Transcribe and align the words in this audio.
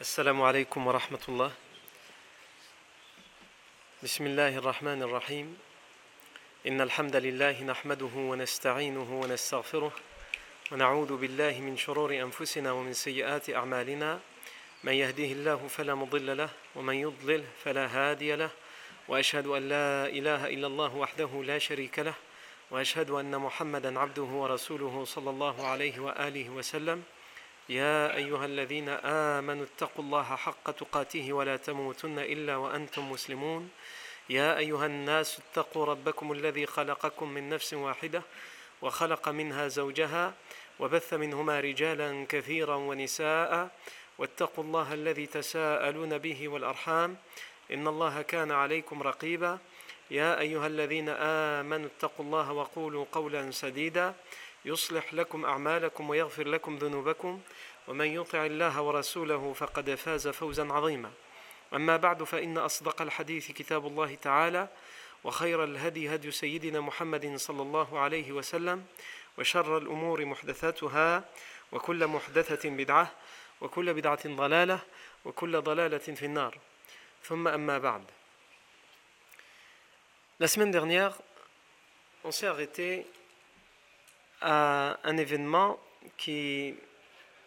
السلام 0.00 0.42
عليكم 0.42 0.86
ورحمة 0.86 1.20
الله. 1.28 1.52
بسم 4.02 4.26
الله 4.26 4.56
الرحمن 4.56 5.02
الرحيم. 5.02 5.58
إن 6.66 6.80
الحمد 6.80 7.16
لله 7.16 7.62
نحمده 7.62 8.14
ونستعينه 8.16 9.20
ونستغفره 9.20 9.92
ونعوذ 10.72 11.16
بالله 11.16 11.60
من 11.60 11.76
شرور 11.76 12.16
أنفسنا 12.16 12.72
ومن 12.72 12.92
سيئات 12.92 13.50
أعمالنا. 13.50 14.20
من 14.84 14.92
يهده 14.92 15.30
الله 15.36 15.68
فلا 15.68 15.94
مضل 15.94 16.36
له 16.36 16.48
ومن 16.76 16.94
يضلل 16.94 17.44
فلا 17.64 17.86
هادي 17.86 18.36
له. 18.36 18.50
وأشهد 19.08 19.46
أن 19.46 19.68
لا 19.68 20.08
إله 20.08 20.48
إلا 20.48 20.66
الله 20.66 20.96
وحده 20.96 21.30
لا 21.44 21.58
شريك 21.58 21.98
له. 21.98 22.14
وأشهد 22.70 23.10
أن 23.10 23.36
محمدا 23.36 24.00
عبده 24.00 24.22
ورسوله 24.22 25.04
صلى 25.04 25.30
الله 25.30 25.66
عليه 25.66 26.00
وآله 26.00 26.50
وسلم. 26.50 27.04
يا 27.68 28.16
أيها 28.16 28.44
الذين 28.44 28.88
آمنوا 28.88 29.64
اتقوا 29.64 30.04
الله 30.04 30.22
حق 30.22 30.70
تقاته 30.70 31.32
ولا 31.32 31.56
تموتن 31.56 32.18
إلا 32.18 32.56
وأنتم 32.56 33.10
مسلمون. 33.10 33.70
يا 34.30 34.58
أيها 34.58 34.86
الناس 34.86 35.38
اتقوا 35.38 35.84
ربكم 35.84 36.32
الذي 36.32 36.66
خلقكم 36.66 37.28
من 37.28 37.48
نفس 37.48 37.74
واحدة 37.74 38.22
وخلق 38.82 39.28
منها 39.28 39.68
زوجها 39.68 40.34
وبث 40.80 41.14
منهما 41.14 41.60
رجالا 41.60 42.26
كثيرا 42.28 42.74
ونساء 42.74 43.70
واتقوا 44.18 44.64
الله 44.64 44.94
الذي 44.94 45.26
تساءلون 45.26 46.18
به 46.18 46.48
والأرحام. 46.48 47.16
إن 47.72 47.88
الله 47.88 48.22
كان 48.22 48.50
عليكم 48.50 49.02
رقيبا. 49.02 49.58
يا 50.10 50.40
أيها 50.40 50.66
الذين 50.66 51.08
آمنوا 51.58 51.86
اتقوا 51.86 52.24
الله 52.24 52.52
وقولوا 52.52 53.04
قولا 53.12 53.50
سديدا. 53.50 54.14
يصلح 54.64 55.14
لكم 55.14 55.44
أعمالكم 55.44 56.10
ويغفر 56.10 56.48
لكم 56.48 56.76
ذنوبكم 56.76 57.40
ومن 57.88 58.06
يطع 58.06 58.46
الله 58.46 58.82
ورسوله 58.82 59.52
فقد 59.52 59.94
فاز 59.94 60.28
فوزا 60.28 60.72
عظيما. 60.72 61.10
أما 61.74 61.96
بعد 61.96 62.22
فإن 62.22 62.58
أصدق 62.58 63.02
الحديث 63.02 63.50
كتاب 63.50 63.86
الله 63.86 64.14
تعالى 64.14 64.68
وخير 65.24 65.64
الهدي 65.64 66.14
هدي 66.14 66.30
سيدنا 66.30 66.80
محمد 66.80 67.36
صلى 67.36 67.62
الله 67.62 67.98
عليه 67.98 68.32
وسلم 68.32 68.86
وشر 69.38 69.78
الأمور 69.78 70.24
محدثاتها 70.24 71.24
وكل 71.72 72.06
محدثة 72.06 72.70
بدعة 72.70 73.10
وكل 73.60 73.94
بدعة 73.94 74.28
ضلالة 74.28 74.80
وكل 75.24 75.60
ضلالة 75.60 75.98
في 75.98 76.24
النار. 76.24 76.58
ثم 77.24 77.48
أما 77.48 77.78
بعد. 77.78 78.04
La 80.40 80.48
semaine 80.48 80.70
dernière, 80.70 81.14
on 82.24 82.30
s'est 82.30 82.46
arrêté 82.46 83.06
à 84.40 84.98
un 85.04 85.16
événement 85.16 85.78
qui 86.16 86.74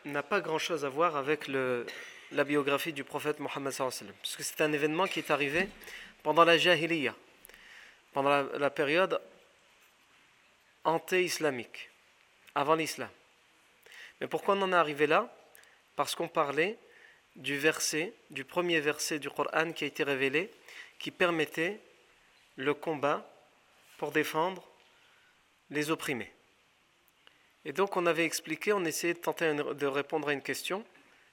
n'a 0.06 0.24
pas 0.24 0.42
grand-chose 0.42 0.86
à 0.86 0.90
voir 0.90 1.16
avec 1.16 1.48
la 1.48 2.44
biographie 2.44 2.94
du 2.94 3.04
prophète 3.04 3.40
Mohammed 3.40 3.74
parce 3.76 4.36
que 4.36 4.44
c'est 4.44 4.62
un 4.62 4.74
événement 4.74 5.08
qui 5.08 5.20
est 5.20 5.32
arrivé 5.32 5.70
pendant 6.24 6.44
la 6.44 6.58
Jahiliya, 6.58 7.16
pendant 8.14 8.30
la, 8.30 8.44
la 8.58 8.70
période 8.70 9.20
anté-islamique, 10.84 11.90
avant 12.56 12.76
l'islam. 12.76 13.10
Mais 14.20 14.28
pourquoi 14.28 14.56
on 14.56 14.62
en 14.62 14.72
est 14.72 14.76
arrivé 14.76 15.08
là? 15.08 15.34
Parce 15.96 16.16
qu'on 16.16 16.28
parlait 16.28 16.78
du 17.36 17.58
verset, 17.58 18.14
du 18.30 18.46
premier 18.46 18.80
verset 18.80 19.20
du 19.20 19.30
Coran 19.30 19.72
qui 19.72 19.84
a 19.84 19.88
été 19.88 20.04
révélé, 20.04 20.52
qui 21.00 21.12
permettait 21.12 21.80
le 22.56 22.74
combat 22.74 23.28
pour 23.98 24.12
défendre 24.12 24.64
les 25.70 25.90
opprimés. 25.90 26.32
Et 27.66 27.74
donc 27.74 27.96
on 27.98 28.06
avait 28.06 28.26
expliqué, 28.26 28.74
on 28.74 28.84
essayait 28.86 29.14
de 29.14 29.20
tenter 29.20 29.54
de 29.54 29.86
répondre 29.86 30.28
à 30.28 30.34
une 30.34 30.42
question, 30.42 30.84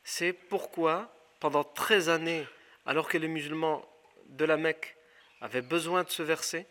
c'est 0.05 0.33
pourquoi 0.33 1.13
pendant 1.41 1.65
13 1.65 2.09
années, 2.09 2.47
alors 2.87 3.09
que 3.09 3.19
les 3.19 3.29
musulmans 3.29 3.85
de 4.27 4.45
la 4.45 4.57
Mecque 4.57 4.97
avaient 5.41 5.63
besoin 5.63 6.05
de 6.05 6.11
ce 6.11 6.23
verset, 6.23 6.67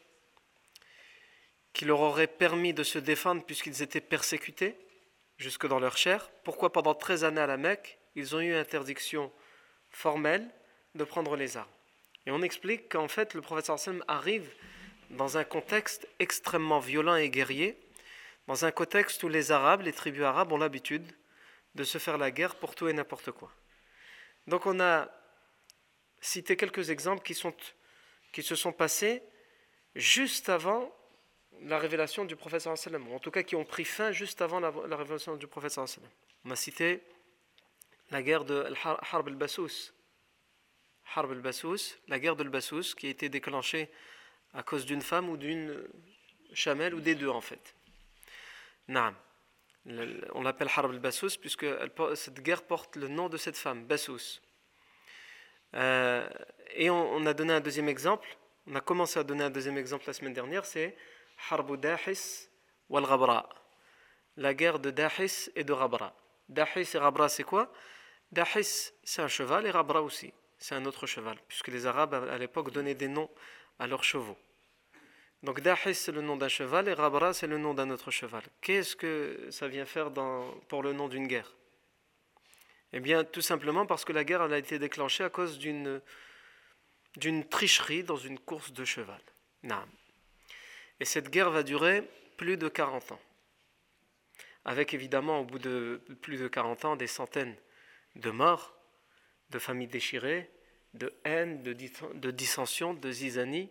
qui 1.73 1.85
leur 1.85 1.99
aurait 1.99 2.27
permis 2.27 2.73
de 2.73 2.83
se 2.83 2.99
défendre 2.99 3.43
puisqu'ils 3.43 3.81
étaient 3.81 4.01
persécutés 4.01 4.75
jusque 5.37 5.67
dans 5.67 5.79
leur 5.79 5.97
chair, 5.97 6.29
pourquoi 6.43 6.71
pendant 6.71 6.93
13 6.93 7.23
années 7.23 7.41
à 7.41 7.47
la 7.47 7.57
Mecque, 7.57 7.97
ils 8.15 8.35
ont 8.35 8.39
eu 8.39 8.53
interdiction 8.53 9.31
formelle 9.89 10.47
de 10.95 11.03
prendre 11.03 11.35
les 11.35 11.57
armes? 11.57 11.69
Et 12.25 12.31
on 12.31 12.41
explique 12.41 12.89
qu'en 12.89 13.07
fait 13.07 13.33
le 13.33 13.41
prophète 13.41 13.65
sallam 13.77 14.03
arrive 14.07 14.49
dans 15.09 15.37
un 15.37 15.43
contexte 15.43 16.07
extrêmement 16.19 16.79
violent 16.79 17.15
et 17.15 17.29
guerrier, 17.29 17.77
dans 18.49 18.65
un 18.65 18.71
contexte 18.71 19.21
où 19.21 19.29
les 19.29 19.51
Arabes, 19.51 19.81
les 19.83 19.93
tribus 19.93 20.23
arabes 20.23 20.51
ont 20.51 20.57
l'habitude 20.57 21.05
de 21.75 21.83
se 21.83 21.99
faire 21.99 22.17
la 22.17 22.31
guerre 22.31 22.55
pour 22.55 22.73
tout 22.73 22.87
et 22.87 22.93
n'importe 22.93 23.31
quoi. 23.31 23.53
Donc 24.47 24.65
on 24.65 24.79
a 24.79 25.07
cité 26.19 26.57
quelques 26.57 26.89
exemples 26.89 27.21
qui, 27.21 27.35
se 27.35 28.55
sont 28.55 28.73
passés 28.73 29.21
juste 29.93 30.49
avant 30.49 30.91
la 31.61 31.77
révélation 31.77 32.25
du 32.25 32.35
prophète 32.35 32.65
ou 32.65 33.13
en 33.13 33.19
tout 33.19 33.29
cas 33.29 33.43
qui 33.43 33.55
ont 33.55 33.65
pris 33.65 33.85
fin 33.85 34.11
juste 34.11 34.41
avant 34.41 34.59
la, 34.59 34.73
la 34.87 34.97
révélation 34.97 35.35
du 35.35 35.45
prophète 35.45 35.73
sallam. 35.73 36.09
On 36.43 36.49
a 36.49 36.55
cité 36.55 37.03
la 38.09 38.23
guerre 38.23 38.45
de 38.45 38.65
Harb 38.83 39.27
al-Bassous, 39.27 39.93
Harb 41.13 41.31
al-Bassous, 41.31 41.99
la 42.07 42.17
guerre 42.17 42.35
de 42.35 42.41
al-Bassous 42.41 42.95
qui 42.97 43.05
a 43.05 43.09
été 43.11 43.29
déclenchée 43.29 43.91
à 44.55 44.63
cause 44.63 44.87
d'une 44.87 45.03
femme 45.03 45.29
ou 45.29 45.37
d'une 45.37 45.87
chamelle 46.51 46.95
ou 46.95 46.99
des 46.99 47.13
deux 47.13 47.29
en 47.29 47.41
fait. 47.41 47.75
On 50.33 50.41
l'appelle 50.41 50.69
Harb 50.75 50.91
al-Bassous 50.91 51.37
puisque 51.39 51.65
cette 52.15 52.41
guerre 52.41 52.63
porte 52.63 52.95
le 52.95 53.07
nom 53.07 53.29
de 53.29 53.37
cette 53.37 53.57
femme, 53.57 53.85
Bassous. 53.85 54.41
Euh, 55.75 56.27
et 56.71 56.89
on, 56.89 57.13
on, 57.13 57.25
a 57.25 57.33
donné 57.33 57.53
un 57.53 57.59
deuxième 57.59 57.89
exemple, 57.89 58.27
on 58.65 58.75
a 58.75 58.81
commencé 58.81 59.19
à 59.19 59.23
donner 59.23 59.43
un 59.43 59.49
deuxième 59.49 59.77
exemple 59.77 60.05
la 60.07 60.13
semaine 60.13 60.33
dernière, 60.33 60.65
c'est 60.65 60.97
Harb 61.49 61.75
Dahis 61.79 62.49
wal 62.89 63.05
Ghabra. 63.05 63.47
La 64.37 64.53
guerre 64.53 64.79
de 64.79 64.89
Dahis 64.89 65.49
et 65.55 65.63
de 65.63 65.73
Ghabra. 65.73 66.15
Dahis 66.47 66.89
et 66.93 66.99
Ghabra 66.99 67.29
c'est 67.29 67.43
quoi? 67.43 67.71
Dahis 68.31 68.91
c'est 69.03 69.21
un 69.21 69.27
cheval 69.27 69.67
et 69.67 69.71
Ghabra 69.71 70.01
aussi, 70.01 70.33
c'est 70.57 70.75
un 70.75 70.85
autre 70.85 71.05
cheval, 71.05 71.37
puisque 71.47 71.67
les 71.67 71.85
Arabes 71.85 72.15
à 72.15 72.37
l'époque 72.37 72.71
donnaient 72.71 72.95
des 72.95 73.07
noms 73.07 73.29
à 73.77 73.87
leurs 73.87 74.03
chevaux. 74.03 74.37
Donc 75.43 75.61
Dahis 75.61 75.95
c'est 75.95 76.11
le 76.11 76.21
nom 76.21 76.35
d'un 76.35 76.49
cheval 76.49 76.89
et 76.89 76.93
Rabra 76.93 77.33
c'est 77.33 77.47
le 77.47 77.57
nom 77.57 77.73
d'un 77.73 77.89
autre 77.89 78.11
cheval. 78.11 78.43
Qu'est-ce 78.61 78.95
que 78.95 79.47
ça 79.51 79.67
vient 79.67 79.85
faire 79.85 80.11
pour 80.67 80.83
le 80.83 80.93
nom 80.93 81.07
d'une 81.07 81.27
guerre? 81.27 81.55
Eh 82.91 82.99
bien 82.99 83.23
tout 83.23 83.41
simplement 83.41 83.85
parce 83.85 84.03
que 84.03 84.11
la 84.11 84.23
guerre 84.23 84.41
a 84.41 84.57
été 84.57 84.79
déclenchée 84.79 85.23
à 85.23 85.29
cause 85.29 85.57
d'une, 85.57 86.01
tricherie 87.49 88.03
dans 88.03 88.17
une 88.17 88.39
course 88.39 88.73
de 88.73 88.83
cheval. 88.83 89.21
Naam. 89.63 89.89
Et 90.99 91.05
cette 91.05 91.29
guerre 91.29 91.51
va 91.51 91.63
durer 91.63 92.03
plus 92.35 92.57
de 92.57 92.67
40 92.67 93.13
ans. 93.13 93.21
Avec 94.65 94.93
évidemment 94.93 95.39
au 95.39 95.45
bout 95.45 95.59
de 95.59 96.01
plus 96.21 96.37
de 96.37 96.47
40 96.49 96.85
ans 96.85 96.95
des 96.97 97.07
centaines 97.07 97.55
de 98.15 98.29
morts, 98.29 98.75
de 99.51 99.59
familles 99.59 99.87
déchirées, 99.87 100.49
de 100.95 101.13
haine, 101.23 101.63
de, 101.63 101.73
de 101.73 102.31
dissension, 102.31 102.93
de 102.93 103.11
zizanie. 103.11 103.69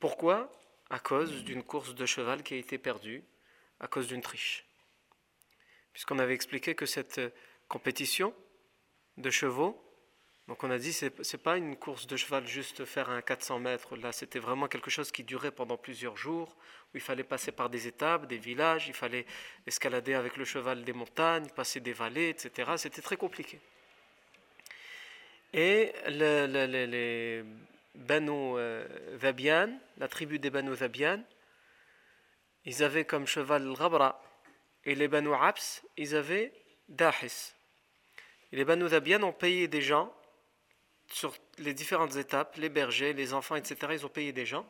Pourquoi? 0.00 0.50
À 0.88 0.98
cause 0.98 1.44
d'une 1.44 1.62
course 1.62 1.94
de 1.94 2.06
cheval 2.06 2.42
qui 2.42 2.54
a 2.54 2.56
été 2.56 2.78
perdue, 2.78 3.22
à 3.78 3.86
cause 3.86 4.08
d'une 4.08 4.22
triche. 4.22 4.64
Puisqu'on 5.92 6.18
avait 6.18 6.34
expliqué 6.34 6.74
que 6.74 6.86
cette 6.86 7.20
compétition 7.68 8.34
de 9.18 9.30
chevaux, 9.30 9.80
donc 10.48 10.64
on 10.64 10.70
a 10.70 10.78
dit 10.78 10.92
c'est 10.92 11.22
c'est 11.22 11.42
pas 11.42 11.56
une 11.58 11.76
course 11.76 12.08
de 12.08 12.16
cheval 12.16 12.44
juste 12.46 12.84
faire 12.84 13.08
un 13.10 13.22
400 13.22 13.60
mètres. 13.60 13.96
Là, 13.96 14.10
c'était 14.10 14.40
vraiment 14.40 14.66
quelque 14.66 14.90
chose 14.90 15.12
qui 15.12 15.22
durait 15.22 15.52
pendant 15.52 15.76
plusieurs 15.76 16.16
jours, 16.16 16.56
où 16.92 16.96
il 16.96 17.00
fallait 17.00 17.22
passer 17.22 17.52
par 17.52 17.70
des 17.70 17.86
étapes, 17.86 18.26
des 18.26 18.38
villages, 18.38 18.88
il 18.88 18.94
fallait 18.94 19.26
escalader 19.66 20.14
avec 20.14 20.36
le 20.36 20.44
cheval 20.44 20.82
des 20.82 20.92
montagnes, 20.92 21.48
passer 21.50 21.78
des 21.78 21.92
vallées, 21.92 22.30
etc. 22.30 22.72
C'était 22.78 23.02
très 23.02 23.16
compliqué. 23.16 23.60
Et 25.52 25.92
le, 26.06 26.46
le, 26.46 26.66
le, 26.66 26.84
les 26.86 27.44
Banu 27.94 28.56
Zabian, 29.20 29.78
la 29.96 30.08
tribu 30.08 30.38
des 30.38 30.50
Banu 30.50 30.74
Zabian, 30.74 31.22
ils 32.64 32.82
avaient 32.82 33.04
comme 33.04 33.26
cheval 33.26 33.72
Ghabra. 33.74 34.22
Et 34.84 34.94
les 34.94 35.08
Banu 35.08 35.34
Abs, 35.34 35.82
ils 35.96 36.14
avaient 36.14 36.52
Dahis. 36.88 37.52
Les 38.52 38.64
Banu 38.64 38.88
Zabian 38.88 39.22
ont 39.22 39.32
payé 39.32 39.68
des 39.68 39.82
gens 39.82 40.12
sur 41.08 41.34
les 41.58 41.74
différentes 41.74 42.16
étapes, 42.16 42.56
les 42.56 42.68
bergers, 42.68 43.12
les 43.12 43.34
enfants, 43.34 43.56
etc. 43.56 43.76
Ils 43.92 44.06
ont 44.06 44.10
payé 44.10 44.32
des 44.32 44.46
gens 44.46 44.66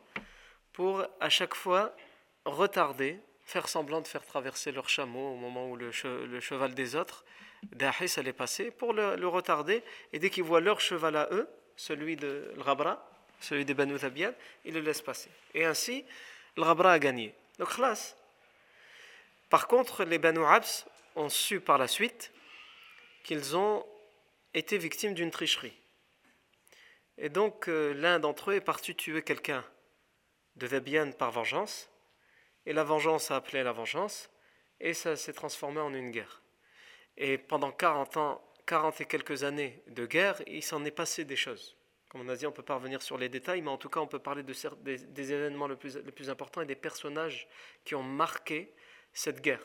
pour 0.73 1.05
à 1.19 1.29
chaque 1.29 1.53
fois 1.53 1.95
retarder, 2.45 3.19
faire 3.45 3.67
semblant 3.67 4.01
de 4.01 4.07
faire 4.07 4.25
traverser 4.25 4.71
leur 4.71 4.89
chameau 4.89 5.33
au 5.33 5.35
moment 5.35 5.69
où 5.69 5.75
le 5.75 5.91
cheval 5.91 6.73
des 6.73 6.95
autres, 6.95 7.25
Dahis, 7.63 8.13
allait 8.17 8.33
passer, 8.33 8.71
pour 8.71 8.93
le, 8.93 9.15
le 9.15 9.27
retarder. 9.27 9.83
Et 10.13 10.19
dès 10.19 10.29
qu'ils 10.29 10.43
voient 10.43 10.61
leur 10.61 10.81
cheval 10.81 11.15
à 11.15 11.29
eux, 11.31 11.47
celui 11.75 12.15
de 12.15 12.53
Rabra, 12.57 13.07
celui 13.39 13.65
des 13.65 13.73
Banu 13.73 13.97
Zabian, 13.97 14.33
ils 14.65 14.73
le 14.73 14.81
laissent 14.81 15.01
passer. 15.01 15.29
Et 15.53 15.65
ainsi, 15.65 16.05
le 16.57 16.63
Rabra 16.63 16.93
a 16.93 16.99
gagné. 16.99 17.33
Donc, 17.59 17.69
khlas. 17.69 18.15
Par 19.49 19.67
contre, 19.67 20.03
les 20.03 20.17
Banu 20.17 20.45
Abs 20.45 20.85
ont 21.15 21.29
su 21.29 21.59
par 21.59 21.77
la 21.77 21.87
suite 21.87 22.31
qu'ils 23.23 23.55
ont 23.55 23.85
étaient 24.53 24.77
victimes 24.77 25.13
d'une 25.13 25.31
tricherie. 25.31 25.77
Et 27.17 27.29
donc 27.29 27.67
euh, 27.67 27.93
l'un 27.93 28.19
d'entre 28.19 28.51
eux 28.51 28.55
est 28.55 28.61
parti 28.61 28.95
tuer 28.95 29.21
quelqu'un 29.21 29.63
de 30.55 30.67
Vébian 30.67 31.11
par 31.11 31.31
vengeance, 31.31 31.89
et 32.65 32.73
la 32.73 32.83
vengeance 32.83 33.31
a 33.31 33.37
appelé 33.37 33.63
la 33.63 33.71
vengeance, 33.71 34.29
et 34.79 34.93
ça 34.93 35.15
s'est 35.15 35.33
transformé 35.33 35.79
en 35.79 35.93
une 35.93 36.11
guerre. 36.11 36.41
Et 37.17 37.37
pendant 37.37 37.71
40 37.71 38.17
ans, 38.17 38.41
40 38.71 39.01
et 39.01 39.05
quelques 39.05 39.43
années 39.43 39.83
de 39.87 40.05
guerre, 40.05 40.41
il 40.47 40.63
s'en 40.63 40.85
est 40.85 40.91
passé 40.91 41.25
des 41.25 41.35
choses. 41.35 41.75
Comme 42.07 42.21
on 42.21 42.29
a 42.29 42.37
dit, 42.37 42.45
on 42.45 42.51
ne 42.51 42.55
peut 42.55 42.63
pas 42.63 42.75
revenir 42.75 43.01
sur 43.01 43.17
les 43.17 43.27
détails, 43.27 43.61
mais 43.61 43.69
en 43.69 43.77
tout 43.77 43.89
cas, 43.89 43.99
on 43.99 44.07
peut 44.07 44.17
parler 44.17 44.43
de 44.43 44.53
des, 44.81 45.33
événements 45.33 45.67
les 45.67 45.75
plus, 45.75 46.29
importants 46.29 46.61
et 46.61 46.65
des 46.65 46.77
personnages 46.77 47.49
qui 47.83 47.95
ont 47.95 48.03
marqué 48.03 48.73
cette 49.11 49.41
guerre. 49.41 49.61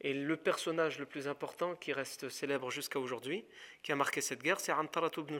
Et 0.00 0.14
le 0.14 0.34
personnage 0.38 0.98
le 0.98 1.04
plus 1.04 1.28
important 1.28 1.76
qui 1.76 1.92
reste 1.92 2.30
célèbre 2.30 2.70
jusqu'à 2.70 2.98
aujourd'hui, 2.98 3.44
qui 3.82 3.92
a 3.92 3.96
marqué 3.96 4.22
cette 4.22 4.42
guerre, 4.42 4.60
c'est 4.60 4.72
Antarat 4.72 5.10
ibn 5.18 5.36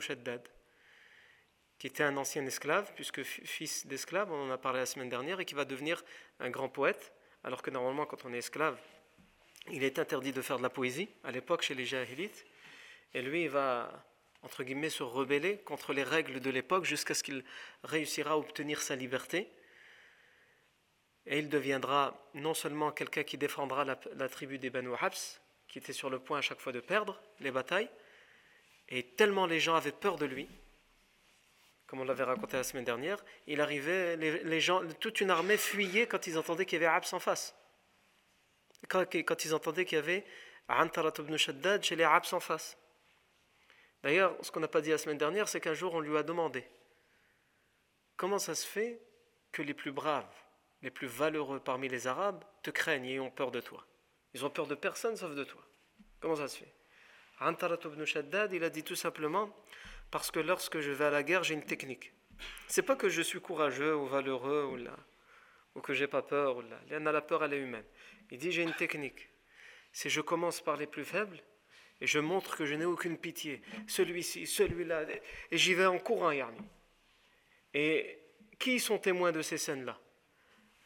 qui 1.79 1.87
était 1.87 2.03
un 2.03 2.15
ancien 2.15 2.45
esclave, 2.45 2.91
puisque 2.93 3.23
fils 3.23 3.87
d'esclave, 3.87 4.31
on 4.31 4.49
en 4.49 4.51
a 4.51 4.59
parlé 4.59 4.81
la 4.81 4.85
semaine 4.85 5.09
dernière, 5.09 5.39
et 5.39 5.45
qui 5.45 5.55
va 5.55 5.65
devenir 5.65 6.03
un 6.39 6.51
grand 6.51 6.69
poète, 6.69 7.11
alors 7.43 7.63
que 7.63 7.71
normalement, 7.71 8.05
quand 8.05 8.23
on 8.25 8.33
est 8.33 8.37
esclave, 8.37 8.79
il 9.71 9.83
est 9.83 9.97
interdit 9.97 10.31
de 10.31 10.43
faire 10.43 10.57
de 10.57 10.63
la 10.63 10.69
poésie, 10.69 11.09
à 11.23 11.31
l'époque 11.31 11.63
chez 11.63 11.73
les 11.73 11.83
Jahilites, 11.85 12.45
et 13.13 13.21
lui, 13.21 13.43
il 13.43 13.49
va, 13.49 14.05
entre 14.43 14.63
guillemets, 14.63 14.89
se 14.89 15.03
rebeller 15.03 15.57
contre 15.59 15.93
les 15.93 16.03
règles 16.03 16.39
de 16.39 16.49
l'époque 16.49 16.85
jusqu'à 16.85 17.13
ce 17.13 17.23
qu'il 17.23 17.43
réussira 17.83 18.31
à 18.31 18.37
obtenir 18.37 18.81
sa 18.81 18.95
liberté. 18.95 19.49
Et 21.25 21.39
il 21.39 21.49
deviendra 21.49 22.29
non 22.33 22.53
seulement 22.53 22.91
quelqu'un 22.91 23.23
qui 23.23 23.37
défendra 23.37 23.85
la, 23.85 24.29
tribu 24.29 24.59
des 24.59 24.69
Banu 24.69 24.91
Habs, 24.99 25.41
qui 25.67 25.77
était 25.77 25.93
sur 25.93 26.09
le 26.09 26.19
point 26.19 26.39
à 26.39 26.41
chaque 26.41 26.59
fois 26.59 26.71
de 26.71 26.79
perdre 26.79 27.21
les 27.39 27.51
batailles, 27.51 27.89
et 28.89 29.03
tellement 29.03 29.45
les 29.45 29.59
gens 29.59 29.75
avaient 29.75 29.91
peur 29.91 30.15
de 30.17 30.25
lui, 30.25 30.47
comme 31.85 31.99
on 31.99 32.05
l'avait 32.05 32.23
raconté 32.23 32.57
la 32.57 32.63
semaine 32.63 32.85
dernière, 32.85 33.23
il 33.47 33.61
arrivait, 33.61 34.15
les, 34.17 34.61
gens, 34.61 34.81
toute 34.99 35.21
une 35.21 35.29
armée 35.29 35.57
fuyait 35.57 36.07
quand 36.07 36.27
ils 36.27 36.37
entendaient 36.37 36.65
qu'il 36.65 36.81
y 36.81 36.85
avait 36.85 36.93
Habs 36.93 37.13
en 37.13 37.19
face. 37.19 37.55
Quand, 38.89 39.03
quand 39.13 39.45
ils 39.45 39.53
entendaient 39.53 39.85
qu'il 39.85 39.97
y 39.97 39.99
avait 39.99 40.25
Antarat 40.69 41.13
ibn 41.19 41.37
Shaddad 41.37 41.83
chez 41.83 41.95
les 41.95 42.03
Habs 42.03 42.33
en 42.33 42.39
face. 42.39 42.77
D'ailleurs, 44.03 44.35
ce 44.41 44.51
qu'on 44.51 44.59
n'a 44.59 44.67
pas 44.67 44.81
dit 44.81 44.91
la 44.91 44.97
semaine 44.97 45.17
dernière, 45.17 45.47
c'est 45.47 45.59
qu'un 45.59 45.73
jour 45.73 45.93
on 45.93 45.99
lui 45.99 46.17
a 46.17 46.23
demandé 46.23 46.65
Comment 48.15 48.39
ça 48.39 48.55
se 48.55 48.65
fait 48.65 49.01
que 49.51 49.61
les 49.61 49.73
plus 49.73 49.91
braves, 49.91 50.25
les 50.81 50.91
plus 50.91 51.07
valeureux 51.07 51.59
parmi 51.59 51.87
les 51.87 52.07
Arabes 52.07 52.43
te 52.63 52.71
craignent 52.71 53.05
et 53.05 53.19
ont 53.19 53.31
peur 53.31 53.51
de 53.51 53.59
toi? 53.59 53.85
Ils 54.33 54.45
ont 54.45 54.49
peur 54.49 54.67
de 54.67 54.75
personne 54.75 55.15
sauf 55.15 55.33
de 55.35 55.43
toi. 55.43 55.61
Comment 56.19 56.35
ça 56.35 56.47
se 56.47 56.57
fait? 56.57 56.73
Antarat 57.39 57.77
ibn 57.85 58.03
Shaddad, 58.05 58.53
il 58.53 58.63
a 58.63 58.69
dit 58.69 58.83
tout 58.83 58.95
simplement 58.95 59.55
Parce 60.09 60.31
que 60.31 60.39
lorsque 60.39 60.79
je 60.79 60.91
vais 60.91 61.05
à 61.05 61.09
la 61.09 61.23
guerre, 61.23 61.43
j'ai 61.43 61.53
une 61.53 61.65
technique. 61.65 62.13
C'est 62.67 62.81
pas 62.81 62.95
que 62.95 63.09
je 63.09 63.21
suis 63.21 63.41
courageux 63.41 63.95
ou 63.95 64.05
valeureux 64.05 64.65
ou, 64.65 64.75
là, 64.75 64.95
ou 65.75 65.81
que 65.81 65.93
j'ai 65.93 66.07
pas 66.07 66.21
peur. 66.21 66.57
Ou 66.57 66.61
là. 66.61 66.99
La 66.99 67.21
peur, 67.21 67.43
elle 67.43 67.53
est 67.53 67.59
humaine. 67.59 67.85
Il 68.31 68.39
dit 68.39 68.51
J'ai 68.51 68.63
une 68.63 68.73
technique. 68.73 69.29
C'est 69.91 70.09
je 70.09 70.21
commence 70.21 70.61
par 70.61 70.77
les 70.77 70.87
plus 70.87 71.05
faibles 71.05 71.41
et 71.99 72.07
je 72.07 72.19
montre 72.19 72.55
que 72.55 72.65
je 72.65 72.75
n'ai 72.75 72.85
aucune 72.85 73.17
pitié. 73.17 73.61
Celui-ci, 73.87 74.45
celui-là. 74.45 75.05
Et 75.51 75.57
j'y 75.57 75.73
vais 75.73 75.85
en 75.85 75.97
courant, 75.97 76.31
Yarni. 76.31 76.59
Et 77.73 78.19
qui 78.59 78.79
sont 78.79 78.97
témoins 78.97 79.31
de 79.31 79.41
ces 79.41 79.57
scènes-là? 79.57 79.97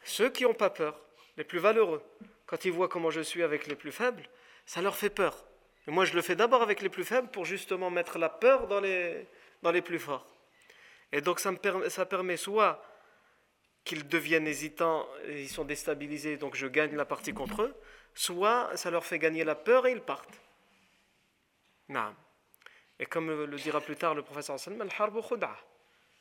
Ceux 0.04 0.30
qui 0.30 0.44
n'ont 0.44 0.54
pas 0.54 0.70
peur, 0.70 0.98
les 1.36 1.44
plus 1.44 1.58
valeureux. 1.58 2.02
Quand 2.46 2.64
ils 2.64 2.72
voient 2.72 2.88
comment 2.88 3.10
je 3.10 3.20
suis 3.20 3.42
avec 3.42 3.66
les 3.66 3.76
plus 3.76 3.92
faibles, 3.92 4.28
ça 4.66 4.82
leur 4.82 4.96
fait 4.96 5.10
peur. 5.10 5.44
Et 5.86 5.90
moi, 5.90 6.04
je 6.04 6.14
le 6.14 6.22
fais 6.22 6.36
d'abord 6.36 6.62
avec 6.62 6.80
les 6.80 6.88
plus 6.88 7.04
faibles 7.04 7.28
pour 7.28 7.44
justement 7.44 7.90
mettre 7.90 8.18
la 8.18 8.28
peur 8.28 8.68
dans 8.68 8.80
les, 8.80 9.26
dans 9.62 9.70
les 9.70 9.82
plus 9.82 9.98
forts. 9.98 10.26
Et 11.12 11.20
donc, 11.20 11.40
ça, 11.40 11.50
me 11.50 11.56
permet, 11.56 12.36
soit 12.36 12.84
qu'ils 13.84 14.06
deviennent 14.08 14.46
hésitants, 14.46 15.06
ils 15.28 15.48
sont 15.48 15.64
déstabilisés, 15.64 16.36
donc 16.36 16.56
je 16.56 16.66
gagne 16.66 16.94
la 16.96 17.04
partie 17.04 17.34
contre 17.34 17.62
eux, 17.62 17.74
soit 18.14 18.70
ça 18.76 18.90
leur 18.90 19.04
fait 19.04 19.18
gagner 19.18 19.44
la 19.44 19.54
peur 19.54 19.86
et 19.86 19.92
ils 19.92 20.00
partent. 20.00 20.40
Et 22.98 23.06
comme 23.06 23.44
le 23.44 23.56
dira 23.56 23.80
plus 23.80 23.96
tard 23.96 24.14
le 24.14 24.22
professeur 24.22 24.58
Salman, 24.58 24.86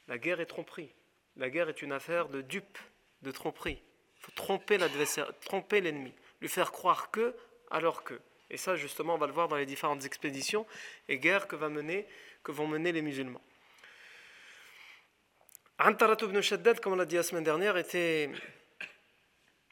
la 0.08 0.18
guerre 0.18 0.40
est 0.40 0.46
tromperie. 0.46 0.94
La 1.36 1.50
guerre 1.50 1.70
est 1.70 1.82
une 1.82 1.92
affaire 1.92 2.28
de 2.30 2.42
dupe, 2.42 2.78
de 3.22 3.32
tromperie. 3.32 3.82
Il 4.18 4.26
faut 4.26 4.32
tromper 4.32 4.78
l'adversaire, 4.78 5.32
tromper 5.40 5.82
l'ennemi, 5.82 6.14
lui 6.42 6.50
faire 6.50 6.72
croire 6.72 7.12
que 7.12 7.36
alors 7.70 8.04
que. 8.04 8.20
Et 8.50 8.58
ça, 8.58 8.76
justement, 8.76 9.16
on 9.16 9.18
va 9.18 9.28
le 9.28 9.34
voir 9.34 9.48
dans 9.48 9.56
les 9.56 9.66
différentes 9.66 10.06
expéditions 10.06 10.68
et 11.08 11.20
guerres 11.20 11.48
que, 11.48 11.56
vont 11.56 12.68
mener 12.68 12.92
les 12.92 13.02
musulmans. 13.02 13.42
Antarat 15.80 16.18
ibn 16.22 16.42
Shaddad, 16.42 16.80
comme 16.80 16.94
on 16.94 16.98
l'a 16.98 17.06
dit 17.06 17.16
la 17.16 17.24
semaine 17.24 17.46
dernière, 17.46 17.78
était 17.78 18.30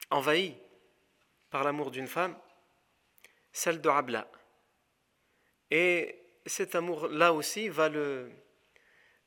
envahi 0.09 0.55
par 1.51 1.63
l'amour 1.63 1.91
d'une 1.91 2.07
femme, 2.07 2.35
celle 3.51 3.81
de 3.81 3.89
Abla. 3.89 4.27
Et 5.71 6.19
cet 6.45 6.75
amour-là 6.75 7.33
aussi 7.33 7.69
va 7.69 7.89
le, 7.89 8.31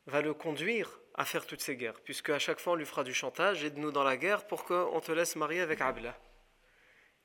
va 0.06 0.22
le 0.22 0.34
conduire 0.34 1.00
à 1.14 1.24
faire 1.24 1.46
toutes 1.46 1.60
ces 1.60 1.76
guerres, 1.76 2.00
puisque 2.00 2.30
à 2.30 2.38
chaque 2.38 2.58
fois 2.58 2.72
on 2.72 2.76
lui 2.76 2.86
fera 2.86 3.04
du 3.04 3.14
chantage, 3.14 3.64
aide-nous 3.64 3.90
dans 3.90 4.02
la 4.02 4.16
guerre 4.16 4.46
pour 4.46 4.64
qu'on 4.64 5.00
te 5.00 5.12
laisse 5.12 5.36
marier 5.36 5.60
avec 5.60 5.80
Abla. 5.80 6.18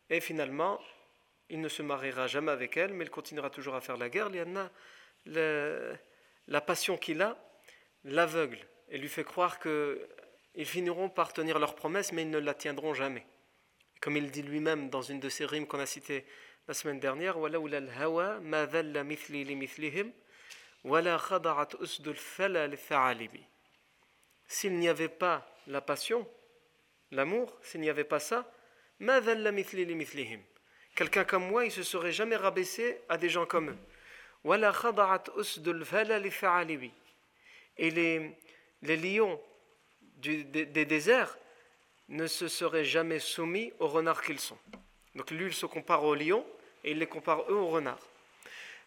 Et 0.10 0.19
finalement, 0.19 0.80
il 1.50 1.62
ne 1.62 1.69
se 1.69 1.81
mariera 1.81 2.28
jamais 2.28 2.52
avec 2.52 2.78
elle, 2.78 2.94
mais 2.94 3.06
il 3.06 3.10
continuera 3.10 3.50
toujours 3.50 3.75
à 3.75 3.81
faire 3.81 3.98
la 3.98 4.10
guerre. 4.10 4.30
Liana, 4.30 4.72
la 5.25 6.62
passion 6.62 6.98
qu'il 6.98 7.22
a 7.22 7.38
l'aveugle 8.04 8.60
et 8.90 8.98
lui 8.98 9.10
fait 9.10 9.24
croire 9.24 9.60
qu'ils 9.60 10.66
finiront 10.66 11.10
par 11.10 11.34
tenir 11.34 11.60
leur 11.60 11.75
promesse, 11.75 12.12
mais 12.12 12.22
ils 12.24 12.30
ne 12.30 12.40
la 12.40 12.54
tiendront 12.54 12.94
jamais. 12.94 13.25
Comme 14.02 14.18
il 14.18 14.31
dit 14.31 14.44
lui-même 14.44 14.90
dans 14.90 15.02
une 15.02 15.19
de 15.19 15.30
ses 15.30 15.46
rimes 15.46 15.68
qu'on 15.68 15.80
a 15.80 15.86
citées 15.86 16.25
la 16.68 16.74
semaine 16.74 17.00
dernière 17.00 17.38
S'il 24.48 24.74
n'y 24.74 24.90
avait 24.90 25.08
pas 25.08 25.56
la 25.68 25.81
passion, 25.81 26.28
l'amour, 27.12 27.58
s'il 27.62 27.81
n'y 27.81 27.90
avait 27.90 28.04
pas 28.04 28.19
ça, 28.19 28.52
Quelqu'un 30.96 31.24
comme 31.24 31.48
moi, 31.48 31.66
il 31.66 31.72
se 31.72 31.84
serait 31.84 32.12
jamais 32.12 32.36
rabaissé 32.36 33.00
à 33.08 33.18
des 33.18 33.30
gens 33.30 33.46
comme 33.46 33.69
eux. 33.69 33.78
Et 37.78 37.92
les, 37.92 38.97
lions 38.97 39.40
des, 40.18 40.86
déserts 40.86 41.38
ne 42.09 42.28
se 42.28 42.47
seraient 42.47 42.86
jamais 42.86 43.19
soumis 43.19 43.71
aux 43.80 43.88
renards 43.88 44.21
qu'ils 44.21 44.40
sont. 44.40 44.57
Donc 45.16 45.31
lui, 45.31 45.45
il 45.45 45.54
se 45.54 45.66
compare 45.66 46.04
aux 46.04 46.16
lions, 46.16 46.45
et 46.87 46.91
il 46.91 46.99
les 46.99 47.07
compare 47.07 47.41
eux 47.49 47.56
aux 47.56 47.67
renards. 47.67 48.07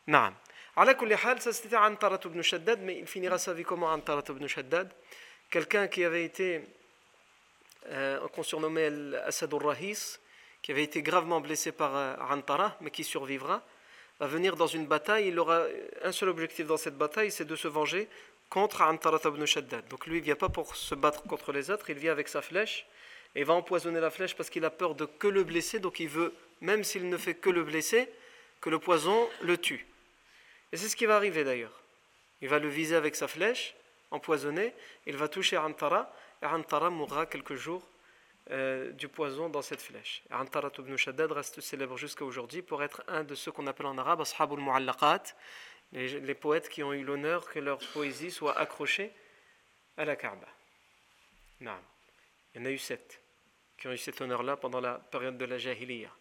Naam. 0.07 0.35
Ça 0.75 1.53
c'était 1.53 1.77
Antarat 1.77 2.21
ibn 2.25 2.41
Shaddad, 2.41 2.81
mais 2.81 2.99
il 2.99 3.07
finira 3.07 3.37
sa 3.37 3.53
vie 3.53 3.65
comment 3.65 3.89
Antarat 3.89 4.25
ibn 4.31 4.47
Shaddad? 4.47 4.91
Quelqu'un 5.51 5.87
qui 5.89 6.03
avait 6.05 6.25
été, 6.25 6.63
euh, 7.89 8.27
qu'on 8.29 8.43
surnommait 8.43 8.91
Asad 9.27 9.53
al-Rahis, 9.53 10.19
qui 10.63 10.73
avait 10.73 10.85
été 10.85 11.03
gravement 11.03 11.41
blessé 11.41 11.73
par 11.73 11.95
euh, 11.95 12.15
Antara, 12.31 12.77
mais 12.81 12.91
qui 12.91 13.05
survivra, 13.05 13.63
va 14.19 14.27
venir 14.27 14.57
dans 14.57 14.67
une 14.67 14.87
bataille. 14.87 15.29
Il 15.29 15.39
aura 15.39 15.65
un 16.03 16.13
seul 16.13 16.31
objectif 16.31 16.67
dans 16.67 16.79
cette 16.79 16.97
bataille, 16.97 17.31
c'est 17.31 17.45
de 17.45 17.57
se 17.57 17.69
venger 17.69 18.09
contre 18.49 18.81
Antarat 18.81 19.21
ibn 19.27 19.45
Shaddad. 19.45 19.87
Donc 19.89 20.07
lui, 20.07 20.17
il 20.17 20.21
ne 20.21 20.25
vient 20.25 20.37
pas 20.37 20.49
pour 20.49 20.75
se 20.75 20.95
battre 20.95 21.23
contre 21.25 21.53
les 21.53 21.71
autres, 21.71 21.91
il 21.91 21.99
vient 21.99 22.13
avec 22.13 22.29
sa 22.29 22.41
flèche 22.41 22.87
et 23.35 23.45
va 23.45 23.53
empoisonner 23.53 24.01
la 24.01 24.11
flèche 24.11 24.35
parce 24.35 24.49
qu'il 24.49 24.65
a 24.65 24.71
peur 24.71 24.95
de 24.95 25.05
que 25.05 25.29
le 25.29 25.45
blesser, 25.45 25.81
donc 25.81 26.01
il 26.01 26.09
veut 26.09 26.33
même 26.61 26.85
s'il 26.85 27.09
ne 27.09 27.17
fait 27.17 27.35
que 27.35 27.51
le 27.51 27.65
blesser, 27.65 28.09
que 28.61 28.71
le 28.71 28.79
poison 28.79 29.29
le 29.43 29.57
tue. 29.57 29.87
Et 30.73 30.77
c'est 30.77 30.89
ce 30.89 30.97
qui 30.97 31.07
va 31.07 31.17
arriver 31.17 31.45
d'ailleurs. 31.45 31.83
Il 32.43 32.49
va 32.49 32.59
le 32.59 32.69
viser 32.69 32.97
avec 32.97 33.17
sa 33.17 33.29
flèche, 33.29 33.75
empoisonné, 34.11 34.73
il 35.07 35.17
va 35.17 35.29
toucher 35.29 35.57
Antara, 35.57 36.13
et 36.43 36.47
Antara 36.47 36.91
mourra 36.91 37.27
quelques 37.27 37.55
jours 37.55 37.83
euh, 38.51 38.91
du 38.93 39.09
poison 39.09 39.49
dans 39.49 39.63
cette 39.63 39.83
flèche. 39.83 40.23
Antara 40.31 40.71
ibn 40.79 40.97
Shaddad 40.97 41.33
reste 41.33 41.61
célèbre 41.61 41.97
jusqu'à 41.97 42.25
aujourd'hui 42.25 42.63
pour 42.63 42.83
être 42.83 43.03
un 43.09 43.25
de 43.25 43.35
ceux 43.35 43.53
qu'on 43.53 43.67
appelle 43.67 43.87
en 43.87 43.99
arabe 43.99 44.23
Ashabul 44.23 44.61
Mu'allaqat, 44.61 45.23
les, 45.93 46.35
poètes 46.35 46.69
qui 46.69 46.83
ont 46.83 46.93
eu 46.93 47.03
l'honneur 47.03 47.49
que 47.49 47.59
leur 47.59 47.79
poésie 47.93 48.31
soit 48.31 48.57
accrochée 48.59 49.13
à 49.97 50.05
la 50.05 50.17
Kaaba. 50.17 50.47
Il 51.61 51.69
y 52.55 52.59
en 52.59 52.65
a 52.65 52.71
eu 52.71 52.79
sept 52.79 53.21
qui 53.77 53.89
ont 53.89 53.93
eu 53.93 53.99
cet 53.99 54.21
honneur-là 54.21 54.57
pendant 54.57 54.81
la 54.81 54.95
période 54.95 55.37
de 55.37 55.45
la 55.45 55.59
Jahiliyyah 55.59 56.13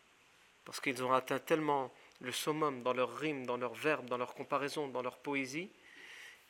parce 0.70 0.82
qu'ils 0.82 1.04
ont 1.04 1.12
atteint 1.12 1.40
tellement 1.40 1.92
le 2.22 2.32
summum 2.32 2.84
dans 2.84 2.94
leurs 2.94 3.18
rimes, 3.18 3.44
dans 3.44 3.58
leurs 3.58 3.74
verbes, 3.74 4.06
dans 4.06 4.20
leurs 4.20 4.36
comparaisons, 4.36 4.88
dans 4.88 5.02
leur 5.02 5.18
poésie, 5.18 5.72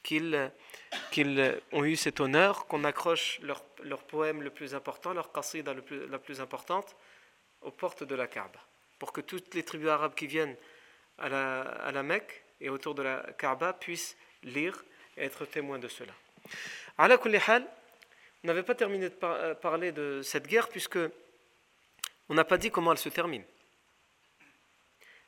qu'ils 0.03 0.51
ont 1.71 1.85
eu 1.85 1.95
cet 1.95 2.19
honneur 2.19 2.67
qu'on 2.67 2.83
accroche 2.83 3.39
leur, 3.43 4.03
poème 4.03 4.41
le 4.41 4.49
plus 4.49 4.75
important, 4.75 5.13
leur 5.13 5.31
qasida 5.31 5.73
la 5.73 6.19
plus 6.19 6.41
importante, 6.41 6.97
aux 7.61 7.71
portes 7.71 8.03
de 8.03 8.13
la 8.13 8.27
Kaaba. 8.27 8.59
Pour 8.99 9.13
que 9.13 9.21
toutes 9.21 9.55
les 9.55 9.63
tribus 9.63 9.87
arabes 9.87 10.15
qui 10.15 10.27
viennent 10.27 10.57
à 11.17 11.29
la, 11.29 11.61
à 11.61 12.03
Mecque 12.03 12.43
et 12.59 12.67
autour 12.67 12.95
de 12.95 13.03
la 13.03 13.25
Kaaba 13.37 13.71
puissent 13.71 14.17
lire 14.43 14.83
et 15.15 15.23
être 15.23 15.45
témoins 15.45 15.79
de 15.79 15.87
cela. 15.87 16.11
Ala 16.97 17.17
hal, 17.47 17.67
on 18.43 18.47
n'avait 18.47 18.63
pas 18.63 18.75
terminé 18.75 19.07
de 19.07 19.15
euh, 19.23 19.55
parler 19.55 19.93
de 19.93 20.21
cette 20.23 20.47
guerre 20.47 20.67
puisque 20.67 20.99
on 22.27 22.33
n'a 22.33 22.43
pas 22.43 22.57
dit 22.57 22.69
comment 22.69 22.91
elle 22.91 22.97
se 22.97 23.07
termine. 23.07 23.45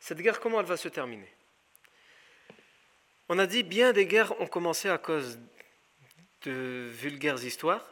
Cette 0.01 0.17
guerre, 0.17 0.39
comment 0.39 0.59
elle 0.59 0.65
va 0.65 0.77
se 0.77 0.89
terminer? 0.89 1.31
On 3.29 3.37
a 3.37 3.45
dit 3.45 3.61
bien 3.61 3.93
des 3.93 4.07
guerres 4.07 4.39
ont 4.41 4.47
commencé 4.47 4.89
à 4.89 4.97
cause 4.97 5.39
de 6.41 6.89
vulgaires 6.91 7.41
histoires, 7.43 7.85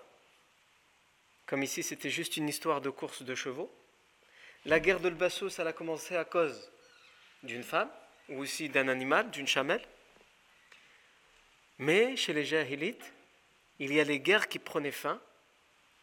comme 1.45 1.61
ici 1.61 1.83
c'était 1.83 2.09
juste 2.09 2.35
une 2.35 2.49
histoire 2.49 2.81
de 2.81 2.89
course 2.89 3.21
de 3.21 3.35
chevaux. 3.35 3.71
La 4.65 4.79
guerre 4.79 4.99
de 4.99 5.11
Basso, 5.11 5.49
ça 5.49 5.63
a 5.67 5.71
commencé 5.71 6.15
à 6.15 6.25
cause 6.25 6.71
d'une 7.43 7.63
femme, 7.63 7.91
ou 8.27 8.39
aussi 8.39 8.69
d'un 8.69 8.87
animal, 8.87 9.29
d'une 9.29 9.47
chamelle. 9.47 9.85
Mais 11.77 12.17
chez 12.17 12.33
les 12.33 12.43
Jahilites, 12.43 13.13
il 13.77 13.93
y 13.93 13.99
a 13.99 14.03
les 14.03 14.19
guerres 14.19 14.49
qui 14.49 14.57
prenaient 14.57 14.91
fin 14.91 15.21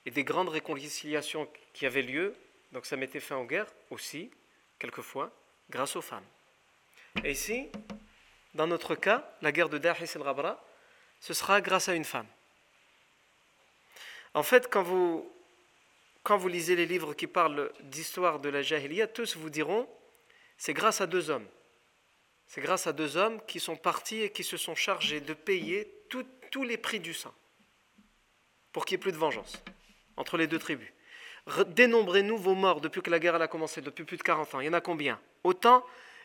et 0.07 0.13
des 0.13 0.23
grandes 0.23 0.51
réconciliations 0.51 1.49
qui 1.73 1.85
avaient 1.85 2.03
lieu, 2.03 2.37
donc 2.71 2.87
ça 2.87 2.97
mettait 2.97 3.19
fin 3.19 3.37
aux 3.39 3.45
guerres 3.45 3.73
aussi, 3.91 4.31
quelquefois, 4.79 5.33
grâce 5.71 5.97
aux 5.97 6.03
femmes. 6.03 6.25
Et 7.25 7.33
ici, 7.33 7.69
dans 8.55 8.67
notre 8.67 8.95
cas, 8.95 9.37
la 9.43 9.53
guerre 9.53 9.69
de 9.69 9.79
Dahis 9.79 10.11
el-Rabra, 10.15 10.63
ce 11.21 11.35
sera 11.35 11.61
grâce 11.61 11.89
à 11.89 11.95
une 11.95 12.05
femme. 12.05 12.27
En 14.35 14.43
fait, 14.43 14.69
quand 14.71 14.83
vous, 14.83 15.33
quand 16.23 16.37
vous 16.37 16.49
lisez 16.49 16.77
les 16.77 16.87
livres 16.87 17.15
qui 17.15 17.27
parlent 17.27 17.73
d'histoire 17.81 18.39
de 18.39 18.49
la 18.49 18.63
Jahiliya, 18.63 19.07
tous 19.07 19.37
vous 19.37 19.51
diront, 19.51 19.89
c'est 20.59 20.75
grâce 20.75 21.01
à 21.01 21.07
deux 21.07 21.31
hommes. 21.31 21.47
C'est 22.47 22.61
grâce 22.61 22.87
à 22.87 22.93
deux 22.93 23.17
hommes 23.17 23.41
qui 23.47 23.61
sont 23.61 23.77
partis 23.77 24.21
et 24.23 24.31
qui 24.31 24.45
se 24.45 24.57
sont 24.57 24.75
chargés 24.75 25.21
de 25.21 25.35
payer 25.35 25.91
tous 26.09 26.65
les 26.65 26.79
prix 26.79 27.01
du 27.01 27.13
sang 27.13 27.35
pour 28.73 28.85
qu'il 28.85 28.97
n'y 28.97 29.01
ait 29.01 29.03
plus 29.03 29.13
de 29.13 29.17
vengeance 29.17 29.63
entre 30.17 30.37
les 30.37 30.47
deux 30.47 30.59
tribus. 30.59 30.91
Dénombrez-nous 31.69 32.39
vos 32.39 32.55
morts 32.55 32.81
depuis 32.81 33.03
que 33.03 33.11
la 33.11 33.19
guerre 33.19 33.41
a 33.41 33.49
commencé, 33.49 33.81
depuis 33.81 34.05
plus 34.05 34.17
de 34.17 34.23
40 34.23 34.55
ans. 34.55 34.61
Il 34.61 34.67
y 34.67 34.69
en 34.69 34.73
a 34.73 34.81
combien? 34.81 35.21
Autant. 35.45 35.85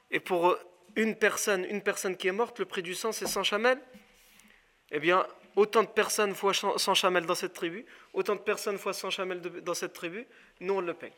Et 0.10 0.20
pour 0.20 0.58
une 0.96 1.16
personne, 1.16 1.66
une 1.66 1.82
personne 1.82 2.18
qui 2.18 2.28
est 2.28 2.32
morte, 2.32 2.60
le 2.60 2.66
prix 2.66 2.82
du 2.82 2.96
sang, 2.96 3.12
c'est 3.12 3.28
100 3.28 3.44
chamelles? 3.44 3.80
Eh 4.92 5.00
bien, 5.00 5.25
autant 5.56 5.84
de 5.84 5.90
personnes 5.90 6.34
fois 6.34 6.54
100 6.54 6.96
chamelles 6.96 7.25
dans 7.25 7.36
cette 7.36 7.54
tribu, 7.54 7.86
autant 8.13 8.36
de 8.36 8.42
personnes 8.42 8.78
fois 8.78 8.94
100 8.94 9.12
chamelles 9.12 9.42
dans 9.42 9.74
cette 9.74 9.94
tribu, 9.94 10.25
nous 10.60 10.74
on 10.74 10.82
le 10.82 10.94
paye. 10.94 11.13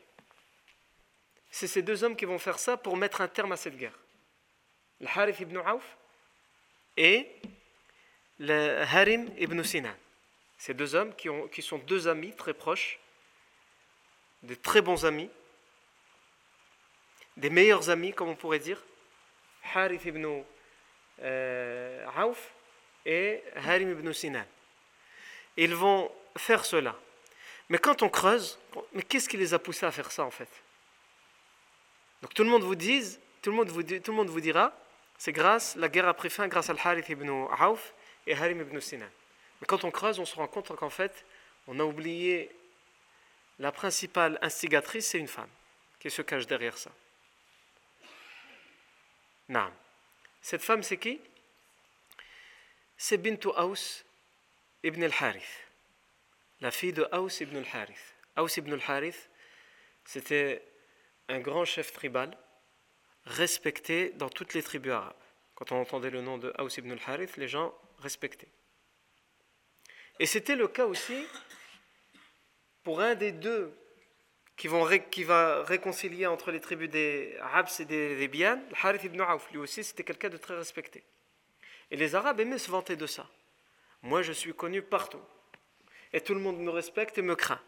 C'est 1.49 1.67
ces 1.67 1.81
deux 1.81 2.03
hommes 2.03 2.15
qui 2.15 2.25
vont 2.25 2.39
faire 2.39 2.59
ça 2.59 2.77
pour 2.77 2.97
mettre 2.97 3.21
un 3.21 3.27
terme 3.27 3.51
à 3.51 3.57
cette 3.57 3.77
guerre. 3.77 3.97
Le 4.99 5.07
Harith 5.07 5.39
ibn 5.39 5.57
Auf 5.57 5.97
et 6.97 7.27
le 8.39 8.81
Harim 8.81 9.29
ibn 9.37 9.63
Sinan. 9.63 9.95
Ces 10.57 10.73
deux 10.73 10.93
hommes 10.95 11.13
qui 11.15 11.61
sont 11.61 11.77
deux 11.79 12.07
amis 12.07 12.35
très 12.35 12.53
proches, 12.53 12.99
des 14.43 14.55
très 14.55 14.81
bons 14.81 15.05
amis, 15.05 15.29
des 17.37 17.49
meilleurs 17.49 17.89
amis, 17.89 18.13
comme 18.13 18.29
on 18.29 18.35
pourrait 18.35 18.59
dire, 18.59 18.81
Harith 19.73 20.05
ibn 20.05 20.43
euh, 21.21 22.05
Auf 22.17 22.51
et 23.05 23.41
Harim 23.55 23.91
ibn 23.91 24.11
Sinan. 24.13 24.45
Ils 25.57 25.73
vont 25.73 26.11
faire 26.37 26.65
cela. 26.65 26.95
Mais 27.69 27.77
quand 27.77 28.03
on 28.03 28.09
creuse, 28.09 28.59
mais 28.91 29.01
qu'est-ce 29.01 29.29
qui 29.29 29.37
les 29.37 29.53
a 29.53 29.59
poussés 29.59 29.85
à 29.85 29.91
faire 29.91 30.11
ça 30.11 30.23
en 30.23 30.31
fait? 30.31 30.49
Donc 32.21 32.33
tout 32.33 32.43
le 32.43 32.49
monde 32.49 32.63
vous 32.63 32.75
dit, 32.75 33.17
tout 33.41 33.51
le 33.51 33.55
monde 33.55 33.69
vous, 33.69 33.83
tout 33.83 34.11
le 34.11 34.17
monde 34.17 34.29
vous 34.29 34.41
dira, 34.41 34.73
c'est 35.17 35.31
grâce, 35.31 35.75
la 35.75 35.87
guerre 35.87 36.07
a 36.07 36.13
pris 36.13 36.29
fin 36.29 36.47
grâce 36.47 36.69
à 36.69 36.75
Harith 36.83 37.09
ibn 37.09 37.29
Auf 37.29 37.93
et 38.27 38.35
Harim 38.35 38.61
ibn 38.61 38.79
Sinan. 38.79 39.09
Mais 39.61 39.67
quand 39.67 39.85
on 39.85 39.91
creuse, 39.91 40.19
on 40.19 40.25
se 40.25 40.35
rend 40.35 40.47
compte 40.47 40.75
qu'en 40.75 40.89
fait, 40.89 41.25
on 41.67 41.79
a 41.79 41.83
oublié 41.83 42.51
la 43.59 43.71
principale 43.71 44.39
instigatrice, 44.41 45.07
c'est 45.07 45.19
une 45.19 45.27
femme 45.27 45.49
qui 45.99 46.09
se 46.09 46.21
cache 46.21 46.47
derrière 46.47 46.77
ça. 46.77 46.91
Non. 49.49 49.71
Cette 50.41 50.63
femme, 50.63 50.83
c'est 50.83 50.97
qui? 50.97 51.21
C'est 52.97 53.17
Bintu 53.17 53.49
Aus 53.49 54.03
ibn 54.83 55.03
al-Harith, 55.03 55.67
la 56.61 56.71
fille 56.71 56.93
de 56.93 57.07
Aus 57.11 57.41
ibn 57.41 57.57
al-Harith. 57.57 58.15
Aus 58.35 58.57
ibn 58.57 58.73
al-Harith, 58.73 59.29
c'était 60.05 60.63
un 61.29 61.39
grand 61.39 61.65
chef 61.65 61.91
tribal, 61.93 62.37
respecté 63.25 64.09
dans 64.11 64.29
toutes 64.29 64.53
les 64.53 64.63
tribus 64.63 64.91
arabes. 64.91 65.15
Quand 65.55 65.71
on 65.71 65.81
entendait 65.81 66.09
le 66.09 66.21
nom 66.21 66.37
de 66.37 66.53
Aus 66.59 66.77
ibn 66.77 66.91
al-Harith, 66.91 67.37
les 67.37 67.47
gens 67.47 67.73
respectaient. 67.99 68.51
Et 70.19 70.25
c'était 70.25 70.55
le 70.55 70.67
cas 70.67 70.85
aussi 70.85 71.25
pour 72.83 73.01
un 73.01 73.15
des 73.15 73.31
deux 73.31 73.73
qui, 74.55 74.67
vont 74.67 74.87
qui 75.09 75.23
va 75.23 75.63
réconcilier 75.63 76.27
entre 76.27 76.51
les 76.51 76.59
tribus 76.59 76.89
des 76.89 77.35
Arabes 77.41 77.69
et 77.79 77.85
des, 77.85 78.15
des 78.15 78.27
Bian, 78.27 78.59
Harith 78.81 79.03
ibn 79.03 79.21
Auf, 79.21 79.49
lui 79.51 79.59
aussi, 79.59 79.83
c'était 79.83 80.03
quelqu'un 80.03 80.29
de 80.29 80.37
très 80.37 80.55
respecté. 80.55 81.03
Et 81.91 81.97
les 81.97 82.15
Arabes 82.15 82.39
aimaient 82.39 82.57
se 82.57 82.69
vanter 82.69 82.95
de 82.95 83.07
ça. 83.07 83.27
Moi, 84.01 84.21
je 84.21 84.31
suis 84.31 84.53
connu 84.53 84.81
partout. 84.81 85.21
Et 86.11 86.21
tout 86.21 86.33
le 86.33 86.39
monde 86.39 86.59
me 86.59 86.69
respecte 86.69 87.17
et 87.17 87.21
me 87.21 87.35
craint. 87.35 87.61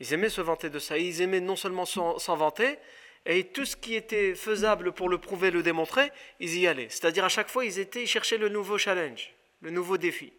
Ils 0.00 0.12
aimaient 0.12 0.28
se 0.28 0.40
vanter 0.40 0.70
de 0.70 0.78
ça. 0.78 0.98
ils 0.98 1.22
aimaient 1.22 1.40
non 1.40 1.56
seulement 1.56 1.86
s'en 1.86 2.36
vanter, 2.36 2.78
et 3.26 3.44
tout 3.44 3.64
ce 3.64 3.76
qui 3.76 3.94
était 3.94 4.34
faisable 4.34 4.92
pour 4.92 5.08
le 5.08 5.18
prouver, 5.18 5.50
le 5.50 5.62
démontrer, 5.62 6.10
ils 6.40 6.58
y 6.58 6.66
allaient. 6.66 6.90
C'est-à-dire 6.90 7.24
à 7.24 7.28
chaque 7.28 7.48
fois, 7.48 7.64
ils 7.64 7.78
étaient, 7.78 8.02
ils 8.02 8.08
cherchaient 8.08 8.36
le 8.36 8.50
nouveau 8.50 8.76
challenge, 8.76 9.32
le 9.60 9.70
nouveau 9.70 9.96
défi 9.96 10.32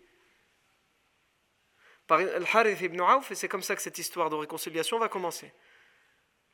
par 2.07 2.19
Al-Harith 2.19 2.81
ibn 2.81 3.01
Auf, 3.01 3.31
et 3.31 3.35
c'est 3.35 3.47
comme 3.47 3.63
ça 3.63 3.75
que 3.75 3.81
cette 3.81 3.97
histoire 3.97 4.29
de 4.29 4.35
réconciliation 4.35 4.99
va 4.99 5.09
commencer. 5.09 5.51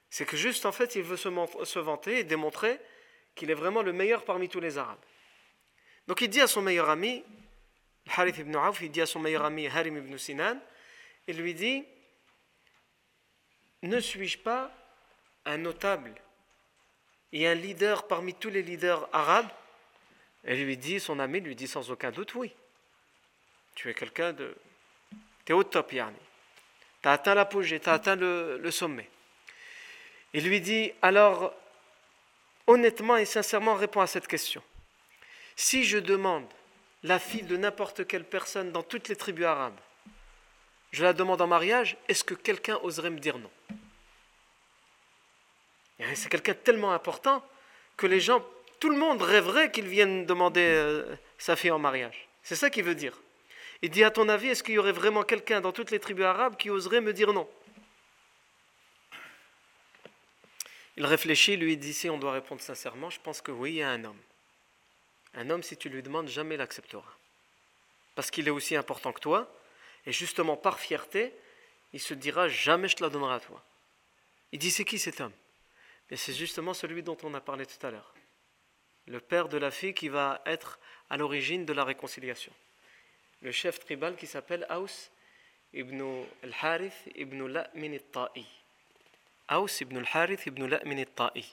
C'est 0.10 0.26
que 0.26 0.38
juste 0.38 0.66
en 0.66 0.72
fait, 0.72 0.96
il 0.96 1.04
veut 1.04 1.18
se, 1.18 1.80
vanter 1.80 2.20
et 2.20 2.24
démontrer 2.24 2.80
qu'il 3.36 3.50
est 3.50 3.56
vraiment 3.56 3.82
le 3.82 3.94
meilleur 3.94 4.26
parmi 4.26 4.50
tous 4.50 4.60
les 4.60 4.78
Arabes. 4.78 5.04
Donc 6.08 6.22
il 6.22 6.30
dit 6.30 6.42
à 6.42 6.48
son 6.48 6.62
meilleur 6.62 6.90
ami, 6.90 7.24
Al-Harith 8.08 8.38
ibn 8.40 8.56
Auf, 8.56 8.82
il 8.82 8.92
dit 8.92 9.02
à 9.02 9.06
son 9.06 9.20
meilleur 9.20 9.46
ami 9.46 9.68
Harim 9.68 9.98
ibn 9.98 10.18
Sinan, 10.18 10.60
il 11.28 11.38
lui 11.38 11.54
dit 11.54 11.86
Ne 13.84 14.00
suis-je 14.00 14.38
pas 14.38 14.72
un 15.46 15.58
notable 15.58 16.14
et 17.32 17.48
un 17.48 17.56
leader 17.56 18.08
parmi 18.08 18.34
tous 18.34 18.50
les 18.50 18.64
leaders 18.64 19.08
arabes? 19.14 19.50
Et 20.44 20.56
lui 20.56 20.78
dit, 20.78 21.00
son 21.00 21.20
ami 21.20 21.40
lui 21.40 21.56
dit 21.56 21.68
sans 21.68 21.92
aucun 21.92 22.12
doute 22.12 22.34
Oui. 22.36 22.54
Tu 23.76 23.90
es 23.90 23.94
quelqu'un 23.94 24.34
de 24.34 24.56
tu 25.46 25.52
es 25.52 25.56
au 25.56 25.64
top, 25.64 25.94
yani. 25.94 26.16
Tu 27.02 27.08
as 27.08 27.14
atteint 27.14 27.34
l'apogée, 27.34 27.80
tu 27.80 27.90
as 27.90 27.94
atteint 27.94 28.16
le, 28.16 28.72
sommet. 28.72 29.10
Il 30.34 30.48
lui 30.48 30.62
dit 30.62 30.92
alors, 31.02 31.54
honnêtement 32.68 33.18
et 33.18 33.26
sincèrement, 33.26 33.76
réponds 33.76 34.02
à 34.02 34.08
cette 34.08 34.28
question. 34.28 34.62
Si 35.56 35.84
je 35.84 35.98
demande 35.98 36.48
la 37.04 37.20
fille 37.20 37.44
de 37.44 37.58
n'importe 37.58 38.08
quelle 38.08 38.24
personne 38.24 38.72
dans 38.72 38.84
toutes 38.84 39.10
les 39.10 39.16
tribus 39.16 39.46
arabes, 39.46 39.80
je 40.92 41.04
la 41.04 41.14
demande 41.14 41.42
en 41.42 41.48
mariage, 41.48 41.98
est-ce 42.08 42.24
que 42.24 42.34
quelqu'un 42.34 42.78
oserait 42.84 43.10
me 43.10 43.20
dire 43.20 43.38
non? 43.38 43.52
C'est 46.16 46.30
quelqu'un 46.30 46.54
tellement 46.54 46.94
important 46.94 47.44
que 47.96 48.08
les 48.08 48.20
gens, 48.20 48.44
tout 48.80 48.90
le 48.90 48.98
monde 48.98 49.22
rêverait 49.22 49.72
qu'il 49.72 49.88
vienne 49.88 50.26
demander 50.26 50.66
euh, 50.66 51.16
sa 51.38 51.56
fille 51.56 51.72
en 51.72 51.80
mariage. 51.80 52.28
C'est 52.44 52.56
ça 52.56 52.70
qu'il 52.70 52.84
veut 52.84 52.96
dire. 52.96 53.14
Il 53.82 53.90
dit 53.90 54.04
à 54.04 54.12
ton 54.12 54.30
avis, 54.30 54.50
est-ce 54.50 54.64
qu'il 54.64 54.76
y 54.76 54.78
aurait 54.78 54.92
vraiment 54.92 55.24
quelqu'un 55.24 55.60
dans 55.60 55.72
toutes 55.72 55.92
les 55.92 56.00
tribus 56.00 56.26
arabes 56.26 56.56
qui 56.56 56.70
oserait 56.70 57.02
me 57.02 57.14
dire 57.14 57.34
non? 57.34 57.50
Il 60.98 61.06
réfléchit, 61.06 61.58
lui 61.58 61.78
dit 61.78 61.94
si 61.94 62.10
on 62.10 62.20
doit 62.20 62.34
répondre 62.34 62.62
sincèrement, 62.62 63.10
je 63.10 63.20
pense 63.20 63.42
que 63.42 63.52
oui, 63.52 63.72
il 63.72 63.76
y 63.78 63.82
a 63.82 63.90
un 63.90 64.04
homme. 64.04 64.20
Un 65.34 65.50
homme, 65.50 65.64
si 65.64 65.78
tu 65.78 65.90
lui 65.90 66.04
demandes, 66.04 66.28
jamais 66.28 66.58
l'acceptera. 66.58 67.18
Parce 68.14 68.30
qu'il 68.30 68.48
est 68.48 68.52
aussi 68.52 68.76
important 68.76 69.14
que 69.14 69.20
toi, 69.20 69.52
et 70.06 70.12
justement 70.12 70.58
par 70.58 70.80
fierté, 70.80 71.34
il 71.94 72.00
se 72.00 72.14
dira 72.14 72.50
jamais 72.50 72.88
je 72.88 72.98
te 72.98 73.04
la 73.04 73.10
donnerai 73.10 73.36
à 73.36 73.40
toi. 73.40 73.64
Il 74.52 74.60
dit 74.60 74.70
c'est 74.70 74.86
qui 74.86 75.00
cet 75.00 75.22
homme? 75.22 75.34
Mais 76.10 76.18
c'est 76.18 76.34
justement 76.34 76.74
celui 76.74 77.02
dont 77.02 77.18
on 77.24 77.34
a 77.34 77.42
parlé 77.42 77.66
tout 77.66 77.84
à 77.88 77.90
l'heure. 77.90 78.14
Le 79.08 79.20
père 79.20 79.48
de 79.48 79.58
la 79.58 79.72
fille 79.72 79.94
qui 79.94 80.10
va 80.10 80.42
être 80.46 80.78
à 81.10 81.18
l'origine 81.18 81.66
de 81.66 81.74
la 81.74 81.84
réconciliation 81.84 82.54
le 83.42 83.52
chef 83.52 83.80
tribal 83.80 84.16
qui 84.16 84.28
s'appelle 84.28 84.66
Aus 84.70 85.12
ibn 85.74 86.26
al-Harith 86.44 87.10
ibn 87.16 87.46
La'min 87.48 87.94
al-Ta'i. 87.94 88.46
Aus 89.50 89.82
ibn 89.82 89.98
al-Harith 89.98 90.46
ibn 90.46 90.66
La'min 90.66 91.00
al-Ta'i. 91.00 91.46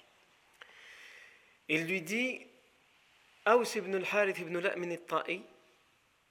Il 1.69 1.87
lui 1.87 2.03
dit 2.03 2.47
Aus 3.47 3.75
ibn 3.77 3.95
al-Harith 3.95 4.39
ibn 4.39 4.59
La'min 4.59 4.91
al-Ta'i, 4.91 5.43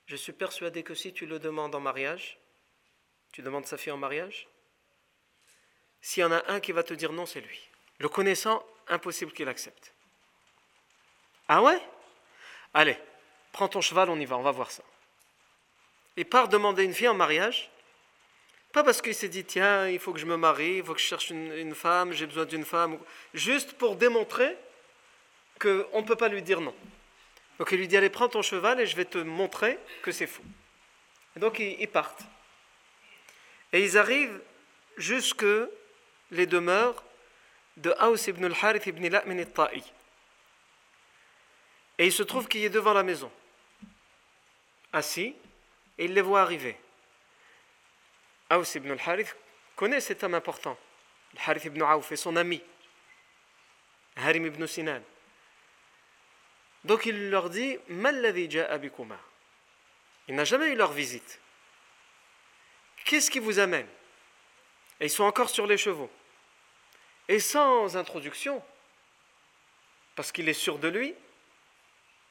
je 0.05 0.15
suis 0.15 0.33
persuadé 0.33 0.83
que 0.83 0.93
si 0.93 1.13
tu 1.13 1.25
le 1.25 1.39
demandes 1.39 1.75
en 1.75 1.79
mariage, 1.79 2.37
tu 3.31 3.41
demandes 3.41 3.65
sa 3.65 3.77
fille 3.77 3.91
en 3.91 3.97
mariage, 3.97 4.47
s'il 6.01 6.21
y 6.21 6.23
en 6.23 6.31
a 6.31 6.43
un 6.51 6.59
qui 6.59 6.71
va 6.71 6.83
te 6.83 6.93
dire 6.93 7.11
non, 7.11 7.25
c'est 7.25 7.41
lui. 7.41 7.59
Le 7.97 8.07
connaissant, 8.07 8.63
impossible 8.87 9.33
qu'il 9.33 9.49
accepte. 9.49 9.93
Ah 11.47 11.61
ouais? 11.61 11.81
Allez, 12.73 12.97
prends 13.51 13.67
ton 13.67 13.81
cheval, 13.81 14.09
on 14.09 14.19
y 14.19 14.25
va, 14.25 14.37
on 14.37 14.43
va 14.43 14.51
voir 14.51 14.71
ça. 14.71 14.83
Il 16.17 16.25
part 16.25 16.49
demander 16.49 16.83
une 16.83 16.93
fille 16.93 17.07
en 17.07 17.13
mariage, 17.13 17.69
pas 18.73 18.83
parce 18.83 19.01
qu'il 19.01 19.15
s'est 19.15 19.29
dit, 19.29 19.45
tiens, 19.45 19.87
il 19.87 19.99
faut 19.99 20.13
que 20.13 20.19
je 20.19 20.25
me 20.25 20.35
marie, 20.35 20.77
il 20.77 20.83
faut 20.83 20.93
que 20.93 20.99
je 20.99 21.05
cherche 21.05 21.29
une, 21.29 21.75
femme, 21.75 22.11
j'ai 22.11 22.25
besoin 22.25 22.45
d'une 22.45 22.65
femme, 22.65 22.99
juste 23.33 23.73
pour 23.73 23.95
démontrer 23.95 24.57
qu'on 25.59 26.01
ne 26.01 26.05
peut 26.05 26.15
pas 26.15 26.27
lui 26.27 26.41
dire 26.41 26.59
non. 26.59 26.75
Donc 27.59 27.71
il 27.71 27.77
lui 27.77 27.87
dit, 27.87 27.97
allez, 27.97 28.09
prends 28.09 28.29
ton 28.29 28.41
cheval 28.41 28.79
et 28.79 28.85
je 28.85 28.95
vais 28.95 29.05
te 29.05 29.17
montrer 29.19 29.79
que 30.01 30.11
c'est 30.11 30.27
faux. 30.27 30.43
Et 31.35 31.39
donc 31.39 31.59
ils, 31.59 31.87
partent. 31.87 32.21
Et 33.73 33.83
ils 33.83 33.97
arrivent 33.97 34.41
jusque 34.97 35.45
les 36.31 36.45
demeures 36.45 37.03
de 37.77 37.91
Aus 38.01 38.27
ibn 38.27 38.45
al-Harith 38.45 38.85
ibn 38.87 39.07
La'min 39.07 39.37
al-Ta'i. 39.37 39.83
Et 41.99 42.05
il 42.05 42.11
se 42.11 42.23
trouve 42.23 42.47
qu'il 42.47 42.63
est 42.63 42.69
devant 42.69 42.93
la 42.93 43.03
maison, 43.03 43.31
assis, 44.93 45.35
et 45.97 46.05
il 46.05 46.13
les 46.13 46.21
voit 46.21 46.41
arriver. 46.41 46.77
Aus 48.49 48.75
ibn 48.75 48.91
al-Harith 48.91 49.35
connaît 49.75 50.01
cet 50.01 50.23
homme 50.23 50.35
important, 50.35 50.77
Harith 51.45 51.65
ibn 51.65 51.81
Auf, 51.81 52.11
et 52.11 52.15
son 52.15 52.35
ami, 52.35 52.61
Harim 54.15 54.45
ibn 54.45 54.65
Sinan. 54.65 55.01
Donc 56.83 57.05
il 57.05 57.29
leur 57.29 57.49
dit 57.49 57.77
Il 57.89 58.01
n'a 60.35 60.45
jamais 60.45 60.69
eu 60.69 60.75
leur 60.75 60.93
visite. 60.93 61.39
Qu'est-ce 63.03 63.29
qui 63.29 63.39
vous 63.39 63.59
amène? 63.59 63.87
Et 64.99 65.05
ils 65.05 65.09
sont 65.09 65.23
encore 65.23 65.49
sur 65.49 65.67
les 65.67 65.77
chevaux. 65.77 66.09
Et 67.27 67.39
sans 67.39 67.97
introduction, 67.97 68.63
parce 70.15 70.31
qu'il 70.31 70.47
est 70.47 70.53
sûr 70.53 70.79
de 70.79 70.87
lui, 70.87 71.13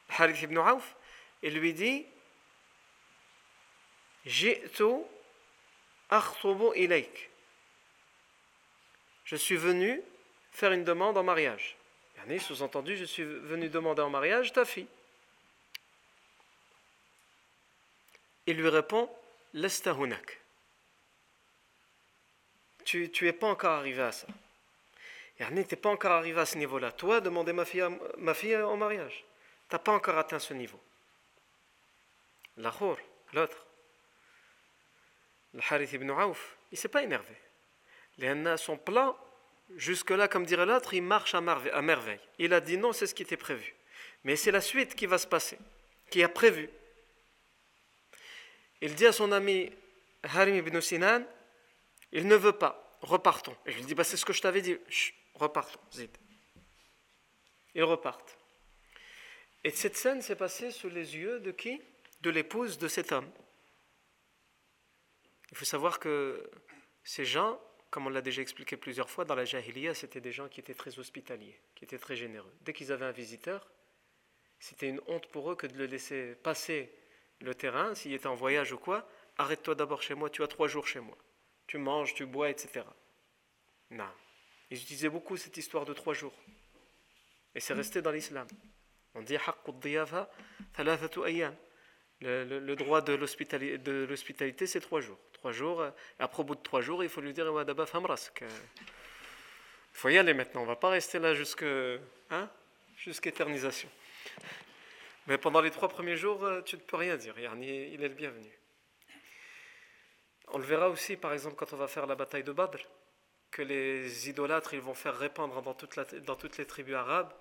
Harith 0.09 0.41
ibn 0.43 0.59
Auf, 0.59 0.95
il 1.43 1.59
lui 1.59 1.75
dit 1.75 2.07
Je 4.27 4.57
suis 9.37 9.57
venu 9.57 10.03
faire 10.51 10.73
une 10.73 10.85
demande 10.85 11.17
en 11.17 11.23
mariage. 11.23 11.77
Sous-entendu, 12.41 12.97
je 12.97 13.05
suis 13.05 13.23
venu 13.23 13.69
demander 13.69 14.03
en 14.03 14.11
mariage 14.11 14.53
ta 14.53 14.65
fille. 14.65 14.89
Il 18.47 18.57
lui 18.57 18.69
répond 18.69 19.09
Lestahunak. 19.55 20.41
Tu 22.85 23.11
n'es 23.23 23.33
pas 23.33 23.47
encore 23.47 23.73
arrivé 23.73 24.03
à 24.03 24.13
ça. 24.13 24.27
Tu 25.39 25.45
n'es 25.53 25.65
pas 25.65 25.91
encore 25.91 26.13
arrivé 26.13 26.41
à 26.41 26.47
ce 26.47 26.59
niveau-là. 26.59 26.93
Toi, 26.93 27.21
demander 27.21 27.53
ma 27.53 27.65
fille, 27.65 27.85
ma 28.19 28.35
fille 28.35 28.57
en 28.57 28.77
mariage. 28.77 29.25
Tu 29.69 29.75
n'as 29.75 29.79
pas 29.79 29.93
encore 29.93 30.19
atteint 30.19 30.41
ce 30.41 30.55
niveau. 30.55 30.81
L'autre, 32.57 33.66
le 35.57 35.63
Harith 35.69 35.93
ibn 35.93 36.11
Auf, 36.11 36.57
il 36.71 36.75
ne 36.75 36.79
s'est 36.79 36.89
pas 36.89 37.03
énervé. 37.03 37.35
Les 38.19 38.29
Anna 38.29 38.57
sont 38.57 38.77
plats 38.77 39.17
Jusque-là, 39.75 40.29
comme 40.29 40.47
dirait 40.47 40.67
l'autre, 40.67 40.95
il 40.95 41.03
marche 41.03 41.35
à 41.35 41.41
merveille. 41.41 42.21
Il 42.39 42.55
a 42.55 42.61
dit 42.61 42.77
non, 42.77 42.93
c'est 42.93 43.07
ce 43.07 43.15
qui 43.15 43.23
était 43.23 43.37
prévu. 43.37 43.75
Mais 44.23 44.37
c'est 44.37 44.53
la 44.53 44.61
suite 44.61 44.95
qui 44.95 45.07
va 45.07 45.19
se 45.19 45.27
passer, 45.27 45.59
qui 46.11 46.23
a 46.23 46.29
prévu. 46.29 46.71
Il 48.81 48.95
dit 48.95 49.07
à 49.07 49.13
son 49.13 49.33
ami 49.33 49.73
Harim 50.23 50.55
ibn 50.55 50.81
Sinan, 50.81 51.25
il 52.13 52.29
ne 52.29 52.37
veut 52.37 52.53
pas, 52.53 52.97
repartons. 53.01 53.57
Et 53.67 53.73
je 53.73 53.79
lui 53.79 53.85
dis, 53.87 53.95
bah, 53.95 54.05
c'est 54.05 54.17
ce 54.17 54.25
que 54.25 54.33
je 54.33 54.41
t'avais 54.41 54.63
dit, 54.63 54.79
repartons, 55.35 55.81
Zid. 55.93 56.11
Ils 57.75 57.83
repartent. 57.83 58.39
Et 59.65 59.71
cette 59.71 59.97
scène 59.97 60.23
s'est 60.23 60.37
passée 60.37 60.71
sous 60.71 60.89
les 60.89 61.17
yeux 61.17 61.41
de 61.41 61.51
qui? 61.51 61.83
De 62.21 62.31
l'épouse 62.31 62.79
de 62.79 62.89
cet 62.89 63.11
homme. 63.11 63.29
Il 65.51 65.57
faut 65.57 65.65
savoir 65.65 65.99
que 65.99 66.51
ces 67.05 67.25
gens 67.25 67.61
comme 67.91 68.07
on 68.07 68.11
l'a 68.11 68.21
déjà 68.21 68.43
expliqué 68.43 68.77
plusieurs 68.77 69.09
fois, 69.09 69.25
dans 69.25 69.35
la 69.35 69.47
Jahiliya, 69.47 69.95
c'était 69.95 70.21
des 70.21 70.31
gens 70.31 70.49
qui 70.49 70.61
étaient 70.61 70.75
très 70.75 70.99
hospitaliers, 70.99 71.59
qui 71.75 71.85
étaient 71.85 71.99
très 71.99 72.15
généreux. 72.15 72.53
Dès 72.61 72.75
qu'ils 72.75 72.93
avaient 72.93 73.07
un 73.07 73.11
visiteur, 73.11 73.67
c'était 74.59 74.89
une 74.89 75.01
honte 75.07 75.27
pour 75.29 75.51
eux 75.51 75.57
que 75.57 75.67
de 75.67 75.79
le 75.79 75.87
laisser 75.87 76.35
passer 76.43 76.93
le 77.41 77.55
terrain, 77.55 77.95
s'il 77.95 78.13
était 78.13 78.27
en 78.27 78.35
voyage 78.35 78.73
ou 78.73 78.79
quoi. 78.79 79.09
Arrête-toi 79.39 79.75
d'abord 79.75 80.03
chez 80.03 80.15
moi, 80.15 80.29
tu 80.29 80.43
as 80.43 80.47
trois 80.47 80.69
jours 80.69 80.87
chez 80.87 81.01
moi. 81.01 81.17
Tu 81.67 81.79
manges, 81.79 82.15
tu 82.15 82.27
bois, 82.27 82.51
etc. 82.51 82.85
Non. 83.91 84.11
Ils 84.71 84.77
utilisaient 84.77 85.09
beaucoup 85.09 85.39
cette 85.39 85.57
histoire 85.57 85.85
de 85.85 85.95
trois 85.95 86.13
jours. 86.13 86.35
Et 87.55 87.61
c'est 87.61 87.73
resté 87.73 88.03
dans 88.03 88.11
l'islam. 88.11 88.47
On 89.15 89.23
dit 89.23 89.39
le, 92.21 92.75
droit 92.75 93.01
de 93.03 93.15
l'hospitalité, 93.15 94.67
c'est 94.67 94.81
trois 94.81 95.01
jours 95.01 95.19
trois 95.37 95.53
jours. 95.53 95.85
Après, 96.19 96.41
au 96.41 96.45
bout 96.45 96.57
de 96.57 96.63
trois 96.63 96.81
jours, 96.81 97.05
il 97.05 97.09
faut 97.09 97.21
lui 97.21 97.33
dire 97.33 97.47
Il 97.47 97.63
faut 99.93 100.09
y 100.09 100.19
aller 100.19 100.35
maintenant, 100.35 100.63
on 100.63 100.67
va 100.67 100.77
pas 100.77 100.89
rester 100.89 101.19
là 101.19 101.35
jusque, 101.35 101.65
hein, 102.31 102.51
jusqu'à 102.97 103.31
éternisation. 103.31 103.89
Mais 105.29 105.39
pendant 105.39 105.61
les 105.61 105.71
trois 105.71 105.89
premiers 105.89 106.17
jours, 106.17 106.45
euh, 106.45 106.63
tu 106.63 106.77
ne 106.77 106.81
peux 106.81 106.97
rien 106.97 107.17
dire. 107.17 107.35
Il 107.39 108.03
est 108.03 108.09
le 108.09 108.15
bienvenu. 108.15 108.51
On 110.49 110.59
le 110.59 110.65
verra 110.65 110.89
aussi, 110.89 111.17
par 111.17 111.33
exemple, 111.33 111.57
quand 111.57 111.73
on 111.73 111.77
va 111.77 111.89
faire 111.89 112.07
la 112.07 112.15
bataille 112.15 112.45
de 112.45 112.53
Badr, 112.53 112.79
que 113.51 113.63
les 113.63 114.29
idolâtres 114.29 114.75
ils 114.75 114.81
vont 114.81 114.95
faire 114.95 115.17
répandre 115.17 115.63
dans 115.63 115.75
toutes 116.37 116.59
les 116.59 116.67
tribus 116.67 116.95
arabes. 116.95 117.33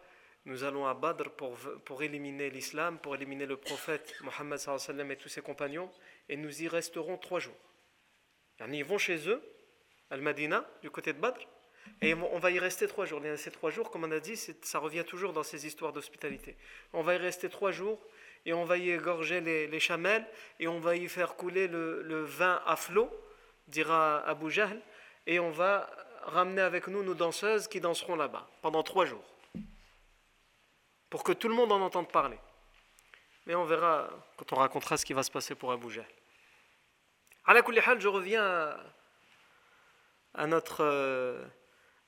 Nous 0.46 0.64
allons 0.64 0.86
à 0.86 0.94
Badr 0.94 1.32
pour, 1.32 2.04
éliminer 2.04 2.52
l'islam, 2.52 3.00
pour 3.00 3.16
éliminer 3.16 3.48
le 3.48 3.58
prophète 3.58 4.14
Mohammed 4.22 4.60
et 5.10 5.16
tous 5.16 5.30
ses 5.30 5.42
compagnons, 5.42 5.90
et 6.30 6.38
nous 6.38 6.62
y 6.62 6.68
resterons 6.68 7.18
trois 7.18 7.40
jours. 7.40 7.58
Ils 8.72 8.86
vont 8.86 9.00
chez 9.00 9.28
eux, 9.28 9.42
Al-Madina, 10.12 10.64
du 10.84 10.92
côté 10.92 11.14
de 11.14 11.20
Badr, 11.20 11.40
et 12.02 12.14
on 12.14 12.38
va 12.38 12.52
y 12.52 12.60
rester 12.60 12.88
trois 12.88 13.06
jours. 13.06 13.22
Ces 13.38 13.50
trois 13.50 13.72
jours, 13.72 13.90
comme 13.90 14.04
on 14.04 14.12
a 14.12 14.20
dit, 14.20 14.38
ça 14.38 14.78
revient 14.78 15.04
toujours 15.04 15.34
dans 15.34 15.44
ces 15.44 15.66
histoires 15.66 15.94
d'hospitalité. 15.94 16.56
On 16.94 17.02
va 17.02 17.16
y 17.16 17.18
rester 17.18 17.50
trois 17.50 17.72
jours 17.72 18.00
et 18.46 18.54
on 18.54 18.66
va 18.66 18.78
y 18.78 18.92
égorger 18.92 19.42
les, 19.42 19.68
les 19.68 19.80
chamelles 19.80 20.26
et 20.60 20.68
on 20.68 20.80
va 20.80 20.96
y 20.96 21.08
faire 21.08 21.36
couler 21.36 21.68
le, 21.68 22.24
vin 22.24 22.62
à 22.68 22.76
flot, 22.76 23.10
dira 23.68 24.20
Abu 24.28 24.52
Jahl, 24.52 24.80
et 25.26 25.40
on 25.40 25.50
va 25.50 25.90
ramener 26.22 26.62
avec 26.62 26.88
nous 26.88 27.02
nos 27.02 27.16
danseuses 27.16 27.68
qui 27.68 27.80
danseront 27.80 28.16
là-bas 28.16 28.48
pendant 28.62 28.84
trois 28.84 29.06
jours 29.06 29.24
pour 31.16 31.24
que 31.24 31.32
tout 31.32 31.48
le 31.48 31.56
monde 31.56 31.72
en 31.72 31.80
entende 31.80 32.12
parler. 32.12 32.38
Mais 33.46 33.56
on 33.56 33.64
verra 33.64 34.10
quand 34.36 34.52
on 34.52 34.58
racontera 34.58 34.98
ce 34.98 35.06
qui 35.06 35.14
va 35.14 35.24
se 35.24 35.32
passer 35.32 35.56
pour 35.56 35.72
Abu 35.72 35.90
Jahl 35.90 36.06
je 37.48 38.08
reviens 38.10 38.78
à 40.34 40.46
notre, 40.46 41.48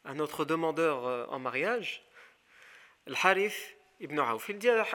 à 0.04 0.14
notre 0.14 0.44
demandeur 0.44 1.08
euh, 1.08 1.26
en 1.30 1.40
mariage, 1.40 2.04
le 3.06 3.16
Harith 3.24 3.78
ibn 4.02 4.20
Auf. 4.20 4.50
Il 4.50 4.58
dit 4.58 4.70
à 4.70 4.86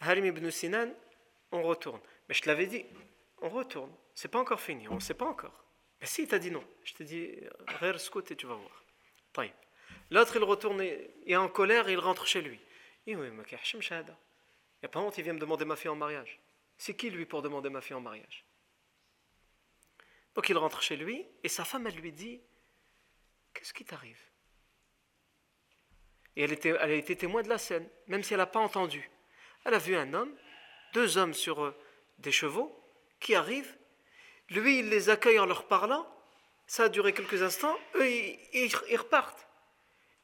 Harim 0.00 0.24
ibn 0.24 0.50
Sinan, 0.50 0.92
on 1.52 1.62
retourne. 1.62 2.00
Mais 2.28 2.34
je 2.34 2.42
te 2.42 2.48
l'avais 2.48 2.66
dit, 2.66 2.84
on 3.42 3.48
retourne. 3.48 3.92
C'est 4.16 4.26
pas 4.26 4.40
encore 4.40 4.60
fini, 4.60 4.88
on 4.88 4.96
ne 4.96 5.00
sait 5.00 5.14
pas 5.14 5.26
encore. 5.26 5.62
Mais 6.00 6.08
si, 6.08 6.22
il 6.22 6.28
t'a 6.28 6.40
dit 6.40 6.50
non. 6.50 6.64
Je 6.82 6.94
te 6.94 7.04
dis, 7.04 7.32
scout 7.98 8.28
et 8.28 8.34
tu 8.34 8.48
vas 8.48 8.54
voir. 8.54 8.82
L'autre, 10.10 10.36
il 10.36 10.42
retourne 10.42 10.80
et 10.80 11.10
est 11.26 11.36
en 11.36 11.48
colère 11.48 11.88
et 11.88 11.92
il 11.92 11.98
rentre 11.98 12.26
chez 12.26 12.40
lui. 12.40 12.58
Il 13.08 13.16
n'y 14.82 14.86
a 14.86 14.88
pas 14.88 15.10
il 15.16 15.24
vient 15.24 15.32
me 15.32 15.38
demander 15.38 15.64
ma 15.64 15.76
fille 15.76 15.88
en 15.88 15.96
mariage. 15.96 16.38
C'est 16.76 16.94
qui 16.94 17.08
lui 17.10 17.24
pour 17.24 17.40
demander 17.42 17.70
ma 17.70 17.80
fille 17.80 17.96
en 17.96 18.00
mariage? 18.00 18.44
Donc 20.34 20.48
il 20.48 20.56
rentre 20.58 20.82
chez 20.82 20.96
lui 20.96 21.26
et 21.42 21.48
sa 21.48 21.64
femme, 21.64 21.86
elle 21.86 21.96
lui 21.96 22.12
dit 22.12 22.40
Qu'est-ce 23.54 23.72
qui 23.72 23.84
t'arrive? 23.84 24.20
Et 26.36 26.42
elle, 26.42 26.52
était, 26.52 26.68
elle 26.68 26.90
a 26.90 26.94
été 26.94 27.16
témoin 27.16 27.42
de 27.42 27.48
la 27.48 27.58
scène, 27.58 27.88
même 28.06 28.22
si 28.22 28.34
elle 28.34 28.38
n'a 28.38 28.46
pas 28.46 28.60
entendu. 28.60 29.10
Elle 29.64 29.74
a 29.74 29.78
vu 29.78 29.96
un 29.96 30.12
homme, 30.14 30.32
deux 30.92 31.16
hommes 31.18 31.34
sur 31.34 31.64
euh, 31.64 31.74
des 32.18 32.30
chevaux, 32.30 32.78
qui 33.18 33.34
arrivent. 33.34 33.76
Lui, 34.50 34.80
il 34.80 34.90
les 34.90 35.08
accueille 35.08 35.40
en 35.40 35.46
leur 35.46 35.66
parlant. 35.66 36.06
Ça 36.66 36.84
a 36.84 36.88
duré 36.88 37.12
quelques 37.12 37.42
instants. 37.42 37.76
Eux, 37.96 38.08
ils 38.08 38.96
repartent. 38.96 39.48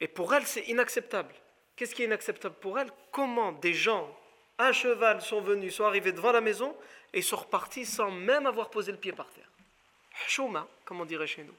Et 0.00 0.06
pour 0.06 0.34
elle, 0.34 0.46
c'est 0.46 0.62
inacceptable. 0.68 1.34
Qu'est-ce 1.76 1.94
qui 1.94 2.02
est 2.02 2.06
inacceptable 2.06 2.54
pour 2.56 2.78
elle? 2.78 2.90
Comment 3.10 3.52
des 3.52 3.74
gens 3.74 4.08
à 4.58 4.72
cheval 4.72 5.20
sont 5.20 5.40
venus, 5.40 5.74
sont 5.74 5.84
arrivés 5.84 6.12
devant 6.12 6.32
la 6.32 6.40
maison 6.40 6.76
et 7.12 7.22
sont 7.22 7.36
repartis 7.36 7.84
sans 7.84 8.10
même 8.10 8.46
avoir 8.46 8.70
posé 8.70 8.92
le 8.92 8.98
pied 8.98 9.12
par 9.12 9.28
terre? 9.30 9.48
Chouma, 10.28 10.68
comme 10.84 11.00
on 11.00 11.04
dirait 11.04 11.26
chez 11.26 11.42
nous. 11.42 11.54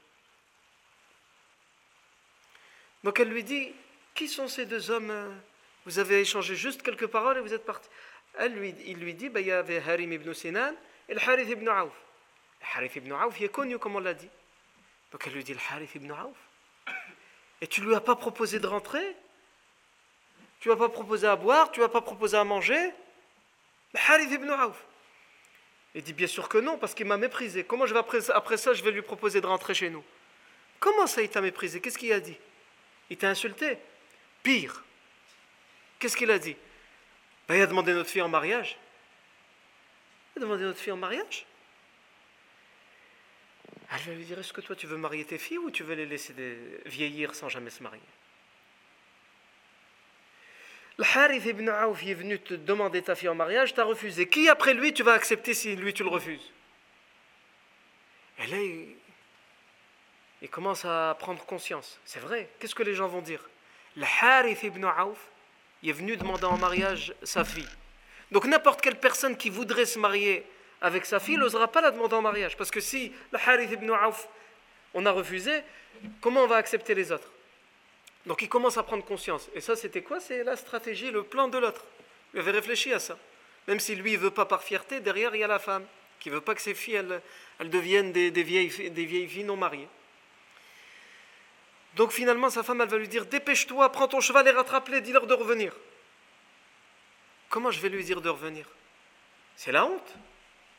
Donc 3.04 3.20
elle 3.20 3.28
lui 3.28 3.44
dit 3.44 3.72
Qui 4.14 4.28
sont 4.28 4.48
ces 4.48 4.66
deux 4.66 4.90
hommes? 4.90 5.12
Vous 5.84 5.98
avez 5.98 6.20
échangé 6.20 6.56
juste 6.56 6.82
quelques 6.82 7.06
paroles 7.06 7.38
et 7.38 7.40
vous 7.40 7.54
êtes 7.54 7.64
partis. 7.64 7.88
Elle 8.38 8.54
lui, 8.54 8.74
il 8.86 8.98
lui 8.98 9.14
dit 9.14 9.28
bah, 9.28 9.40
Il 9.40 9.46
y 9.46 9.52
avait 9.52 9.78
Harim 9.86 10.12
ibn 10.12 10.32
Sinan 10.32 10.74
et 11.08 11.14
le 11.14 11.20
Harith 11.20 11.48
ibn 11.48 11.68
Auf. 11.68 11.92
Le 12.60 12.66
Harith 12.74 12.96
ibn 12.96 13.12
Auf, 13.12 13.38
il 13.38 13.44
est 13.44 13.48
connu, 13.50 13.78
comme 13.78 13.96
on 13.96 14.00
l'a 14.00 14.14
dit. 14.14 14.28
Donc 15.12 15.22
elle 15.26 15.34
lui 15.34 15.44
dit 15.44 15.54
Le 15.54 15.60
Harith 15.70 15.94
ibn 15.94 16.10
Auf? 16.10 16.36
Et 17.60 17.66
tu 17.66 17.82
lui 17.82 17.94
as 17.94 18.00
pas 18.00 18.16
proposé 18.16 18.58
de 18.58 18.66
rentrer? 18.66 19.16
Tu 20.60 20.68
vas 20.68 20.76
pas 20.76 20.88
proposer 20.88 21.26
à 21.26 21.36
boire, 21.36 21.70
tu 21.70 21.80
vas 21.80 21.88
pas 21.88 22.00
proposer 22.00 22.36
à 22.36 22.44
manger 22.44 22.92
Harith 24.08 24.30
ibn 24.30 24.50
Auf. 24.50 24.84
Il 25.94 26.02
dit 26.02 26.12
bien 26.12 26.26
sûr 26.26 26.48
que 26.48 26.58
non, 26.58 26.76
parce 26.76 26.94
qu'il 26.94 27.06
m'a 27.06 27.16
méprisé. 27.16 27.64
Comment 27.64 27.86
je 27.86 27.94
vais 27.94 28.00
après, 28.00 28.30
après 28.30 28.56
ça, 28.56 28.74
je 28.74 28.82
vais 28.82 28.90
lui 28.90 29.02
proposer 29.02 29.40
de 29.40 29.46
rentrer 29.46 29.74
chez 29.74 29.88
nous? 29.88 30.04
Comment 30.78 31.06
ça, 31.06 31.22
il 31.22 31.30
t'a 31.30 31.40
méprisé? 31.40 31.80
Qu'est-ce 31.80 31.98
qu'il 31.98 32.12
a 32.12 32.20
dit? 32.20 32.36
Il 33.08 33.16
t'a 33.16 33.30
insulté? 33.30 33.78
Pire. 34.42 34.84
Qu'est-ce 35.98 36.16
qu'il 36.16 36.30
a 36.30 36.38
dit? 36.38 36.56
Ben, 37.48 37.54
Il 37.54 37.62
a 37.62 37.66
demandé 37.66 37.94
notre 37.94 38.10
fille 38.10 38.22
en 38.22 38.28
mariage. 38.28 38.76
Il 40.34 40.40
a 40.40 40.42
demandé 40.42 40.64
notre 40.64 40.78
fille 40.78 40.92
en 40.92 40.98
mariage. 40.98 41.46
Elle 43.90 43.98
va 44.00 44.12
lui 44.12 44.24
dire 44.24 44.38
Est-ce 44.38 44.52
que 44.52 44.60
toi 44.60 44.76
tu 44.76 44.86
veux 44.86 44.96
marier 44.96 45.24
tes 45.24 45.38
filles 45.38 45.58
ou 45.58 45.70
tu 45.70 45.82
veux 45.82 45.94
les 45.94 46.06
laisser 46.06 46.34
vieillir 46.84 47.34
sans 47.34 47.48
jamais 47.48 47.70
se 47.70 47.82
marier? 47.82 48.02
Le 50.98 51.04
Harith 51.04 51.44
ibn 51.44 51.68
Auf 51.68 52.02
est 52.04 52.14
venu 52.14 52.38
te 52.38 52.54
demander 52.54 53.02
ta 53.02 53.14
fille 53.14 53.28
en 53.28 53.34
mariage, 53.34 53.74
t'as 53.74 53.84
refusé. 53.84 54.28
Qui 54.28 54.48
après 54.48 54.72
lui 54.72 54.94
tu 54.94 55.02
vas 55.02 55.12
accepter 55.12 55.52
si 55.52 55.76
lui 55.76 55.92
tu 55.92 56.02
le 56.02 56.08
refuses? 56.08 56.52
Et 58.38 58.46
là, 58.46 58.56
il, 60.42 60.48
commence 60.48 60.84
à 60.84 61.16
prendre 61.18 61.44
conscience. 61.44 61.98
C'est 62.04 62.20
vrai, 62.20 62.48
qu'est-ce 62.58 62.74
que 62.74 62.82
les 62.82 62.94
gens 62.94 63.08
vont 63.08 63.20
dire? 63.20 63.42
Le 63.96 64.06
Harith 64.22 64.62
ibn 64.62 64.84
Auf 64.84 65.18
est 65.84 65.92
venu 65.92 66.16
demander 66.16 66.44
en 66.44 66.56
mariage 66.56 67.14
sa 67.22 67.44
fille. 67.44 67.68
Donc 68.30 68.46
n'importe 68.46 68.80
quelle 68.80 68.98
personne 68.98 69.36
qui 69.36 69.50
voudrait 69.50 69.86
se 69.86 69.98
marier 69.98 70.46
avec 70.80 71.04
sa 71.04 71.20
fille 71.20 71.36
n'osera 71.36 71.68
pas 71.68 71.80
la 71.80 71.90
demander 71.90 72.14
en 72.14 72.22
mariage. 72.22 72.56
Parce 72.56 72.70
que 72.70 72.80
si 72.80 73.12
le 73.32 73.38
Harith 73.38 73.70
ibn 73.70 73.90
Auf, 73.90 74.28
on 74.94 75.04
a 75.04 75.10
refusé, 75.10 75.62
comment 76.20 76.44
on 76.44 76.46
va 76.46 76.56
accepter 76.56 76.94
les 76.94 77.12
autres? 77.12 77.30
Donc 78.26 78.42
il 78.42 78.48
commence 78.48 78.76
à 78.76 78.82
prendre 78.82 79.04
conscience. 79.04 79.48
Et 79.54 79.60
ça, 79.60 79.76
c'était 79.76 80.02
quoi? 80.02 80.20
C'est 80.20 80.44
la 80.44 80.56
stratégie, 80.56 81.10
le 81.10 81.22
plan 81.22 81.48
de 81.48 81.58
l'autre. 81.58 81.84
Il 82.34 82.40
avait 82.40 82.50
réfléchi 82.50 82.92
à 82.92 82.98
ça. 82.98 83.16
Même 83.68 83.80
si 83.80 83.94
lui, 83.94 84.12
il 84.12 84.18
veut 84.18 84.30
pas 84.30 84.44
par 84.44 84.62
fierté, 84.62 85.00
derrière, 85.00 85.34
il 85.34 85.40
y 85.40 85.44
a 85.44 85.48
la 85.48 85.58
femme 85.58 85.84
qui 86.18 86.30
veut 86.30 86.40
pas 86.40 86.54
que 86.54 86.60
ses 86.60 86.74
filles, 86.74 87.02
elles, 87.58 87.70
deviennent 87.70 88.12
des, 88.12 88.30
vieilles, 88.30 88.90
des 88.90 89.04
vieilles 89.04 89.28
filles 89.28 89.44
non 89.44 89.56
mariées. 89.56 89.88
Donc 91.94 92.10
finalement, 92.10 92.50
sa 92.50 92.62
femme, 92.62 92.80
elle 92.80 92.88
va 92.88 92.98
lui 92.98 93.08
dire 93.08 93.26
Dépêche-toi, 93.26 93.90
prends 93.92 94.08
ton 94.08 94.20
cheval 94.20 94.46
et 94.46 94.50
rattrape-les, 94.50 95.00
dis-leur 95.00 95.26
de 95.26 95.34
revenir. 95.34 95.72
Comment 97.48 97.70
je 97.70 97.80
vais 97.80 97.88
lui 97.88 98.04
dire 98.04 98.20
de 98.20 98.28
revenir? 98.28 98.66
C'est 99.56 99.72
la 99.72 99.86
honte. 99.86 100.14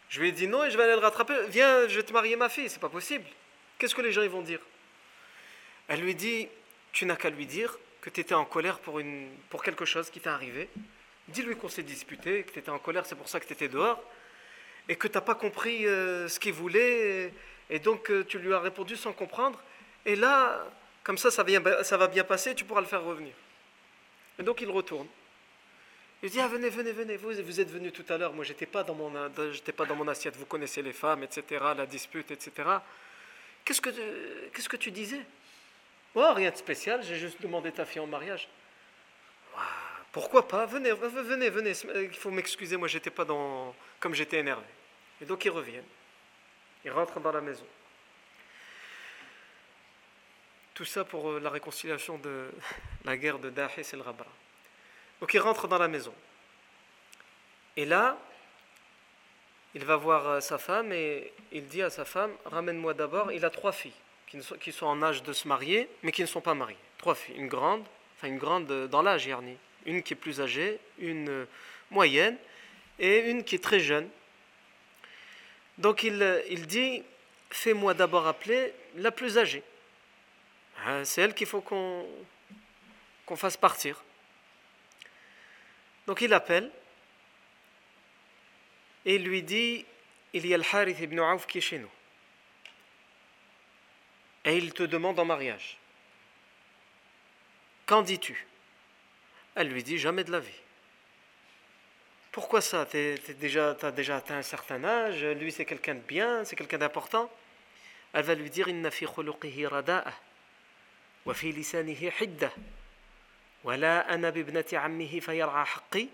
Je 0.09 0.21
lui 0.21 0.29
ai 0.29 0.31
dit 0.31 0.47
non 0.47 0.63
et 0.63 0.71
je 0.71 0.77
vais 0.77 0.83
aller 0.83 0.93
le 0.93 0.99
rattraper. 0.99 1.33
Viens, 1.49 1.87
je 1.87 1.95
vais 1.95 2.03
te 2.03 2.13
marier 2.13 2.35
ma 2.35 2.49
fille. 2.49 2.69
C'est 2.69 2.79
pas 2.79 2.89
possible. 2.89 3.25
Qu'est-ce 3.77 3.95
que 3.95 4.01
les 4.01 4.11
gens 4.11 4.21
ils 4.21 4.29
vont 4.29 4.41
dire? 4.41 4.59
Elle 5.87 6.01
lui 6.01 6.15
dit 6.15 6.47
Tu 6.97 7.05
n'as 7.05 7.15
qu'à 7.15 7.29
lui 7.29 7.45
dire 7.45 7.77
que 8.01 8.09
tu 8.09 8.21
étais 8.21 8.33
en 8.33 8.43
colère 8.43 8.79
pour, 8.79 8.97
une, 8.97 9.29
pour 9.51 9.61
quelque 9.61 9.85
chose 9.85 10.09
qui 10.09 10.19
t'est 10.19 10.31
arrivé. 10.31 10.67
Dis-lui 11.27 11.55
qu'on 11.55 11.69
s'est 11.69 11.83
disputé, 11.83 12.41
que 12.41 12.51
tu 12.51 12.57
étais 12.57 12.71
en 12.71 12.79
colère, 12.79 13.05
c'est 13.05 13.13
pour 13.13 13.29
ça 13.29 13.39
que 13.39 13.45
tu 13.45 13.53
étais 13.53 13.67
dehors. 13.67 14.03
Et 14.89 14.95
que 14.95 15.07
tu 15.07 15.13
n'as 15.13 15.21
pas 15.21 15.35
compris 15.35 15.85
euh, 15.85 16.27
ce 16.27 16.39
qu'il 16.39 16.53
voulait. 16.53 17.31
Et, 17.69 17.77
donc 17.77 18.09
euh, 18.09 18.25
tu 18.27 18.39
lui 18.39 18.51
as 18.51 18.59
répondu 18.59 18.95
sans 18.95 19.13
comprendre. 19.13 19.61
Et 20.07 20.15
là, 20.15 20.65
comme 21.03 21.19
ça, 21.19 21.29
ça, 21.29 21.45
ça 21.83 21.97
va 21.97 22.07
bien 22.07 22.23
passer, 22.23 22.55
tu 22.55 22.65
pourras 22.65 22.81
le 22.81 22.87
faire 22.87 23.03
revenir. 23.03 23.33
Et 24.39 24.41
donc 24.41 24.59
il 24.61 24.69
retourne. 24.71 25.07
Il 26.23 26.31
dit, 26.31 26.39
ah, 26.39 26.47
venez, 26.47 26.69
venez, 26.69 26.93
venez, 26.93 27.15
vous, 27.15 27.29
vous 27.31 27.59
êtes 27.59 27.69
venu 27.69 27.91
tout 27.91 28.11
à 28.11 28.17
l'heure, 28.17 28.33
moi 28.33 28.43
j'étais 28.43 28.65
pas, 28.65 28.81
dans 28.81 28.95
mon, 28.95 29.11
pas 29.11 29.85
dans 29.85 29.95
mon 29.95 30.07
assiette, 30.07 30.35
vous 30.35 30.47
connaissez 30.47 30.81
les 30.81 30.93
femmes, 30.93 31.21
etc., 31.21 31.63
la 31.77 31.85
dispute, 31.85 32.31
etc. 32.31 32.67
Qu'est-ce 33.63 33.81
que, 33.81 33.91
qu'est-ce 34.51 34.69
que 34.69 34.77
tu 34.77 34.89
disais? 34.89 35.21
Oh, 36.15 36.33
rien 36.33 36.51
de 36.51 36.55
spécial, 36.55 37.03
j'ai 37.03 37.15
juste 37.15 37.41
demandé 37.41 37.71
ta 37.71 37.85
fille 37.85 38.01
en 38.01 38.07
mariage. 38.07 38.47
Pourquoi 40.11 40.47
pas? 40.47 40.65
Venez, 40.65 40.91
venez, 40.91 41.49
venez, 41.49 41.73
il 42.03 42.15
faut 42.15 42.31
m'excuser, 42.31 42.75
moi 42.75 42.87
j'étais 42.87 43.11
pas 43.11 43.25
dans... 43.25 43.75
comme 43.99 44.15
j'étais 44.15 44.37
énervé. 44.37 44.65
Et 45.21 45.25
donc 45.25 45.45
ils 45.45 45.51
reviennent. 45.51 45.85
Ils 46.85 46.91
rentrent 46.91 47.19
dans 47.19 47.31
la 47.31 47.41
maison. 47.41 47.65
Tout 50.73 50.85
ça 50.85 51.03
pour 51.03 51.29
euh, 51.29 51.39
la 51.39 51.49
réconciliation 51.49 52.17
de 52.17 52.49
la 53.05 53.17
guerre 53.17 53.39
de 53.39 53.49
Dahis 53.49 53.89
et 53.91 53.95
le 53.95 54.01
Rabra. 54.01 54.31
Donc 55.19 55.33
il 55.33 55.39
rentre 55.39 55.67
dans 55.67 55.77
la 55.77 55.87
maison. 55.87 56.13
Et 57.75 57.85
là, 57.85 58.17
il 59.75 59.85
va 59.85 59.95
voir 59.95 60.27
euh, 60.27 60.39
sa 60.39 60.57
femme 60.57 60.91
et 60.91 61.31
il 61.51 61.67
dit 61.67 61.81
à 61.81 61.89
sa 61.89 62.05
femme, 62.05 62.31
ramène-moi 62.45 62.93
d'abord, 62.93 63.31
il 63.31 63.43
a 63.45 63.49
trois 63.49 63.71
filles 63.71 63.93
qui 64.27 64.71
sont, 64.71 64.85
en 64.85 65.01
âge 65.01 65.23
de 65.23 65.33
se 65.33 65.47
marier, 65.47 65.89
mais 66.03 66.11
qui 66.11 66.21
ne 66.21 66.27
sont 66.27 66.41
pas 66.41 66.53
mariées. 66.53 66.77
Trois 66.97 67.15
filles, 67.15 67.35
une 67.35 67.47
grande, 67.47 67.83
enfin 68.15 68.27
une 68.27 68.37
grande 68.37 68.69
euh, 68.69 68.87
dans 68.87 69.01
l'âge, 69.01 69.25
Yarni, 69.25 69.57
une 69.85 70.03
qui 70.03 70.13
est 70.13 70.17
plus 70.17 70.41
âgée, 70.41 70.79
une 70.99 71.29
euh, 71.29 71.45
moyenne 71.91 72.37
et 72.99 73.29
une 73.29 73.43
qui 73.43 73.55
est 73.55 73.63
très 73.63 73.79
jeune. 73.79 74.09
Donc 75.77 76.03
il, 76.03 76.43
il 76.49 76.67
dit, 76.67 77.03
fais-moi 77.49 77.93
d'abord 77.93 78.27
appeler 78.27 78.73
la 78.95 79.11
plus 79.11 79.37
âgée. 79.37 79.63
Hein, 80.85 81.05
c'est 81.05 81.21
elle 81.21 81.33
qu'il 81.33 81.47
faut 81.47 81.61
qu'on 81.61 83.35
fasse 83.35 83.57
partir. 83.57 84.03
Donc 86.05 86.21
il 86.21 86.29
l'appelle 86.29 86.71
et 89.05 89.15
il 89.15 89.23
lui 89.23 89.43
dit 89.43 89.85
Il 90.33 90.45
y 90.45 90.53
a 90.53 90.57
le 90.57 90.63
Harith 90.69 90.99
ibn 90.99 91.19
Auf 91.19 91.47
qui 91.47 91.59
est 91.59 91.61
chez 91.61 91.79
nous 91.79 91.89
et 94.47 94.55
il 94.55 94.73
te 94.73 94.83
demande 94.83 95.19
en 95.19 95.25
mariage. 95.25 95.77
Qu'en 97.85 98.01
dis-tu? 98.01 98.47
Elle 99.55 99.67
lui 99.67 99.83
dit 99.83 99.97
jamais 99.97 100.23
de 100.23 100.31
la 100.31 100.39
vie. 100.39 100.61
Pourquoi 102.31 102.61
ça? 102.61 102.85
Tu 102.85 103.17
déjà, 103.39 103.75
as 103.81 103.91
déjà 103.91 104.15
atteint 104.15 104.37
un 104.37 104.43
certain 104.43 104.81
âge, 104.85 105.25
lui 105.25 105.51
c'est 105.51 105.65
quelqu'un 105.65 105.95
de 105.95 105.99
bien, 105.99 106.45
c'est 106.45 106.55
quelqu'un 106.55 106.77
d'important. 106.77 107.29
Elle 108.13 108.23
va 108.23 108.35
lui 108.35 108.49
dire 108.49 108.69
Inna 108.69 108.89
fi 108.89 109.05
khuluqihi 109.05 109.67
rada'a, 109.67 110.13
wa 111.25 111.33
fi 111.33 111.51
lisanihi 111.51 112.09
hidda, 112.21 112.53
wa 113.65 113.75
la 113.75 113.99
ana 114.01 114.31
bibnati 114.31 114.77
ammihi 114.77 115.19
fayar'a 115.19 115.63
haqqi, 115.63 116.09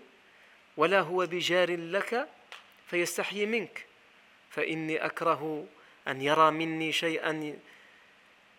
wa 0.76 0.88
la 0.88 1.02
huwa 1.02 1.28
bijarin 1.28 1.92
laka 1.92 2.26
fayastahyi 2.88 3.46
mink, 3.46 3.86
fa 4.50 4.64
inni 4.64 4.98
akrahu 4.98 5.68
an 6.04 6.18
yara 6.20 6.50
minni 6.50 6.90
shay'an 6.90 7.54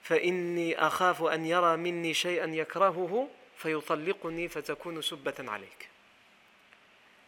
فإني 0.05 0.87
أخاف 0.87 1.23
أن 1.23 1.46
يرى 1.46 1.77
مني 1.77 2.14
شيئا 2.14 2.46
يكرهه 2.46 3.29
فيطلقني 3.57 4.49
فتكون 4.49 5.03
سبة 5.03 5.35
عليك 5.38 5.90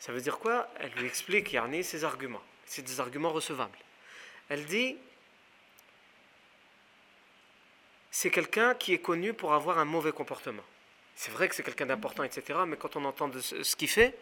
Ça 0.01 0.11
veut 0.11 0.21
dire 0.21 0.41
quoi 0.41 0.69
Elle 0.81 0.91
lui 0.95 1.07
explique 1.07 1.53
yani, 1.53 1.85
ses 1.85 2.03
arguments. 2.03 2.43
C'est 2.67 2.83
des 2.83 2.99
arguments 2.99 3.31
recevables. 3.31 3.79
Elle 4.49 4.65
dit 4.67 4.97
c'est 8.11 8.31
quelqu'un 8.31 8.75
qui 8.75 8.95
est 8.95 8.99
connu 8.99 9.33
pour 9.33 9.55
avoir 9.55 9.79
un 9.79 9.85
mauvais 9.85 10.11
comportement. 10.11 10.65
C'est 11.15 11.31
vrai 11.31 11.49
que 11.49 11.55
c'est 11.55 11.63
quelqu'un 11.63 11.87
d'important, 11.87 12.25
etc. 12.25 12.59
Mais 12.67 12.77
quand 12.77 12.97
on 12.97 13.05
entend 13.05 13.29
de 13.29 13.41
ce, 13.41 13.77
qu'il 13.77 13.89
fait, 13.89 14.19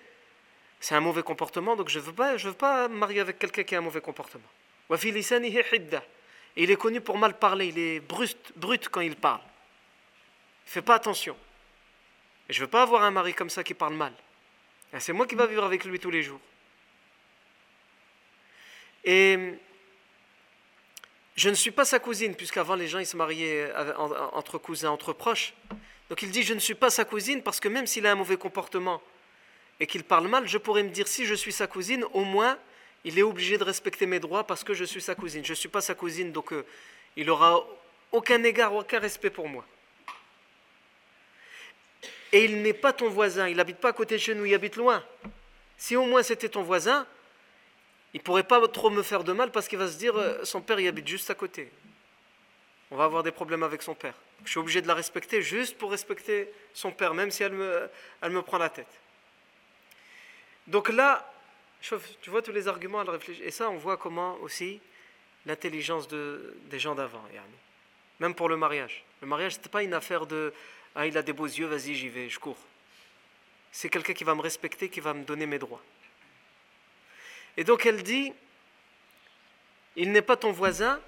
c'est 0.80 0.94
un 0.94 1.00
mauvais 1.00 1.22
comportement. 1.22 1.76
Donc 1.76 1.88
je 1.88 1.98
ne 1.98 2.04
veux, 2.04 2.12
pas, 2.12 2.36
je 2.36 2.48
veux 2.48 2.54
pas 2.54 2.88
me 2.88 2.96
marier 2.96 3.20
avec 3.20 3.38
quelqu'un 3.38 3.62
qui 3.62 3.74
a 3.74 3.78
un 3.78 3.80
mauvais 3.80 4.02
comportement. 4.02 4.44
Et 6.55 6.63
il 6.63 6.71
est 6.71 6.75
connu 6.75 7.01
pour 7.01 7.17
mal 7.17 7.37
parler. 7.37 7.67
Il 7.67 7.77
est 7.77 7.99
brut, 7.99 8.37
brut 8.55 8.89
quand 8.89 9.01
il 9.01 9.15
parle. 9.15 9.41
Il 10.65 10.69
ne 10.69 10.71
fait 10.71 10.81
pas 10.81 10.95
attention. 10.95 11.35
Et 12.49 12.53
je 12.53 12.59
ne 12.59 12.65
veux 12.65 12.69
pas 12.69 12.83
avoir 12.83 13.03
un 13.03 13.11
mari 13.11 13.33
comme 13.33 13.49
ça 13.49 13.63
qui 13.63 13.73
parle 13.73 13.93
mal. 13.93 14.13
C'est 14.99 15.13
moi 15.13 15.27
qui 15.27 15.35
va 15.35 15.45
vivre 15.45 15.63
avec 15.63 15.83
lui 15.83 15.99
tous 15.99 16.11
les 16.11 16.23
jours. 16.23 16.39
Et 19.03 19.37
je 21.35 21.49
ne 21.49 21.55
suis 21.55 21.71
pas 21.71 21.85
sa 21.85 21.99
cousine, 21.99 22.33
puisqu'avant 22.33 22.75
les 22.75 22.87
gens 22.87 22.99
ils 22.99 23.05
se 23.05 23.17
mariaient 23.17 23.71
entre 24.33 24.57
cousins, 24.57 24.89
entre 24.89 25.11
proches. 25.11 25.53
Donc 26.09 26.21
il 26.21 26.31
dit, 26.31 26.43
je 26.43 26.53
ne 26.53 26.59
suis 26.59 26.75
pas 26.75 26.89
sa 26.89 27.03
cousine 27.03 27.41
parce 27.41 27.59
que 27.59 27.67
même 27.67 27.87
s'il 27.87 28.05
a 28.07 28.11
un 28.11 28.15
mauvais 28.15 28.37
comportement 28.37 29.01
et 29.79 29.87
qu'il 29.87 30.03
parle 30.03 30.27
mal, 30.27 30.47
je 30.47 30.57
pourrais 30.57 30.83
me 30.83 30.89
dire, 30.89 31.07
si 31.07 31.25
je 31.25 31.33
suis 31.33 31.51
sa 31.51 31.67
cousine, 31.67 32.05
au 32.13 32.23
moins, 32.23 32.57
il 33.05 33.19
est 33.19 33.23
obligé 33.23 33.57
de 33.57 33.63
respecter 33.63 34.07
mes 34.07 34.19
droits 34.19 34.45
parce 34.45 34.63
que 34.63 34.73
je 34.73 34.83
suis 34.83 34.99
sa 34.99 35.13
cousine. 35.13 35.45
Je 35.45 35.51
ne 35.51 35.55
suis 35.55 35.69
pas 35.69 35.79
sa 35.79 35.93
cousine, 35.93 36.31
donc 36.31 36.51
euh, 36.51 36.65
il 37.15 37.29
aura 37.29 37.63
aucun 38.11 38.43
égard, 38.43 38.73
aucun 38.73 38.99
respect 38.99 39.29
pour 39.29 39.47
moi. 39.47 39.63
Et 42.33 42.45
il 42.45 42.63
n'est 42.63 42.73
pas 42.73 42.91
ton 42.91 43.07
voisin, 43.07 43.47
il 43.47 43.57
n'habite 43.57 43.77
pas 43.77 43.89
à 43.89 43.93
côté 43.93 44.15
de 44.15 44.19
chez 44.19 44.33
nous, 44.33 44.45
il 44.45 44.53
habite 44.55 44.75
loin. 44.75 45.03
Si 45.77 45.95
au 45.95 46.05
moins 46.05 46.23
c'était 46.23 46.49
ton 46.49 46.63
voisin, 46.63 47.05
il 48.15 48.17
ne 48.17 48.23
pourrait 48.23 48.43
pas 48.43 48.67
trop 48.67 48.89
me 48.89 49.03
faire 49.03 49.23
de 49.23 49.33
mal 49.33 49.51
parce 49.51 49.67
qu'il 49.67 49.77
va 49.77 49.87
se 49.87 49.97
dire, 49.97 50.17
euh, 50.17 50.43
son 50.43 50.61
père 50.61 50.79
il 50.79 50.87
habite 50.87 51.07
juste 51.07 51.29
à 51.29 51.35
côté. 51.35 51.71
On 52.89 52.97
va 52.97 53.03
avoir 53.03 53.21
des 53.21 53.31
problèmes 53.31 53.61
avec 53.61 53.83
son 53.83 53.93
père. 53.93 54.15
Je 54.43 54.49
suis 54.49 54.59
obligé 54.59 54.81
de 54.81 54.87
la 54.87 54.95
respecter 54.95 55.43
juste 55.43 55.77
pour 55.77 55.91
respecter 55.91 56.51
son 56.73 56.91
père, 56.91 57.13
même 57.13 57.29
si 57.29 57.43
elle 57.43 57.53
me, 57.53 57.87
elle 58.21 58.31
me 58.31 58.41
prend 58.41 58.57
la 58.57 58.69
tête. 58.69 58.87
Donc 60.67 60.89
là, 60.89 61.31
tu 62.21 62.29
vois 62.29 62.41
tous 62.41 62.51
les 62.51 62.67
arguments, 62.67 63.01
elle 63.01 63.09
réfléchit. 63.09 63.43
Et 63.43 63.51
ça, 63.51 63.69
on 63.69 63.77
voit 63.77 63.97
comment 63.97 64.37
aussi 64.41 64.79
l'intelligence 65.45 66.07
de, 66.07 66.55
des 66.69 66.79
gens 66.79 66.95
d'avant. 66.95 67.23
Même 68.19 68.33
pour 68.33 68.49
le 68.49 68.57
mariage. 68.57 69.03
Le 69.21 69.27
mariage, 69.27 69.53
ce 69.53 69.57
n'était 69.57 69.69
pas 69.69 69.83
une 69.83 69.93
affaire 69.93 70.25
de 70.25 70.53
Ah, 70.95 71.05
il 71.05 71.17
a 71.17 71.21
des 71.21 71.33
beaux 71.33 71.45
yeux, 71.45 71.67
vas-y, 71.67 71.93
j'y 71.95 72.09
vais, 72.09 72.29
je 72.29 72.39
cours. 72.39 72.57
c'est 73.71 73.89
quelqu'un 73.89 74.13
qui 74.13 74.23
va 74.23 74.33
me 74.33 74.41
respecter, 74.41 74.89
qui 74.89 74.99
va 74.99 75.13
me 75.13 75.23
donner 75.23 75.45
mes 75.45 75.59
droits. 75.59 75.81
Et 77.57 77.63
donc 77.63 77.85
elle 77.85 78.01
dit, 78.03 78.33
il 79.95 80.11
n'est 80.11 80.21
pas 80.21 80.37
ton 80.37 80.51
voisin, 80.51 80.99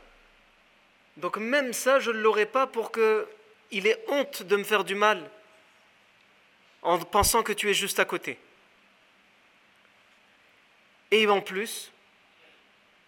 donc 1.17 1.37
même 1.37 1.73
ça, 1.73 1.99
je 1.99 2.11
ne 2.11 2.19
l'aurai 2.19 2.45
pas 2.45 2.67
pour 2.67 2.91
qu'il 2.91 3.87
ait 3.87 4.03
honte 4.07 4.43
de 4.43 4.55
me 4.55 4.63
faire 4.63 4.83
du 4.83 4.95
mal 4.95 5.29
en 6.81 6.99
pensant 6.99 7.43
que 7.43 7.53
tu 7.53 7.69
es 7.69 7.73
juste 7.73 7.99
à 7.99 8.05
côté. 8.05 8.37
Et 11.11 11.27
en 11.27 11.41
plus, 11.41 11.91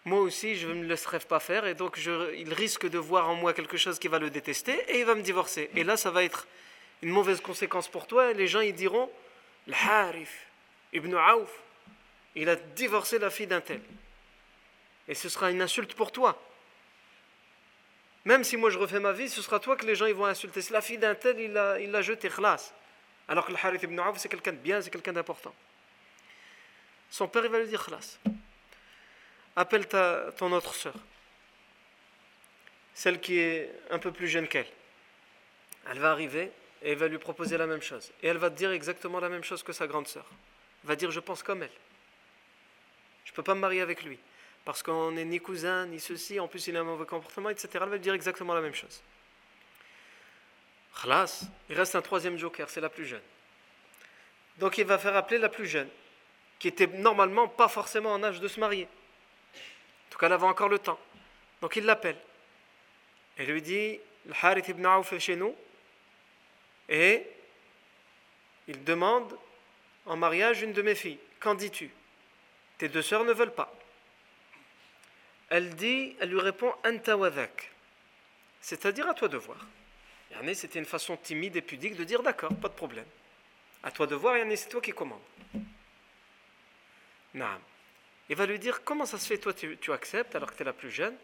moi 0.04 0.20
aussi, 0.20 0.56
je 0.56 0.66
ne 0.66 0.74
me 0.74 0.84
laisserai 0.84 1.18
pas 1.20 1.40
faire, 1.40 1.66
et 1.66 1.74
donc 1.74 1.98
il 1.98 2.54
risque 2.54 2.88
de 2.88 2.98
voir 2.98 3.28
en 3.28 3.34
moi 3.34 3.52
quelque 3.52 3.76
chose 3.76 3.98
qui 3.98 4.08
va 4.08 4.18
le 4.18 4.30
détester, 4.30 4.72
et 4.88 5.00
il 5.00 5.04
va 5.04 5.14
me 5.14 5.22
divorcer. 5.22 5.70
Et 5.74 5.84
là, 5.84 5.96
ça 5.96 6.10
va 6.10 6.24
être 6.24 6.46
une 7.02 7.10
mauvaise 7.10 7.40
conséquence 7.40 7.88
pour 7.88 8.06
toi, 8.06 8.30
et 8.30 8.34
les 8.34 8.46
gens, 8.46 8.60
ils 8.60 8.74
diront, 8.74 9.10
le 9.66 9.74
Harif 9.74 10.46
ibn 10.92 11.14
Aouf, 11.14 11.50
il 12.34 12.48
a 12.48 12.56
divorcé 12.56 13.18
la 13.18 13.30
fille 13.30 13.46
d'un 13.46 13.60
tel. 13.60 13.80
Et 15.08 15.14
ce 15.14 15.28
sera 15.28 15.50
une 15.50 15.60
insulte 15.60 15.94
pour 15.94 16.12
toi. 16.12 16.40
Même 18.24 18.44
si 18.44 18.56
moi 18.56 18.70
je 18.70 18.78
refais 18.78 19.00
ma 19.00 19.12
vie, 19.12 19.28
ce 19.28 19.42
sera 19.42 19.58
toi 19.60 19.76
que 19.76 19.86
les 19.86 19.94
gens 19.94 20.06
ils 20.06 20.14
vont 20.14 20.26
insulter. 20.26 20.60
C'est 20.60 20.74
la 20.74 20.82
fille 20.82 20.98
d'un 20.98 21.14
tel, 21.14 21.40
il 21.40 21.52
l'a 21.52 21.80
il 21.80 22.02
jeté 22.02 22.28
khlas. 22.28 22.72
Alors 23.26 23.46
que 23.46 23.52
le 23.52 23.58
Harith 23.62 23.82
ibn 23.82 23.98
Aouf, 23.98 24.18
c'est 24.18 24.28
quelqu'un 24.28 24.52
de 24.52 24.58
bien, 24.58 24.80
c'est 24.80 24.90
quelqu'un 24.90 25.12
d'important. 25.12 25.54
Son 27.10 27.28
père, 27.28 27.48
va 27.48 27.58
lui 27.58 27.68
dire 27.68 27.84
khlas 27.84 28.18
appelle 29.56 29.86
ta, 29.86 30.32
ton 30.36 30.52
autre 30.52 30.74
sœur, 30.74 30.94
celle 32.94 33.20
qui 33.20 33.38
est 33.38 33.70
un 33.90 33.98
peu 33.98 34.12
plus 34.12 34.28
jeune 34.28 34.48
qu'elle. 34.48 34.66
Elle 35.88 35.98
va 35.98 36.12
arriver 36.12 36.50
et 36.82 36.92
elle 36.92 36.98
va 36.98 37.08
lui 37.08 37.18
proposer 37.18 37.56
la 37.56 37.66
même 37.66 37.82
chose. 37.82 38.10
Et 38.22 38.28
elle 38.28 38.38
va 38.38 38.50
dire 38.50 38.70
exactement 38.70 39.20
la 39.20 39.28
même 39.28 39.44
chose 39.44 39.62
que 39.62 39.72
sa 39.72 39.86
grande 39.86 40.08
sœur. 40.08 40.26
Elle 40.82 40.88
va 40.88 40.96
dire 40.96 41.10
Je 41.10 41.20
pense 41.20 41.42
comme 41.42 41.62
elle. 41.62 41.70
Je 43.24 43.32
ne 43.32 43.36
peux 43.36 43.42
pas 43.42 43.54
me 43.54 43.60
marier 43.60 43.80
avec 43.80 44.02
lui. 44.02 44.18
Parce 44.64 44.82
qu'on 44.82 45.12
n'est 45.12 45.24
ni 45.24 45.40
cousin, 45.40 45.86
ni 45.86 46.00
ceci, 46.00 46.38
en 46.38 46.48
plus 46.48 46.66
il 46.66 46.76
a 46.76 46.80
un 46.80 46.84
mauvais 46.84 47.06
comportement, 47.06 47.48
etc. 47.48 47.68
Elle 47.74 47.88
va 47.88 47.98
dire 47.98 48.14
exactement 48.14 48.54
la 48.54 48.60
même 48.60 48.74
chose. 48.74 49.02
Khlas, 51.00 51.44
il 51.68 51.76
reste 51.76 51.94
un 51.94 52.02
troisième 52.02 52.36
joker, 52.36 52.68
c'est 52.68 52.80
la 52.80 52.90
plus 52.90 53.06
jeune. 53.06 53.22
Donc 54.58 54.76
il 54.76 54.84
va 54.84 54.98
faire 54.98 55.16
appeler 55.16 55.38
la 55.38 55.48
plus 55.48 55.66
jeune, 55.66 55.88
qui 56.60 56.68
était 56.68 56.86
normalement 56.86 57.48
pas 57.48 57.66
forcément 57.66 58.12
en 58.12 58.22
âge 58.22 58.38
de 58.38 58.46
se 58.46 58.60
marier. 58.60 58.84
En 58.84 60.10
tout 60.10 60.18
cas, 60.18 60.26
elle 60.26 60.34
avait 60.34 60.46
encore 60.46 60.68
le 60.68 60.78
temps. 60.78 61.00
Donc 61.60 61.74
il 61.74 61.84
l'appelle. 61.84 62.18
Et 63.38 63.46
lui 63.46 63.62
dit 63.62 63.98
Le 64.26 64.34
Harith 64.40 64.68
ibn 64.68 64.86
est 64.86 65.18
chez 65.18 65.34
nous. 65.34 65.56
Et 66.88 67.26
il 68.68 68.84
demande 68.84 69.36
en 70.06 70.16
mariage 70.16 70.62
une 70.62 70.72
de 70.72 70.82
mes 70.82 70.94
filles. 70.94 71.18
Qu'en 71.40 71.54
dis-tu? 71.54 71.90
Tes 72.78 72.88
deux 72.88 73.02
sœurs 73.02 73.24
ne 73.24 73.32
veulent 73.32 73.54
pas. 73.54 73.74
Elle 75.48 75.74
dit, 75.74 76.16
elle 76.20 76.30
lui 76.30 76.40
répond 76.40 76.72
Anta 76.84 77.16
C'est-à-dire 78.60 79.08
à 79.08 79.14
toi 79.14 79.28
de 79.28 79.36
voir. 79.36 79.58
C'était 80.54 80.78
une 80.78 80.84
façon 80.84 81.16
timide 81.16 81.56
et 81.56 81.62
pudique 81.62 81.96
de 81.96 82.04
dire 82.04 82.22
d'accord, 82.22 82.54
pas 82.54 82.68
de 82.68 82.74
problème. 82.74 83.06
À 83.82 83.90
toi 83.90 84.06
de 84.06 84.14
voir, 84.14 84.36
c'est 84.56 84.68
toi 84.68 84.80
qui 84.80 84.92
commandes. 84.92 85.18
Naam. 87.34 87.60
Il 88.28 88.36
va 88.36 88.46
lui 88.46 88.58
dire 88.58 88.82
comment 88.84 89.06
ça 89.06 89.18
se 89.18 89.26
fait 89.26 89.38
toi 89.38 89.52
tu, 89.52 89.92
acceptes 89.92 90.34
alors 90.36 90.50
que 90.50 90.56
tu 90.56 90.62
es 90.62 90.64
la 90.64 90.72
plus 90.72 90.90
jeune? 90.90 91.14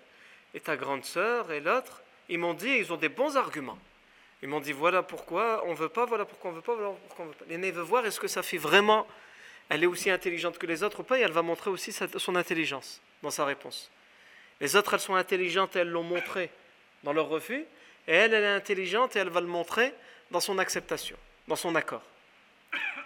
Et 0.55 0.61
ta 0.61 0.77
grande 0.77 1.05
sœur 1.05 1.53
et 1.53 1.61
l'autre 1.61 2.03
ils 2.29 2.39
m'ont 2.39 2.55
dit 2.55 2.69
ils 2.69 2.93
ont 2.93 2.97
des 2.97 3.09
bons 3.09 3.37
arguments. 3.37 3.79
Ils 4.43 4.49
m'ont 4.49 4.61
dit 4.61 4.73
voilà 4.73 5.03
pourquoi 5.03 5.63
on 5.67 5.75
veut 5.75 5.89
pas 5.89 6.05
voilà 6.05 6.25
pourquoi 6.25 6.51
on 6.51 6.55
veut 6.55 6.63
pas 6.63 6.75
voilà 6.75 6.95
pourquoi 7.07 7.25
on 7.25 7.29
veut 7.29 7.35
pas. 7.35 7.45
L'aîné 7.49 7.71
veut 7.71 7.83
voir 7.83 8.05
est-ce 8.07 8.21
que 8.21 8.29
ça 8.29 8.43
fait 8.43 8.59
vraiment 8.59 9.07
elle 9.69 9.83
est 9.83 9.87
aussi 9.87 10.11
intelligente 10.11 10.59
que 10.59 10.67
les 10.67 10.83
autres 10.83 11.01
ou 11.01 11.03
pas 11.03 11.19
et 11.19 11.23
elle 11.23 11.33
va 11.33 11.43
montrer 11.43 11.71
aussi 11.71 11.93
son 11.93 12.37
intelligence 12.37 13.01
dans 13.23 13.31
sa 13.31 13.45
réponse. 13.45 13.91
Les 14.61 14.77
autres 14.77 14.95
elles 14.95 15.01
sont 15.01 15.17
intelligentes 15.17 15.77
et 15.77 15.81
elles 15.81 15.91
l'ont 15.91 16.05
montré 16.05 16.51
dans 17.03 17.13
leur 17.13 17.29
refus 17.29 17.65
et 18.07 18.13
elle 18.13 18.35
elle 18.35 18.45
est 18.45 18.55
intelligente 18.55 19.17
et 19.17 19.19
elle 19.19 19.31
va 19.31 19.41
le 19.41 19.47
montrer 19.47 19.93
dans 20.31 20.41
son 20.41 20.59
acceptation 20.59 21.17
dans 21.49 21.57
son 21.57 21.75
accord. 21.75 22.03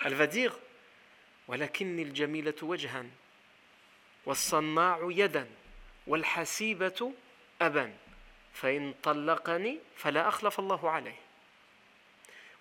Elle 0.04 0.14
va 0.14 0.26
dire 0.26 0.58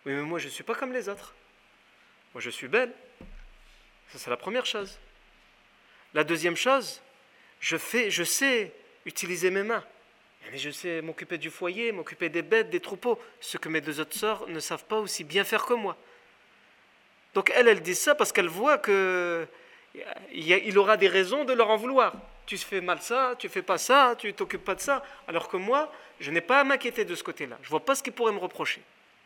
oui, 0.05 0.13
mais 0.13 0.21
moi 0.21 0.39
je 0.39 0.45
ne 0.45 0.51
suis 0.51 0.63
pas 0.63 0.75
comme 0.75 0.93
les 0.93 1.09
autres. 1.09 1.33
Moi 2.33 2.41
je 2.41 2.49
suis 2.49 2.67
belle. 2.67 2.93
Ça 4.09 4.17
c'est 4.17 4.29
la 4.29 4.37
première 4.37 4.65
chose. 4.65 4.97
La 6.13 6.23
deuxième 6.23 6.55
chose, 6.55 7.01
je, 7.59 7.77
fais, 7.77 8.09
je 8.09 8.23
sais 8.23 8.73
utiliser 9.05 9.51
mes 9.51 9.63
mains. 9.63 9.83
Mais 10.51 10.57
je 10.57 10.69
sais 10.69 11.01
m'occuper 11.01 11.37
du 11.37 11.49
foyer, 11.49 11.91
m'occuper 11.91 12.29
des 12.29 12.41
bêtes, 12.41 12.69
des 12.69 12.79
troupeaux, 12.79 13.19
ce 13.41 13.57
que 13.57 13.67
mes 13.67 13.81
deux 13.81 13.99
autres 13.99 14.17
sœurs 14.17 14.47
ne 14.47 14.59
savent 14.59 14.85
pas 14.85 14.99
aussi 14.99 15.23
bien 15.23 15.43
faire 15.43 15.65
que 15.65 15.73
moi. 15.73 15.97
Donc 17.33 17.51
elle, 17.55 17.67
elle 17.67 17.81
dit 17.81 17.95
ça 17.95 18.15
parce 18.15 18.31
qu'elle 18.31 18.47
voit 18.47 18.77
que 18.77 19.47
il 20.31 20.77
aura 20.77 20.97
des 20.97 21.07
raisons 21.07 21.45
de 21.45 21.53
leur 21.53 21.69
en 21.69 21.77
vouloir. 21.77 22.13
Tu 22.45 22.57
fais 22.57 22.81
mal 22.81 23.01
ça, 23.01 23.35
tu 23.37 23.49
fais 23.49 23.61
pas 23.61 23.77
ça, 23.77 24.15
tu 24.17 24.33
t'occupes 24.33 24.63
pas 24.63 24.75
de 24.75 24.81
ça. 24.81 25.03
Alors 25.27 25.47
que 25.49 25.57
moi, 25.57 25.91
je 26.19 26.31
n'ai 26.31 26.41
pas 26.41 26.59
à 26.59 26.63
m'inquiéter 26.63 27.05
de 27.05 27.15
ce 27.15 27.23
côté-là. 27.23 27.57
Je 27.61 27.69
vois 27.69 27.85
pas 27.85 27.95
ce 27.95 28.03
qu'il 28.03 28.13
pourrait 28.13 28.31
me 28.31 28.39
reprocher. 28.39 28.81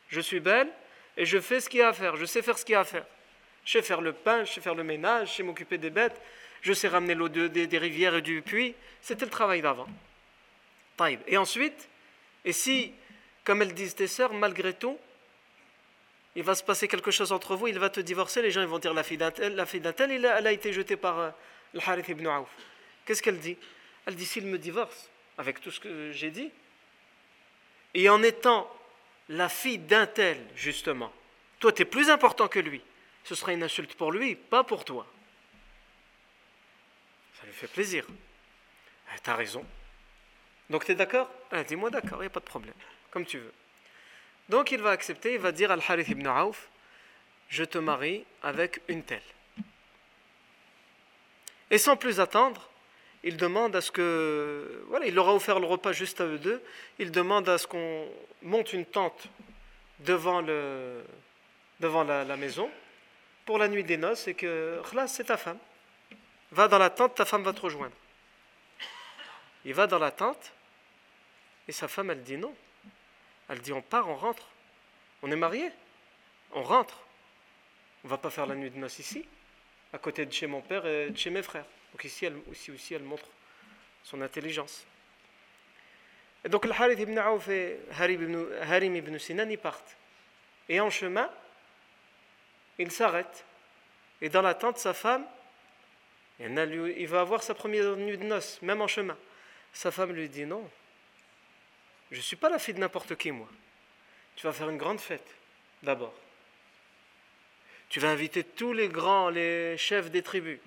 Je 0.10 0.20
suis 0.20 0.39
belle 0.39 0.70
et 1.18 1.26
je 1.26 1.39
fais 1.39 1.60
ce 1.60 1.70
qu'il 1.70 1.80
y 1.80 1.84
a 1.84 1.89
à 1.89 1.94
faire. 1.94 2.16
Je 2.16 2.26
sais 2.26 2.42
faire 2.42 2.58
ce 2.58 2.66
qu'il 2.66 2.74
y 2.74 2.76
a 2.76 2.82
à 2.82 2.86
faire. 2.86 3.06
Je 3.66 3.72
sais 3.72 3.82
faire 3.82 4.02
le 4.02 4.12
pain, 4.12 4.44
je 4.44 4.54
sais 4.54 4.62
faire 4.62 4.76
le 4.76 4.84
ménage, 4.84 5.32
je 5.32 5.36
sais 5.36 5.44
m'occuper 5.44 5.78
des 5.78 5.89
bêtes, 5.89 6.20
je 6.62 6.74
sais 6.74 6.89
ramener 6.89 7.16
l'eau 7.16 7.30
des, 7.30 7.78
rivières 7.78 8.16
et 8.16 8.22
du 8.22 8.42
puits. 8.42 8.76
C'était 9.02 9.26
le 9.26 9.32
travail 9.32 9.62
d'avant. 9.62 9.88
Et 11.28 11.38
ensuite, 11.38 11.89
et 12.46 12.54
si, 12.54 12.94
comme 13.44 13.62
elles 13.62 13.74
disent 13.74 13.96
tes 13.96 14.08
sœurs, 14.08 14.34
malgré 14.34 14.74
tout, 14.74 14.98
il 16.36 16.43
va 16.43 16.56
se 16.56 16.63
passer 16.63 16.88
quelque 16.88 17.12
chose 17.12 17.32
entre 17.32 17.56
vous, 17.56 17.67
il 17.67 17.78
va 17.78 17.89
te 17.89 18.00
divorcer, 18.00 18.41
les 18.41 18.52
gens 18.52 18.65
vont 18.65 18.80
dire 18.80 18.93
la 18.93 19.04
fille 19.04 19.17
d'un 19.17 19.32
tel, 19.32 19.56
la 19.56 19.65
fille 19.65 19.82
d'un 19.82 19.93
tel, 19.93 20.12
elle 20.12 20.48
a 20.48 20.52
été 20.52 20.74
jetée 20.74 20.98
par 20.98 21.19
euh, 21.19 21.32
ibn 22.08 22.28
Aouf. 22.28 22.50
Qu'est-ce 23.06 23.22
qu'elle 23.22 23.39
dit? 23.39 23.58
Elle 24.06 24.15
dit 24.15 24.26
s'il 24.26 24.46
me 24.46 24.58
divorce, 24.58 25.10
avec 25.38 25.62
tout 25.62 25.72
ce 25.72 25.80
que 25.80 26.12
j'ai 26.12 26.32
dit, 26.32 26.52
et 27.93 28.10
en 28.10 28.24
étant 28.24 28.69
la 29.30 29.48
fille 29.50 29.78
d'un 29.78 30.08
tel, 30.08 30.38
justement, 30.56 31.13
toi 31.60 31.72
tu 31.72 31.84
es 31.84 31.86
plus 31.86 32.10
important 32.10 32.48
que 32.48 32.60
lui, 32.60 32.82
ce 33.24 33.36
sera 33.36 33.54
une 33.54 33.63
insulte 33.63 33.96
pour 33.96 34.12
lui, 34.12 34.36
pas 34.36 34.63
pour 34.63 34.84
toi. 34.84 35.06
Ça 37.39 37.46
lui 37.46 37.54
fait 37.54 37.67
plaisir. 37.67 38.06
Eh, 38.10 39.19
tu 39.24 39.30
as 39.30 39.36
raison. 39.36 39.65
Donc 40.69 40.86
tu 40.86 40.91
es 40.91 40.96
d'accord? 40.96 41.30
Eh, 41.52 41.63
Dis-moi 41.63 41.89
d'accord, 41.89 42.17
il 42.19 42.22
n'y 42.22 42.28
a 42.28 42.32
pas 42.32 42.39
de 42.39 42.46
problème, 42.46 42.74
comme 43.12 43.26
tu 43.26 43.38
veux. 43.38 43.54
Donc 44.50 44.72
il 44.72 44.82
va 44.82 44.92
accepter, 44.92 45.34
il 45.34 45.40
va 45.40 45.52
dire 45.52 45.72
Al-Harith 45.72 46.10
ibn 46.10 46.28
Aouf 46.28 46.70
Je 47.50 47.64
te 47.64 47.78
marie 47.78 48.26
avec 48.42 48.82
une 48.88 49.04
telle. 49.04 49.22
Et 51.72 51.78
sans 51.78 51.98
plus 51.98 52.20
attendre, 52.20 52.70
il 53.24 53.38
demande 53.38 53.76
à 53.76 53.82
ce 53.82 53.92
que. 53.92 54.84
Voilà, 54.90 55.06
il 55.06 55.16
leur 55.16 55.30
a 55.30 55.34
offert 55.34 55.60
le 55.60 55.66
repas 55.66 55.94
juste 55.94 56.20
à 56.20 56.26
eux 56.26 56.38
deux. 56.38 56.62
Il 57.00 57.12
demande 57.12 57.48
à 57.48 57.58
ce 57.58 57.66
qu'on 57.66 58.08
monte 58.42 58.74
une 58.74 58.86
tente 58.86 59.24
devant, 60.00 60.42
la, 60.42 62.38
maison 62.38 62.70
pour 63.46 63.58
la 63.58 63.68
nuit 63.70 63.84
des 63.84 63.98
noces 63.98 64.28
et 64.28 64.34
que. 64.34 64.82
Là, 64.94 65.08
c'est 65.08 65.24
ta 65.24 65.38
femme. 65.38 65.58
Va 66.52 66.68
dans 66.68 66.78
la 66.78 66.90
tente, 66.90 67.16
ta 67.16 67.26
femme 67.26 67.44
va 67.44 67.54
te 67.54 67.62
rejoindre. 67.62 67.96
Il 69.66 69.74
va 69.74 69.88
dans 69.88 70.00
la 70.00 70.12
tente 70.12 70.52
et 71.68 71.72
sa 71.72 71.88
femme, 71.88 72.12
elle 72.12 72.24
dit 72.24 72.38
non. 72.38 72.54
Elle 73.50 73.60
dit 73.60 73.74
on 73.74 73.82
part, 73.82 74.10
on 74.10 74.16
rentre. 74.16 74.48
On 75.22 75.32
est 75.32 75.36
mariés. 75.36 75.72
On 76.52 76.64
rentre. 76.64 77.00
On 78.04 78.08
va 78.08 78.18
pas 78.18 78.30
faire 78.30 78.46
la 78.46 78.56
nuit 78.56 78.70
de 78.70 78.78
noces 78.78 79.00
ici, 79.00 79.26
à 79.94 79.98
côté 79.98 80.26
de 80.26 80.32
chez 80.32 80.48
mon 80.48 80.62
père 80.62 80.86
et 80.86 81.10
de 81.10 81.18
chez 81.18 81.30
mes 81.30 81.42
frères. 81.42 81.66
Donc 81.92 82.04
ici, 82.04 82.26
elle, 82.26 82.36
aussi, 82.50 82.72
aussi, 82.72 82.94
elle 82.94 83.04
montre 83.04 83.28
son 84.04 84.22
intelligence. 84.22 84.86
Et 86.44 86.50
donc 86.50 86.66
le 86.66 86.72
Harith 86.72 87.00
ibn 87.00 87.18
Aouf 87.18 87.48
et 87.48 87.80
Harim 87.98 88.96
ibn 88.96 89.18
Sinan 89.18 89.50
y 89.50 89.58
partent. 89.58 89.96
Et 90.68 90.82
en 90.82 90.90
chemin, 90.90 91.30
il 92.78 92.92
s'arrête. 92.92 93.46
Et 94.22 94.30
dans 94.30 94.42
la 94.42 94.54
tente, 94.54 94.78
sa 94.78 94.94
femme, 94.94 95.26
il 96.40 97.08
va 97.08 97.22
avoir 97.22 97.44
sa 97.44 97.54
première 97.54 97.96
nuit 97.96 98.18
de 98.18 98.24
noces, 98.24 98.62
même 98.62 98.82
en 98.82 98.88
chemin. 98.88 99.18
Sa 99.72 99.92
femme 99.92 100.12
lui 100.12 100.28
dit 100.28 100.46
non, 100.46 100.70
je 102.13 102.19
ne 102.19 102.23
suis 102.23 102.36
pas 102.36 102.49
la 102.49 102.60
fille 102.60 102.76
de 102.76 102.80
n'importe 102.80 103.15
qui, 103.15 103.32
moi. 103.32 103.47
Tu 104.36 104.45
vas 104.45 104.54
faire 104.54 104.69
une 104.69 104.78
grande 104.78 104.99
fête, 104.99 105.28
d'abord. 105.82 106.13
Tu 107.89 107.99
vas 107.99 108.10
inviter 108.10 108.43
tous 108.43 108.71
les 108.71 108.88
grands, 108.88 109.30
les 109.30 109.78
chefs 109.78 110.12
des 110.12 110.21
tribus. 110.21 110.60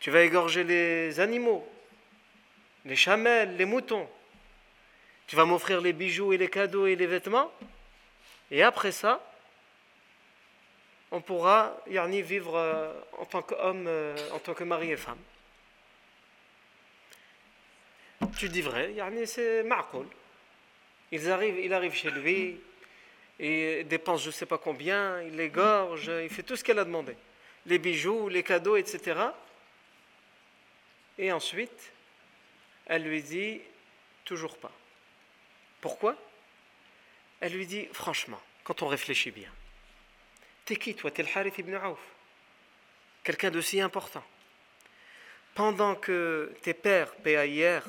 Tu 0.00 0.10
vas 0.10 0.22
égorger 0.22 0.64
les 0.64 1.20
animaux, 1.20 1.66
les 2.84 2.96
chamelles, 2.96 3.56
les 3.56 3.64
moutons. 3.64 4.08
Tu 5.28 5.36
vas 5.36 5.44
m'offrir 5.44 5.80
les 5.80 5.92
bijoux 5.92 6.32
et 6.32 6.36
les 6.36 6.50
cadeaux 6.50 6.86
et 6.86 6.96
les 6.96 7.06
vêtements. 7.06 7.52
Et 8.50 8.62
après 8.62 8.92
ça, 8.92 9.24
on 11.10 11.20
pourra 11.20 11.76
yani, 11.86 12.22
vivre 12.22 12.56
euh, 12.56 12.92
en 13.18 13.24
tant 13.24 13.42
qu'homme, 13.42 13.86
euh, 13.86 14.16
en 14.32 14.40
tant 14.40 14.52
que 14.52 14.64
mari 14.64 14.90
et 14.90 14.96
femme. 14.96 15.18
Tu 18.36 18.48
dis 18.48 18.62
vrai, 18.62 18.94
c'est 19.26 19.62
ma'koul. 19.62 20.06
Il 21.12 21.30
arrive, 21.30 21.58
il 21.58 21.72
arrive 21.72 21.94
chez 21.94 22.10
lui, 22.10 22.60
il 23.38 23.86
dépense 23.86 24.22
je 24.22 24.28
ne 24.28 24.32
sais 24.32 24.46
pas 24.46 24.58
combien, 24.58 25.22
il 25.22 25.38
égorge, 25.38 26.10
il 26.22 26.28
fait 26.28 26.42
tout 26.42 26.56
ce 26.56 26.64
qu'elle 26.64 26.78
a 26.78 26.84
demandé. 26.84 27.16
Les 27.66 27.78
bijoux, 27.78 28.28
les 28.28 28.42
cadeaux, 28.42 28.76
etc. 28.76 29.20
Et 31.18 31.30
ensuite, 31.30 31.92
elle 32.86 33.04
lui 33.04 33.22
dit 33.22 33.60
toujours 34.24 34.58
pas. 34.58 34.72
Pourquoi? 35.80 36.16
Elle 37.40 37.52
lui 37.52 37.66
dit 37.66 37.86
franchement, 37.92 38.40
quand 38.64 38.82
on 38.82 38.88
réfléchit 38.88 39.30
bien, 39.30 39.50
T'es 40.64 40.76
qui 40.76 40.94
toi? 40.94 41.10
T'es 41.10 41.22
le 41.22 41.28
Harith 41.34 41.58
ibn 41.58 41.74
Auf. 41.74 41.98
Quelqu'un 43.22 43.50
de 43.50 43.60
si 43.60 43.80
important. 43.80 44.24
Pendant 45.54 45.94
que 45.94 46.52
tes 46.62 46.74
pères, 46.74 47.12
hier, 47.24 47.84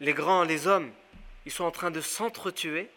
les 0.00 0.14
grands, 0.14 0.44
les 0.44 0.66
hommes, 0.66 0.90
ils 1.46 1.52
sont 1.52 1.64
en 1.64 1.70
train 1.70 1.90
de 1.90 2.00
s'entretuer 2.00 2.88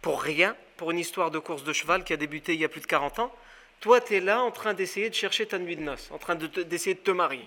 pour 0.00 0.22
rien, 0.22 0.56
pour 0.76 0.90
une 0.90 0.98
histoire 0.98 1.30
de 1.30 1.38
course 1.38 1.64
de 1.64 1.72
cheval 1.72 2.04
qui 2.04 2.12
a 2.12 2.16
débuté 2.16 2.54
il 2.54 2.60
y 2.60 2.64
a 2.64 2.68
plus 2.68 2.80
de 2.80 2.86
40 2.86 3.20
ans, 3.20 3.34
toi 3.80 4.00
tu 4.00 4.14
es 4.14 4.20
là 4.20 4.42
en 4.42 4.50
train 4.50 4.74
d'essayer 4.74 5.08
de 5.08 5.14
chercher 5.14 5.46
ta 5.46 5.58
nuit 5.58 5.76
de 5.76 5.82
noces, 5.82 6.10
en 6.10 6.18
train 6.18 6.34
d'essayer 6.34 6.94
de, 6.94 7.00
te 7.00 7.10
marier. 7.10 7.46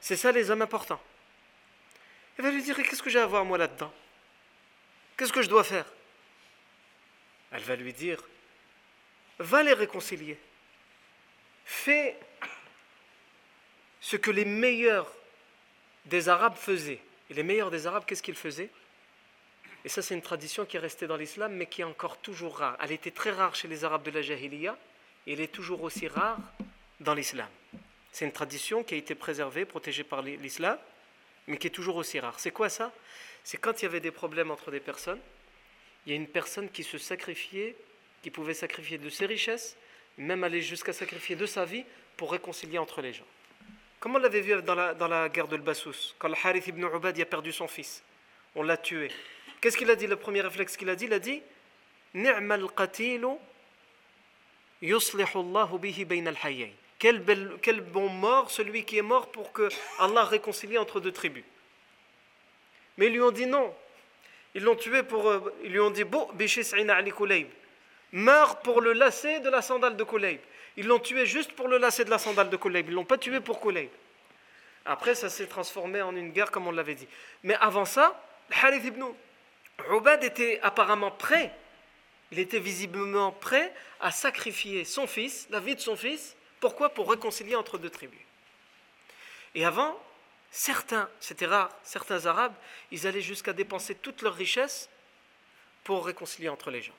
C'est 0.00 0.16
ça 0.16 0.32
les 0.32 0.50
hommes 0.50 0.62
importants. 0.62 1.00
Elle 2.38 2.44
va 2.44 2.50
lui 2.50 2.62
dire 2.62 2.76
Qu'est-ce 2.76 3.02
que 3.02 3.10
j'ai 3.10 3.20
à 3.20 3.26
voir 3.26 3.44
moi 3.44 3.58
là-dedans? 3.58 3.92
Qu'est-ce 5.16 5.32
que 5.32 5.42
je 5.42 5.48
dois 5.48 5.64
faire? 5.64 5.86
Elle 7.50 7.62
va 7.62 7.76
lui 7.76 7.92
dire 7.92 8.22
va 9.38 9.62
les 9.62 9.72
réconcilier. 9.72 10.38
Fais 11.64 12.16
ce 14.00 14.16
que 14.16 14.30
les 14.30 14.44
meilleurs 14.44 15.10
des 16.06 16.28
Arabes 16.28 16.56
faisaient. 16.56 17.00
Et 17.32 17.34
les 17.34 17.44
meilleurs 17.44 17.70
des 17.70 17.86
Arabes, 17.86 18.04
qu'est-ce 18.06 18.22
qu'ils 18.22 18.34
faisaient? 18.34 18.68
Et 19.86 19.88
ça, 19.88 20.02
c'est 20.02 20.12
une 20.14 20.20
tradition 20.20 20.66
qui 20.66 20.76
est 20.76 20.80
restée 20.80 21.06
dans 21.06 21.16
l'islam, 21.16 21.54
mais 21.54 21.64
qui 21.64 21.80
est 21.80 21.84
encore 21.84 22.18
toujours 22.18 22.58
rare. 22.58 22.76
Elle 22.78 22.92
était 22.92 23.10
très 23.10 23.30
rare 23.30 23.54
chez 23.54 23.68
les 23.68 23.86
Arabes 23.86 24.02
de 24.02 24.10
la 24.10 24.20
Jahiliya, 24.20 24.76
et 25.26 25.32
elle 25.32 25.40
est 25.40 25.50
toujours 25.50 25.82
aussi 25.82 26.08
rare 26.08 26.36
dans 27.00 27.14
l'islam. 27.14 27.48
C'est 28.12 28.26
une 28.26 28.32
tradition 28.32 28.84
qui 28.84 28.92
a 28.92 28.98
été 28.98 29.14
préservée, 29.14 29.64
protégée 29.64 30.04
par 30.04 30.20
l'islam, 30.20 30.76
mais 31.46 31.56
qui 31.56 31.68
est 31.68 31.70
toujours 31.70 31.96
aussi 31.96 32.20
rare. 32.20 32.38
C'est 32.38 32.50
quoi 32.50 32.68
ça? 32.68 32.92
C'est 33.44 33.56
quand 33.56 33.80
il 33.80 33.86
y 33.86 33.88
avait 33.88 34.00
des 34.00 34.10
problèmes 34.10 34.50
entre 34.50 34.70
des 34.70 34.80
personnes, 34.80 35.20
il 36.04 36.10
y 36.10 36.12
a 36.12 36.16
une 36.16 36.28
personne 36.28 36.68
qui 36.68 36.84
se 36.84 36.98
sacrifiait 36.98 37.76
qui 38.22 38.30
pouvait 38.30 38.52
sacrifier 38.52 38.98
de 38.98 39.08
ses 39.08 39.24
richesses, 39.24 39.74
même 40.18 40.44
aller 40.44 40.60
jusqu'à 40.60 40.92
sacrifier 40.92 41.34
de 41.34 41.46
sa 41.46 41.64
vie 41.64 41.84
pour 42.18 42.30
réconcilier 42.32 42.76
entre 42.76 43.00
les 43.00 43.14
gens. 43.14 43.26
Comme 44.02 44.16
on 44.16 44.18
l'avait 44.18 44.40
vu 44.40 44.60
dans 44.62 44.74
la, 44.74 45.28
guerre 45.28 45.46
de 45.46 45.56
Bassous, 45.58 46.16
quand 46.18 46.26
le 46.26 46.34
Harith 46.42 46.66
ibn 46.66 46.84
Ubad 46.84 47.20
a 47.20 47.24
perdu 47.24 47.52
son 47.52 47.68
fils, 47.68 48.02
on 48.56 48.64
l'a 48.64 48.76
tué. 48.76 49.12
Qu'est-ce 49.60 49.76
qu'il 49.76 49.88
a 49.92 49.94
dit? 49.94 50.08
Le 50.08 50.16
premier 50.16 50.40
réflexe 50.40 50.76
qu'il 50.76 50.90
a 50.90 50.96
dit, 50.96 51.04
il 51.04 51.12
a 51.12 51.20
dit 51.20 51.40
Ni'mal 52.12 52.66
qatilu 52.76 53.28
bihi 54.82 56.06
al 56.26 56.36
quel, 56.98 57.24
quel 57.62 57.80
bon 57.80 58.08
mort, 58.08 58.50
celui 58.50 58.84
qui 58.84 58.98
est 58.98 59.02
mort 59.02 59.30
pour 59.30 59.52
que 59.52 59.68
Allah 60.00 60.24
réconcilie 60.24 60.78
entre 60.78 60.98
deux 60.98 61.12
tribus. 61.12 61.44
Mais 62.96 63.06
ils 63.06 63.12
lui 63.12 63.20
ont 63.20 63.30
dit 63.30 63.46
non. 63.46 63.72
Ils 64.56 64.64
l'ont 64.64 64.74
tué 64.74 65.04
pour. 65.04 65.30
Euh, 65.30 65.54
ils 65.62 65.70
lui 65.70 65.78
ont 65.78 65.90
dit 65.90 66.04
meurt 68.10 68.64
pour 68.64 68.80
le 68.80 68.94
lacet 68.94 69.38
de 69.38 69.48
la 69.48 69.62
sandale 69.62 69.96
de 69.96 70.02
Kulayb. 70.02 70.40
Ils 70.76 70.86
l'ont 70.86 70.98
tué 70.98 71.26
juste 71.26 71.52
pour 71.52 71.68
le 71.68 71.78
lacet 71.78 72.04
de 72.04 72.10
la 72.10 72.18
sandale 72.18 72.50
de 72.50 72.56
Kulayb. 72.56 72.86
Ils 72.86 72.90
ne 72.90 72.96
l'ont 72.96 73.04
pas 73.04 73.18
tué 73.18 73.40
pour 73.40 73.60
Kulayb. 73.60 73.90
Après, 74.84 75.14
ça 75.14 75.28
s'est 75.28 75.46
transformé 75.46 76.02
en 76.02 76.14
une 76.16 76.30
guerre, 76.30 76.50
comme 76.50 76.66
on 76.66 76.72
l'avait 76.72 76.94
dit. 76.94 77.06
Mais 77.42 77.54
avant 77.54 77.84
ça, 77.84 78.20
Harith 78.50 78.84
ibn 78.84 79.04
Ubad 79.90 80.24
était 80.24 80.60
apparemment 80.62 81.10
prêt. 81.10 81.52
Il 82.32 82.38
était 82.38 82.58
visiblement 82.58 83.32
prêt 83.32 83.72
à 84.00 84.10
sacrifier 84.10 84.84
son 84.84 85.06
fils, 85.06 85.46
la 85.50 85.60
vie 85.60 85.76
de 85.76 85.80
son 85.80 85.96
fils. 85.96 86.34
Pourquoi? 86.60 86.88
Pour 86.88 87.10
réconcilier 87.10 87.54
entre 87.56 87.78
deux 87.78 87.90
tribus. 87.90 88.18
Et 89.54 89.64
avant, 89.64 90.00
certains, 90.50 91.08
c'était 91.20 91.46
rare, 91.46 91.70
certains 91.84 92.26
Arabes, 92.26 92.54
ils 92.90 93.06
allaient 93.06 93.20
jusqu'à 93.20 93.52
dépenser 93.52 93.94
toute 93.94 94.22
leur 94.22 94.34
richesse 94.34 94.88
pour 95.84 96.06
réconcilier 96.06 96.48
entre 96.48 96.70
les 96.70 96.80
gens. 96.80 96.94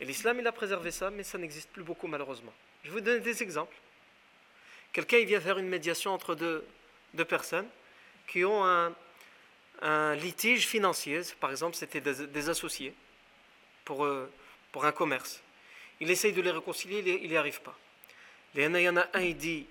Et 0.00 0.04
l'islam, 0.04 0.38
il 0.38 0.46
a 0.46 0.52
préservé 0.52 0.90
ça, 0.90 1.10
mais 1.10 1.24
ça 1.24 1.38
n'existe 1.38 1.70
plus 1.70 1.82
beaucoup 1.82 2.06
malheureusement. 2.06 2.52
Je 2.82 2.88
vais 2.88 2.94
vous 2.94 3.00
donner 3.00 3.20
des 3.20 3.42
exemples. 3.42 3.74
Quelqu'un, 4.92 5.24
vient 5.24 5.40
faire 5.40 5.58
une 5.58 5.68
médiation 5.68 6.12
entre 6.12 6.34
deux, 6.34 6.64
deux 7.14 7.24
personnes 7.24 7.68
qui 8.26 8.44
ont 8.44 8.64
un, 8.64 8.94
litige 10.16 10.66
financier. 10.66 11.20
Par 11.40 11.50
exemple, 11.50 11.76
c'était 11.76 12.00
des, 12.00 12.48
associés 12.48 12.94
pour, 13.84 14.04
euh, 14.04 14.30
pour 14.72 14.84
un 14.84 14.92
commerce. 14.92 15.40
Il 16.00 16.10
essaye 16.10 16.32
de 16.32 16.42
les 16.42 16.50
réconcilier, 16.50 17.20
il 17.22 17.30
n'y 17.30 17.36
arrive 17.36 17.60
pas. 17.60 17.76
Il 18.54 18.62
y 18.62 18.88
en 18.88 18.96
a 18.96 19.06
un, 19.14 19.20
il 19.20 19.36
dit, 19.36 19.66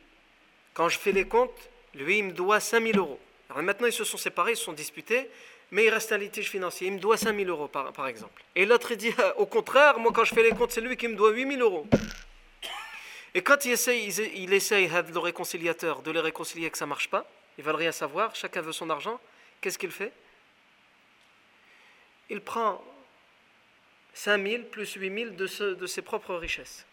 quand 0.73 0.87
je 0.87 0.97
fais 0.97 1.11
les 1.11 1.27
comptes, 1.27 1.69
lui, 1.93 2.19
il 2.19 2.25
me 2.25 2.31
doit 2.31 2.59
5000 2.59 2.97
euros. 2.97 3.19
Maintenant, 3.55 3.87
ils 3.87 3.93
se 3.93 4.03
sont 4.03 4.17
séparés, 4.17 4.51
ils 4.51 4.57
se 4.57 4.63
sont 4.63 4.73
disputés 4.73 5.29
mais 5.71 5.85
il 5.85 5.89
reste 5.89 6.11
un 6.11 6.17
litige 6.17 6.49
financier. 6.49 6.87
Il 6.87 6.93
me 6.93 6.99
doit 6.99 7.17
5 7.17 7.35
000 7.35 7.49
euros, 7.49 7.67
par, 7.67 7.91
par 7.91 8.07
exemple. 8.07 8.43
Et 8.55 8.65
l'autre, 8.65 8.91
il 8.91 8.97
dit, 8.97 9.13
au 9.37 9.45
contraire, 9.45 9.99
moi, 9.99 10.11
quand 10.13 10.23
je 10.23 10.33
fais 10.33 10.43
les 10.43 10.51
comptes, 10.51 10.71
c'est 10.71 10.81
lui 10.81 10.95
qui 10.95 11.07
me 11.07 11.15
doit 11.15 11.31
8 11.31 11.57
000 11.57 11.61
euros. 11.61 11.87
Et 13.37 13.43
quand 13.43 13.65
il 13.65 13.71
essaye, 13.73 14.07
il, 14.33 14.51
essaye, 14.51 14.87
le 14.87 15.19
réconciliateur, 15.19 16.01
de 16.01 16.09
les 16.09 16.19
réconcilier 16.19 16.71
que 16.71 16.77
ça 16.79 16.85
ne 16.85 16.89
marche 16.89 17.07
pas, 17.07 17.29
ils 17.55 17.61
ne 17.61 17.67
veulent 17.67 17.75
rien 17.75 17.91
savoir, 17.91 18.35
chacun 18.35 18.61
veut 18.61 18.71
son 18.71 18.89
argent, 18.89 19.19
qu'est-ce 19.61 19.77
qu'il 19.77 19.91
fait? 19.91 20.11
Il 22.31 22.41
prend 22.41 22.83
5 24.15 24.43
000 24.43 24.63
plus 24.63 24.91
8 24.91 25.13
000 25.13 25.29
de, 25.35 25.73
de 25.75 25.85
ses 25.85 26.01
propres 26.01 26.33
richesses. 26.33 26.83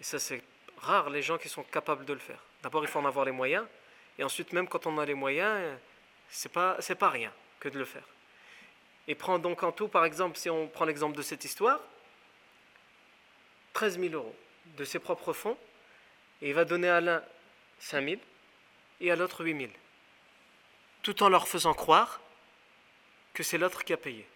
Et 0.00 0.02
ça, 0.02 0.18
c'est 0.18 0.42
rare, 0.78 1.10
les 1.10 1.22
gens 1.22 1.38
qui 1.38 1.48
sont 1.48 1.62
capables 1.62 2.06
de 2.06 2.12
le 2.12 2.18
faire. 2.18 2.42
D'abord, 2.64 2.82
il 2.82 2.88
faut 2.88 2.98
en 2.98 3.06
avoir 3.06 3.24
les 3.24 3.30
moyens. 3.30 3.64
Et 4.18 4.24
ensuite, 4.24 4.52
même 4.52 4.66
quand 4.66 4.88
on 4.88 4.98
a 4.98 5.06
les 5.06 5.14
moyens, 5.14 5.78
c'est 6.28 6.50
pas, 6.50 6.76
pas 6.98 7.08
rien 7.08 7.32
que 7.60 7.68
de 7.68 7.78
le 7.78 7.84
faire. 7.84 8.08
Et 9.06 9.14
prend 9.14 9.38
donc 9.38 9.62
en 9.62 9.70
tout, 9.70 9.86
par 9.86 10.06
exemple, 10.06 10.36
si 10.38 10.50
on 10.50 10.66
prend 10.66 10.86
l'exemple 10.86 11.16
de 11.16 11.22
cette 11.22 11.44
histoire, 11.44 11.78
13 13.74 14.00
000 14.00 14.12
euros 14.14 14.34
de 14.76 14.84
ses 14.84 14.98
propres 14.98 15.32
fonds, 15.32 15.56
et 16.40 16.48
il 16.48 16.54
va 16.54 16.64
donner 16.64 16.88
à 16.88 17.00
l'un 17.00 17.22
5 17.78 18.04
000 18.04 18.20
et 19.00 19.10
à 19.10 19.16
l'autre 19.16 19.44
8 19.44 19.56
000, 19.56 19.70
tout 21.02 21.22
en 21.22 21.28
leur 21.28 21.48
faisant 21.48 21.74
croire 21.74 22.20
que 23.34 23.42
c'est 23.42 23.58
l'autre 23.58 23.84
qui 23.84 23.92
a 23.92 23.96
payé. 23.96 24.26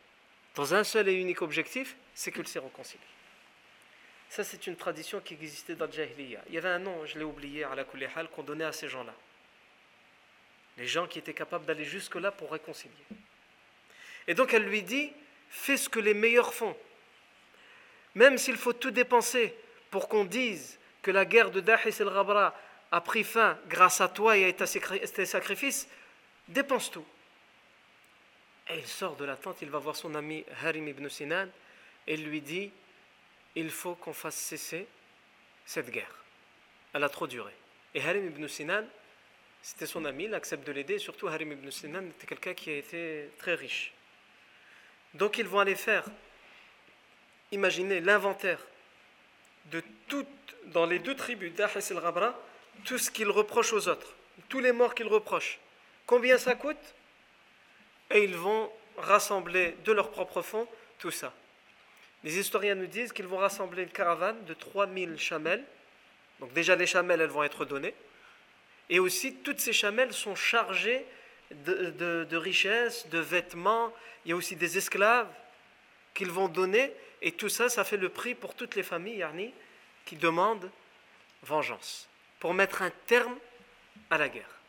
Dans 0.54 0.74
un 0.74 0.84
seul 0.84 1.08
et 1.08 1.14
unique 1.14 1.42
objectif, 1.42 1.96
c'est 2.14 2.32
qu'il 2.32 2.48
s'est 2.48 2.58
réconcilié. 2.58 3.04
Ça, 4.28 4.42
c'est 4.42 4.66
une 4.66 4.76
tradition 4.76 5.20
qui 5.20 5.34
existait 5.34 5.76
dans 5.76 5.86
le. 5.86 5.92
Il 6.18 6.54
y 6.54 6.58
avait 6.58 6.68
un 6.68 6.78
nom, 6.78 7.06
je 7.06 7.18
l'ai 7.18 7.24
oublié, 7.24 7.64
à 7.64 7.74
la 7.74 7.84
Kulihal, 7.84 8.28
qu'on 8.28 8.42
donnait 8.42 8.64
à 8.64 8.72
ces 8.72 8.88
gens-là. 8.88 9.14
Les 10.78 10.86
gens 10.86 11.06
qui 11.06 11.18
étaient 11.18 11.34
capables 11.34 11.64
d'aller 11.64 11.84
jusque-là 11.84 12.32
pour 12.32 12.50
réconcilier. 12.50 12.92
Et 14.26 14.34
donc 14.34 14.52
elle 14.52 14.64
lui 14.64 14.82
dit, 14.82 15.12
fais 15.48 15.76
ce 15.76 15.88
que 15.88 16.00
les 16.00 16.14
meilleurs 16.14 16.52
font. 16.52 16.76
Même 18.14 18.38
s'il 18.38 18.56
faut 18.56 18.72
tout 18.72 18.90
dépenser 18.90 19.54
pour 19.90 20.08
qu'on 20.08 20.24
dise 20.24 20.78
que 21.02 21.10
la 21.10 21.24
guerre 21.24 21.50
de 21.50 21.60
Dahis 21.60 21.96
el-Ghabra 22.00 22.54
a 22.90 23.00
pris 23.00 23.24
fin 23.24 23.58
grâce 23.68 24.00
à 24.00 24.08
toi 24.08 24.36
et 24.36 24.48
à 24.48 24.52
tes 24.52 25.26
sacrifices, 25.26 25.88
dépense 26.48 26.90
tout. 26.90 27.06
Et 28.68 28.78
il 28.78 28.86
sort 28.86 29.16
de 29.16 29.24
la 29.24 29.36
tente, 29.36 29.62
il 29.62 29.70
va 29.70 29.78
voir 29.78 29.94
son 29.94 30.14
ami 30.14 30.44
Harim 30.64 30.88
ibn 30.88 31.08
Sinan 31.08 31.48
et 32.06 32.16
lui 32.16 32.40
dit, 32.40 32.72
il 33.54 33.70
faut 33.70 33.94
qu'on 33.94 34.12
fasse 34.12 34.36
cesser 34.36 34.86
cette 35.64 35.90
guerre. 35.90 36.24
Elle 36.92 37.04
a 37.04 37.08
trop 37.08 37.26
duré. 37.26 37.52
Et 37.94 38.02
Harim 38.02 38.26
ibn 38.26 38.46
Sinan, 38.48 38.84
c'était 39.62 39.86
son 39.86 40.04
ami, 40.04 40.24
il 40.24 40.34
accepte 40.34 40.66
de 40.66 40.72
l'aider. 40.72 40.98
Surtout 40.98 41.28
Harim 41.28 41.52
ibn 41.52 41.70
Sinan 41.70 42.06
était 42.06 42.26
quelqu'un 42.26 42.54
qui 42.54 42.70
a 42.70 42.76
été 42.76 43.30
très 43.38 43.54
riche. 43.54 43.92
Donc 45.14 45.38
ils 45.38 45.46
vont 45.46 45.60
aller 45.60 45.76
faire, 45.76 46.04
imaginez 47.52 48.00
l'inventaire 48.00 48.60
de 49.70 49.82
toutes, 50.08 50.28
dans 50.66 50.86
les 50.86 50.98
deux 50.98 51.14
tribus 51.14 51.52
d'Ahis 51.54 51.88
et 51.90 51.94
Rabra, 51.94 52.38
tout 52.84 52.98
ce 52.98 53.10
qu'ils 53.10 53.30
reprochent 53.30 53.72
aux 53.72 53.88
autres, 53.88 54.14
tous 54.48 54.60
les 54.60 54.72
morts 54.72 54.94
qu'ils 54.94 55.08
reprochent. 55.08 55.58
Combien 56.06 56.38
ça 56.38 56.54
coûte? 56.54 56.76
Et 58.10 58.24
ils 58.24 58.36
vont 58.36 58.70
rassembler 58.96 59.76
de 59.84 59.92
leur 59.92 60.10
propre 60.10 60.42
fonds 60.42 60.68
tout 60.98 61.10
ça. 61.10 61.32
Les 62.24 62.38
historiens 62.38 62.74
nous 62.74 62.86
disent 62.86 63.12
qu'ils 63.12 63.26
vont 63.26 63.36
rassembler 63.36 63.82
une 63.82 63.90
caravane 63.90 64.42
de 64.46 64.54
3000 64.54 65.18
chamelles. 65.18 65.64
Donc 66.40 66.52
déjà 66.52 66.76
les 66.76 66.86
chamelles, 66.86 67.20
elles 67.20 67.30
vont 67.30 67.44
être 67.44 67.64
données. 67.64 67.94
Et 68.88 68.98
aussi, 68.98 69.34
toutes 69.36 69.60
ces 69.60 69.72
chamelles 69.72 70.12
sont 70.12 70.34
chargées 70.34 71.04
de, 71.50 72.36
richesses, 72.36 73.08
de 73.08 73.18
vêtements. 73.18 73.92
Il 74.24 74.30
y 74.30 74.32
a 74.32 74.36
aussi 74.36 74.56
des 74.56 74.78
esclaves 74.78 75.28
qu'ils 76.14 76.30
vont 76.30 76.48
donner. 76.48 76.92
Et 77.26 77.32
tout 77.32 77.48
ça, 77.48 77.68
ça 77.68 77.82
fait 77.82 77.96
le 77.96 78.08
prix 78.08 78.36
pour 78.36 78.54
toutes 78.54 78.76
les 78.76 78.84
familles 78.84 79.18
yani, 79.18 79.52
qui 80.04 80.14
demandent 80.14 80.70
vengeance, 81.42 82.08
pour 82.38 82.54
mettre 82.54 82.82
un 82.82 82.92
terme 83.06 83.36
à 84.10 84.16
la 84.16 84.28
guerre. 84.28 84.60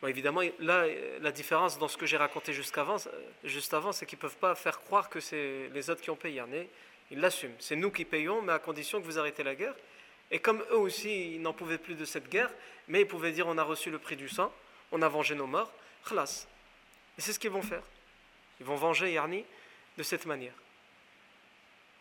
Bon, 0.00 0.06
évidemment, 0.06 0.42
là, 0.60 0.86
la 1.20 1.32
différence 1.32 1.76
dans 1.76 1.88
ce 1.88 1.96
que 1.96 2.06
j'ai 2.06 2.16
raconté 2.16 2.52
jusqu'avant, 2.52 2.94
euh, 2.94 3.10
juste 3.42 3.74
avant, 3.74 3.90
c'est 3.90 4.06
qu'ils 4.06 4.18
ne 4.18 4.20
peuvent 4.20 4.36
pas 4.36 4.54
faire 4.54 4.82
croire 4.82 5.08
que 5.08 5.18
c'est 5.18 5.68
les 5.74 5.90
autres 5.90 6.00
qui 6.00 6.10
ont 6.10 6.16
payé. 6.16 6.40
Ils 7.10 7.18
l'assument. 7.18 7.56
C'est 7.58 7.74
nous 7.74 7.90
qui 7.90 8.04
payons, 8.04 8.40
mais 8.40 8.52
à 8.52 8.60
condition 8.60 9.00
que 9.00 9.06
vous 9.06 9.18
arrêtez 9.18 9.42
la 9.42 9.56
guerre. 9.56 9.74
Et 10.30 10.38
comme 10.38 10.64
eux 10.70 10.78
aussi, 10.78 11.34
ils 11.34 11.42
n'en 11.42 11.52
pouvaient 11.52 11.78
plus 11.78 11.96
de 11.96 12.04
cette 12.04 12.28
guerre, 12.28 12.50
mais 12.86 13.00
ils 13.00 13.08
pouvaient 13.08 13.32
dire 13.32 13.48
on 13.48 13.58
a 13.58 13.64
reçu 13.64 13.90
le 13.90 13.98
prix 13.98 14.14
du 14.14 14.28
sang, 14.28 14.52
on 14.92 15.02
a 15.02 15.08
vengé 15.08 15.34
nos 15.34 15.48
morts, 15.48 15.72
khlas. 16.04 16.46
Et 17.18 17.20
c'est 17.20 17.32
ce 17.32 17.40
qu'ils 17.40 17.50
vont 17.50 17.62
faire. 17.62 17.82
Ils 18.60 18.66
vont 18.66 18.76
venger 18.76 19.12
Yarni 19.12 19.44
de 19.98 20.02
cette 20.04 20.24
manière. 20.24 20.54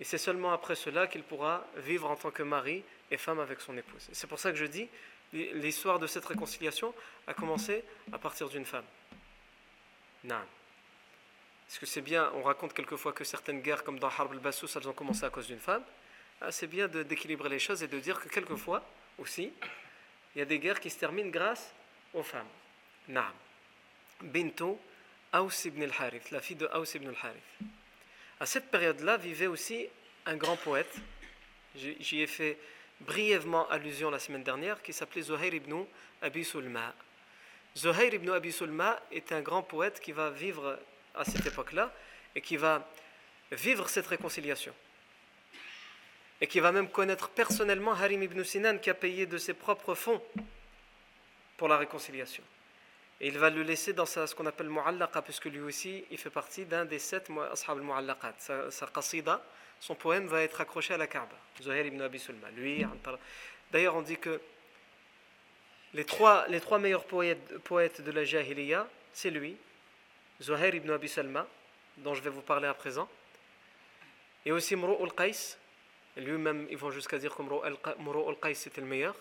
Et 0.03 0.05
c'est 0.05 0.17
seulement 0.17 0.51
après 0.51 0.75
cela 0.75 1.07
qu'il 1.07 1.23
pourra 1.23 1.65
vivre 1.77 2.11
en 2.11 2.17
tant 2.17 2.29
que 2.29 2.43
mari 2.43 2.83
et 3.09 3.15
femme 3.15 3.39
avec 3.39 3.61
son 3.61 3.77
épouse. 3.77 4.09
C'est 4.11 4.27
pour 4.27 4.37
ça 4.37 4.51
que 4.51 4.57
je 4.57 4.65
dis, 4.65 4.89
l'histoire 5.31 5.97
de 5.97 6.07
cette 6.07 6.25
réconciliation 6.25 6.93
a 7.25 7.33
commencé 7.33 7.85
à 8.11 8.17
partir 8.17 8.49
d'une 8.49 8.65
femme. 8.65 8.83
Non. 10.25 10.41
Est-ce 11.69 11.79
que 11.79 11.85
c'est 11.85 12.01
bien, 12.01 12.29
on 12.35 12.41
raconte 12.41 12.73
quelquefois 12.73 13.13
que 13.13 13.23
certaines 13.23 13.61
guerres, 13.61 13.85
comme 13.85 13.97
dans 13.97 14.09
Harb 14.09 14.33
al-Bassous, 14.33 14.67
elles 14.75 14.89
ont 14.89 14.93
commencé 14.93 15.23
à 15.23 15.29
cause 15.29 15.47
d'une 15.47 15.61
femme. 15.61 15.85
Ah, 16.41 16.51
c'est 16.51 16.67
bien 16.67 16.89
d'équilibrer 16.89 17.47
les 17.47 17.59
choses 17.59 17.81
et 17.81 17.87
de 17.87 17.99
dire 18.01 18.19
que 18.19 18.27
quelquefois 18.27 18.83
aussi, 19.17 19.53
il 20.35 20.39
y 20.39 20.41
a 20.41 20.45
des 20.45 20.59
guerres 20.59 20.81
qui 20.81 20.89
se 20.89 20.99
terminent 20.99 21.29
grâce 21.29 21.73
aux 22.13 22.23
femmes. 22.23 22.51
Naam. 23.07 23.31
Bintou 24.19 24.77
Aus 25.31 25.63
ibn 25.63 25.81
al-Harith, 25.81 26.29
la 26.31 26.41
fille 26.41 26.57
de 26.57 26.65
Aus 26.73 26.93
ibn 26.93 27.07
al-Harith. 27.07 27.72
À 28.39 28.45
cette 28.45 28.69
période-là 28.69 29.17
vivait 29.17 29.47
aussi 29.47 29.87
un 30.25 30.35
grand 30.35 30.57
poète, 30.57 30.95
j'y 31.75 32.21
ai 32.21 32.27
fait 32.27 32.57
brièvement 33.01 33.69
allusion 33.69 34.09
la 34.09 34.19
semaine 34.19 34.43
dernière, 34.43 34.81
qui 34.81 34.93
s'appelait 34.93 35.23
Zuhair 35.23 35.53
ibn 35.53 35.83
Abi 36.21 36.43
Sulma. 36.43 36.93
Zuhair 37.75 38.13
ibn 38.13 38.29
Abi 38.29 38.51
Sulma 38.51 39.01
est 39.11 39.31
un 39.31 39.41
grand 39.41 39.63
poète 39.63 39.99
qui 39.99 40.11
va 40.11 40.29
vivre 40.29 40.79
à 41.15 41.25
cette 41.25 41.45
époque-là 41.45 41.93
et 42.35 42.41
qui 42.41 42.57
va 42.57 42.87
vivre 43.51 43.89
cette 43.89 44.07
réconciliation. 44.07 44.73
Et 46.41 46.47
qui 46.47 46.59
va 46.59 46.71
même 46.71 46.89
connaître 46.89 47.29
personnellement 47.29 47.93
Harim 47.93 48.23
ibn 48.23 48.43
Sinan 48.43 48.77
qui 48.77 48.89
a 48.89 48.93
payé 48.93 49.25
de 49.25 49.37
ses 49.37 49.53
propres 49.53 49.95
fonds 49.95 50.21
pour 51.57 51.67
la 51.67 51.77
réconciliation. 51.77 52.43
Et 53.23 53.27
il 53.27 53.37
va 53.37 53.49
le 53.49 53.63
laisser 53.63 53.93
dans 53.93 54.05
ce 54.05 54.35
qu'on 54.35 54.45
appelle 54.47 54.67
Mu'allaqa, 54.67 55.21
puisque 55.21 55.45
lui 55.45 55.61
aussi, 55.61 56.03
il 56.11 56.17
fait 56.17 56.29
partie 56.29 56.65
d'un 56.65 56.83
des 56.83 56.99
sept 56.99 57.29
Ashab 57.53 57.77
al-Mu'allaqat. 57.77 58.33
Sa, 58.37 58.69
sa 58.69 58.89
son 59.79 59.95
poème 59.95 60.27
va 60.27 60.41
être 60.41 60.59
accroché 60.59 60.93
à 60.93 60.97
la 60.97 61.07
Kaaba. 61.07 61.37
Zuhair 61.61 61.85
ibn 61.85 62.01
Abi 62.01 62.19
Sulma. 62.19 62.49
D'ailleurs, 63.71 63.95
on 63.95 64.01
dit 64.01 64.17
que 64.17 64.41
les 65.93 66.03
trois, 66.03 66.47
meilleurs 66.79 67.05
poètes, 67.05 68.01
de 68.01 68.11
la 68.11 68.25
Jahiliya, 68.25 68.89
c'est 69.13 69.29
lui, 69.29 69.55
Zuhair 70.41 70.75
ibn 70.75 70.91
Abi 70.91 71.07
Salma, 71.07 71.47
dont 71.95 72.15
je 72.15 72.21
vais 72.21 72.29
vous 72.29 72.41
parler 72.41 72.67
à 72.67 72.73
présent, 72.73 73.07
et 74.45 74.51
aussi 74.51 74.75
Mro 74.75 75.01
al-Qais, 75.01 75.55
lui-même, 76.17 76.67
ils 76.69 76.75
vont 76.75 76.91
jusqu'à 76.91 77.17
dire 77.17 77.33
que 77.33 77.41
Mro 77.41 78.29
al-Qais 78.29 78.53
c'était 78.53 78.81
le 78.81 78.87
meilleur, 78.87 79.15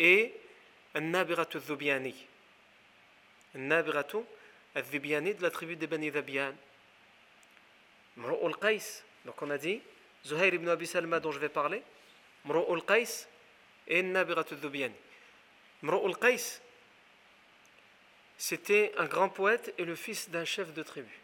et 0.00 0.34
Nabirat 0.96 1.46
al-Dhubiani, 1.54 2.26
Nabiratu 3.54 4.18
al-Dhibiani 4.74 5.34
de 5.34 5.42
la 5.42 5.50
tribu 5.50 5.76
des 5.76 5.86
Bani 5.86 6.10
Dhabian. 6.10 6.54
Mro 8.16 8.46
al-Qais, 8.46 9.02
donc 9.24 9.40
on 9.42 9.50
a 9.50 9.58
dit 9.58 9.80
Zuhair 10.24 10.52
ibn 10.54 10.68
Abi 10.68 10.86
Salma 10.86 11.20
dont 11.20 11.32
je 11.32 11.38
vais 11.38 11.48
parler, 11.48 11.82
Mro 12.44 12.74
al-Qais 12.74 13.26
et 13.88 14.02
Nabiratu 14.02 14.54
al-Dhubiani. 14.54 14.94
Mro 15.82 16.06
al-Qais, 16.06 16.60
c'était 18.38 18.92
un 18.98 19.06
grand 19.06 19.28
poète 19.28 19.74
et 19.78 19.84
le 19.84 19.94
fils 19.94 20.30
d'un 20.30 20.44
chef 20.44 20.72
de 20.72 20.82
tribu. 20.82 21.18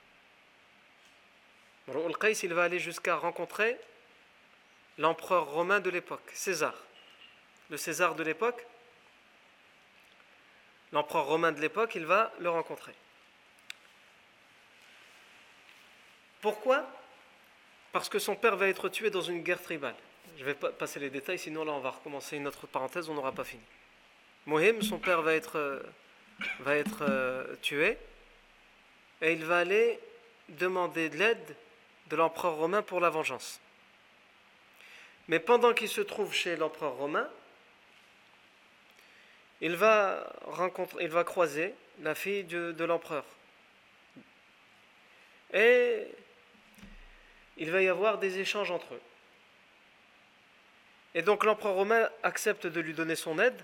Mro 1.88 2.06
al-Qais, 2.06 2.32
il 2.42 2.54
va 2.54 2.64
aller 2.64 2.78
jusqu'à 2.78 3.16
rencontrer 3.16 3.78
l'empereur 4.98 5.50
romain 5.50 5.80
de 5.80 5.90
l'époque, 5.90 6.28
César. 6.32 6.74
Le 7.70 7.76
César 7.76 8.14
de 8.14 8.22
l'époque, 8.22 8.66
l'empereur 10.96 11.26
romain 11.26 11.52
de 11.52 11.60
l'époque, 11.60 11.94
il 11.94 12.06
va 12.06 12.32
le 12.40 12.48
rencontrer. 12.48 12.94
Pourquoi? 16.40 16.86
Parce 17.92 18.08
que 18.08 18.18
son 18.18 18.34
père 18.34 18.56
va 18.56 18.66
être 18.68 18.88
tué 18.88 19.10
dans 19.10 19.20
une 19.20 19.42
guerre 19.42 19.60
tribale. 19.60 19.94
Je 20.38 20.44
vais 20.44 20.54
pas 20.54 20.70
passer 20.70 20.98
les 20.98 21.10
détails, 21.10 21.38
sinon 21.38 21.66
là 21.66 21.72
on 21.72 21.80
va 21.80 21.90
recommencer 21.90 22.38
une 22.38 22.46
autre 22.46 22.66
parenthèse, 22.66 23.10
on 23.10 23.14
n'aura 23.14 23.32
pas 23.32 23.44
fini. 23.44 23.62
Mohim, 24.46 24.80
son 24.80 24.98
père 24.98 25.20
va 25.20 25.34
être, 25.34 25.58
euh, 25.58 25.82
euh, 26.66 27.56
tué 27.60 27.98
et 29.20 29.34
il 29.34 29.44
va 29.44 29.58
aller 29.58 30.00
demander 30.48 31.10
de 31.10 31.18
l'aide 31.18 31.56
de 32.06 32.16
l'empereur 32.16 32.54
romain 32.54 32.80
pour 32.80 33.00
la 33.00 33.10
vengeance. 33.10 33.60
Mais 35.28 35.40
pendant 35.40 35.74
qu'il 35.74 35.88
se 35.90 36.00
trouve 36.00 36.32
chez 36.32 36.56
l'empereur 36.56 36.94
romain, 36.94 37.28
il 39.60 39.76
va, 39.76 40.30
rencontrer, 40.42 41.04
il 41.04 41.10
va 41.10 41.24
croiser 41.24 41.74
la 42.02 42.14
fille 42.14 42.44
de, 42.44 42.84
l'empereur. 42.84 43.24
Et 45.52 46.06
il 47.56 47.70
va 47.70 47.82
y 47.82 47.88
avoir 47.88 48.18
des 48.18 48.38
échanges 48.38 48.70
entre 48.70 48.94
eux. 48.94 49.00
Et 51.14 51.22
donc 51.22 51.44
l'empereur 51.44 51.74
romain 51.74 52.08
accepte 52.22 52.66
de 52.66 52.80
lui 52.80 52.92
donner 52.92 53.16
son 53.16 53.38
aide, 53.38 53.58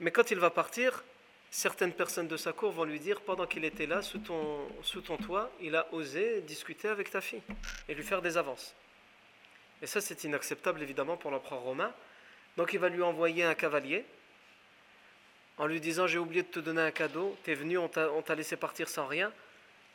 mais 0.00 0.10
quand 0.10 0.30
il 0.30 0.38
va 0.38 0.48
partir, 0.48 1.04
certaines 1.50 1.92
personnes 1.92 2.28
de 2.28 2.36
sa 2.38 2.52
cour 2.52 2.72
vont 2.72 2.84
lui 2.84 3.00
dire, 3.00 3.20
pendant 3.20 3.46
qu'il 3.46 3.64
était 3.64 3.86
là, 3.86 4.00
ton, 4.24 4.66
sous 4.82 5.02
ton 5.02 5.18
toit, 5.18 5.50
il 5.60 5.76
a 5.76 5.86
osé 5.92 6.40
discuter 6.42 6.88
avec 6.88 7.10
ta 7.10 7.20
fille 7.20 7.42
et 7.88 7.94
lui 7.94 8.02
faire 8.02 8.22
des 8.22 8.38
avances. 8.38 8.74
Et 9.82 9.86
ça, 9.86 10.00
c'est 10.00 10.24
inacceptable 10.24 10.82
évidemment 10.82 11.18
pour 11.18 11.30
l'empereur 11.30 11.60
romain. 11.60 11.92
Donc 12.56 12.72
il 12.72 12.78
va 12.78 12.88
lui 12.88 13.02
envoyer 13.02 13.44
un 13.44 13.54
cavalier 13.54 14.06
en 15.58 15.66
lui 15.66 15.80
disant 15.80 16.06
j'ai 16.06 16.18
oublié 16.18 16.42
de 16.42 16.48
te 16.48 16.60
donner 16.60 16.82
un 16.82 16.90
cadeau, 16.90 17.36
tu 17.44 17.50
es 17.50 17.54
venu, 17.54 17.78
on 17.78 17.88
t'a 17.88 18.34
laissé 18.34 18.56
partir 18.56 18.88
sans 18.88 19.06
rien, 19.06 19.32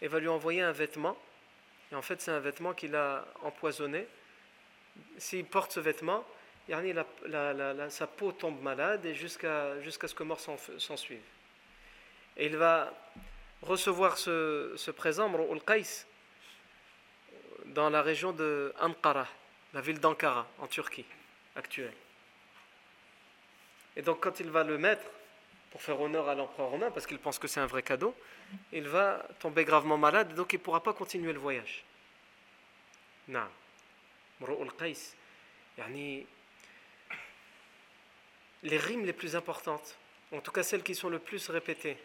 et 0.01 0.07
va 0.07 0.19
lui 0.19 0.27
envoyer 0.27 0.61
un 0.61 0.71
vêtement. 0.71 1.17
Et 1.91 1.95
en 1.95 2.01
fait, 2.01 2.21
c'est 2.21 2.31
un 2.31 2.39
vêtement 2.39 2.73
qu'il 2.73 2.95
a 2.95 3.25
empoisonné. 3.43 4.07
S'il 5.17 5.45
porte 5.45 5.73
ce 5.73 5.79
vêtement, 5.79 6.25
sa 7.89 8.07
peau 8.07 8.31
tombe 8.31 8.61
malade 8.61 9.05
et 9.05 9.13
jusqu'à 9.13 9.75
ce 9.83 10.15
que 10.15 10.23
mort 10.23 10.39
s'en 10.39 10.97
suive. 10.97 11.21
Et 12.37 12.45
il 12.45 12.57
va 12.57 12.93
recevoir 13.61 14.17
ce, 14.17 14.73
ce 14.77 14.89
présent, 14.89 15.31
al 15.31 15.61
Qais, 15.63 16.05
dans 17.65 17.89
la 17.89 18.01
région 18.01 18.31
de 18.31 18.73
Ankara, 18.79 19.27
la 19.73 19.81
ville 19.81 19.99
d'Ankara, 19.99 20.47
en 20.59 20.67
Turquie 20.67 21.05
actuelle. 21.55 21.93
Et 23.95 24.01
donc, 24.01 24.21
quand 24.21 24.39
il 24.39 24.49
va 24.49 24.63
le 24.63 24.77
mettre 24.77 25.03
pour 25.70 25.82
faire 25.82 26.00
honneur 26.00 26.28
à 26.28 26.34
l'empereur 26.34 26.70
romain, 26.70 26.90
parce 26.90 27.06
qu'il 27.06 27.18
pense 27.18 27.38
que 27.38 27.48
c'est 27.48 27.60
un 27.60 27.66
vrai 27.66 27.82
cadeau, 27.82 28.14
il 28.72 28.88
va 28.88 29.26
tomber 29.40 29.64
gravement 29.64 29.98
malade, 29.98 30.34
donc 30.34 30.52
il 30.52 30.56
ne 30.56 30.62
pourra 30.62 30.82
pas 30.82 30.92
continuer 30.92 31.32
le 31.32 31.38
voyage. 31.38 31.84
Non. 33.28 33.46
Les 38.62 38.78
rimes 38.78 39.04
les 39.04 39.12
plus 39.12 39.36
importantes, 39.36 39.96
en 40.32 40.40
tout 40.40 40.52
cas 40.52 40.62
celles 40.62 40.82
qui 40.82 40.94
sont 40.94 41.08
le 41.08 41.18
plus 41.18 41.48
répétées, 41.50 41.98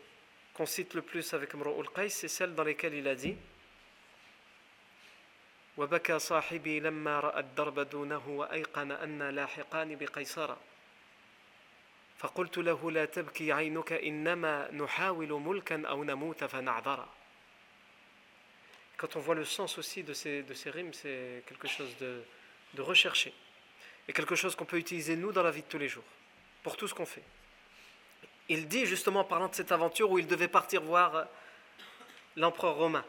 qu'on 0.54 0.66
cite 0.66 0.94
le 0.94 1.02
plus 1.02 1.34
avec 1.34 1.54
Mru'ul 1.54 1.90
Qais, 1.96 2.10
c'est 2.10 2.28
celles 2.28 2.56
dans 2.56 2.64
lesquelles 2.64 2.96
il 2.96 3.08
a 3.08 3.16
dit 3.16 3.38
وبكى 5.78 6.20
صاحبي 6.20 6.80
لما 6.80 7.20
رأى 7.20 7.40
الدرب 7.40 7.80
دونه 7.80 8.30
وأيقن 8.30 8.92
أن 8.92 9.30
لاحقان 9.30 9.96
بقيصر 12.24 13.62
quand 19.02 19.16
on 19.16 19.20
voit 19.20 19.34
le 19.34 19.46
sens 19.46 19.80
aussi 19.80 20.04
de 20.04 20.14
ces, 20.14 20.44
de 20.44 20.54
ces 20.54 20.70
rimes, 20.70 20.94
c'est 20.94 21.44
quelque 21.48 21.68
chose 21.68 21.90
de, 22.00 22.22
de 22.76 22.82
recherché. 22.84 23.34
Et 24.08 24.14
quelque 24.14 24.36
chose 24.36 24.56
qu'on 24.56 24.66
peut 24.66 24.78
utiliser 24.78 25.16
nous 25.16 25.32
dans 25.32 25.42
la 25.42 25.50
vie 25.50 25.64
de 25.64 25.68
tous 25.68 25.80
les 25.80 25.88
jours, 25.88 26.04
pour 26.62 26.78
tout 26.78 26.88
ce 26.88 26.94
qu'on 26.94 27.08
fait. 27.08 27.24
Il 28.48 28.68
dit 28.68 28.86
justement, 28.86 29.22
en 29.22 29.24
parlant 29.24 29.48
de 29.48 29.56
cette 29.56 29.72
aventure 29.72 30.12
où 30.12 30.20
il 30.20 30.28
devait 30.28 30.48
partir 30.48 30.84
voir 30.84 31.16
euh, 31.16 31.24
l'empereur 32.36 32.76
romain, 32.76 33.04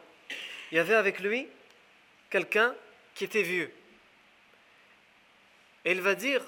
il 0.71 0.77
y 0.77 0.79
avait 0.79 0.95
avec 0.95 1.19
lui 1.19 1.47
quelqu'un 2.31 2.73
qui 3.13 3.25
était 3.25 3.43
vieux. 3.43 3.71
Et 5.85 5.91
il 5.91 6.01
va 6.01 6.15
dire, 6.15 6.41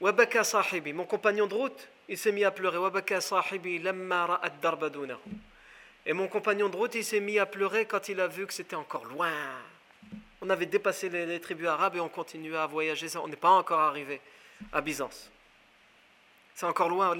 Wabaka 0.00 0.42
sahibi, 0.42 0.94
mon 0.94 1.04
compagnon 1.04 1.46
de 1.46 1.52
route, 1.52 1.88
il 2.11 2.17
s'est 2.17 2.33
mis 2.33 2.43
à 2.43 2.51
pleurer. 2.51 2.77
Et 6.05 6.13
mon 6.13 6.27
compagnon 6.27 6.67
de 6.67 6.75
route, 6.75 6.95
il 6.95 7.05
s'est 7.05 7.21
mis 7.21 7.39
à 7.39 7.45
pleurer 7.45 7.85
quand 7.85 8.09
il 8.09 8.19
a 8.19 8.27
vu 8.27 8.45
que 8.45 8.53
c'était 8.53 8.75
encore 8.75 9.05
loin. 9.05 9.31
On 10.41 10.49
avait 10.49 10.65
dépassé 10.65 11.09
les, 11.09 11.39
tribus 11.39 11.67
arabes 11.67 11.95
et 11.95 12.01
on 12.01 12.09
continuait 12.09 12.57
à 12.57 12.65
voyager. 12.65 13.07
On 13.15 13.29
n'est 13.29 13.37
pas 13.37 13.51
encore 13.51 13.79
arrivé 13.79 14.19
à 14.73 14.81
Byzance. 14.81 15.31
C'est 16.53 16.65
encore 16.65 16.89
loin. 16.89 17.15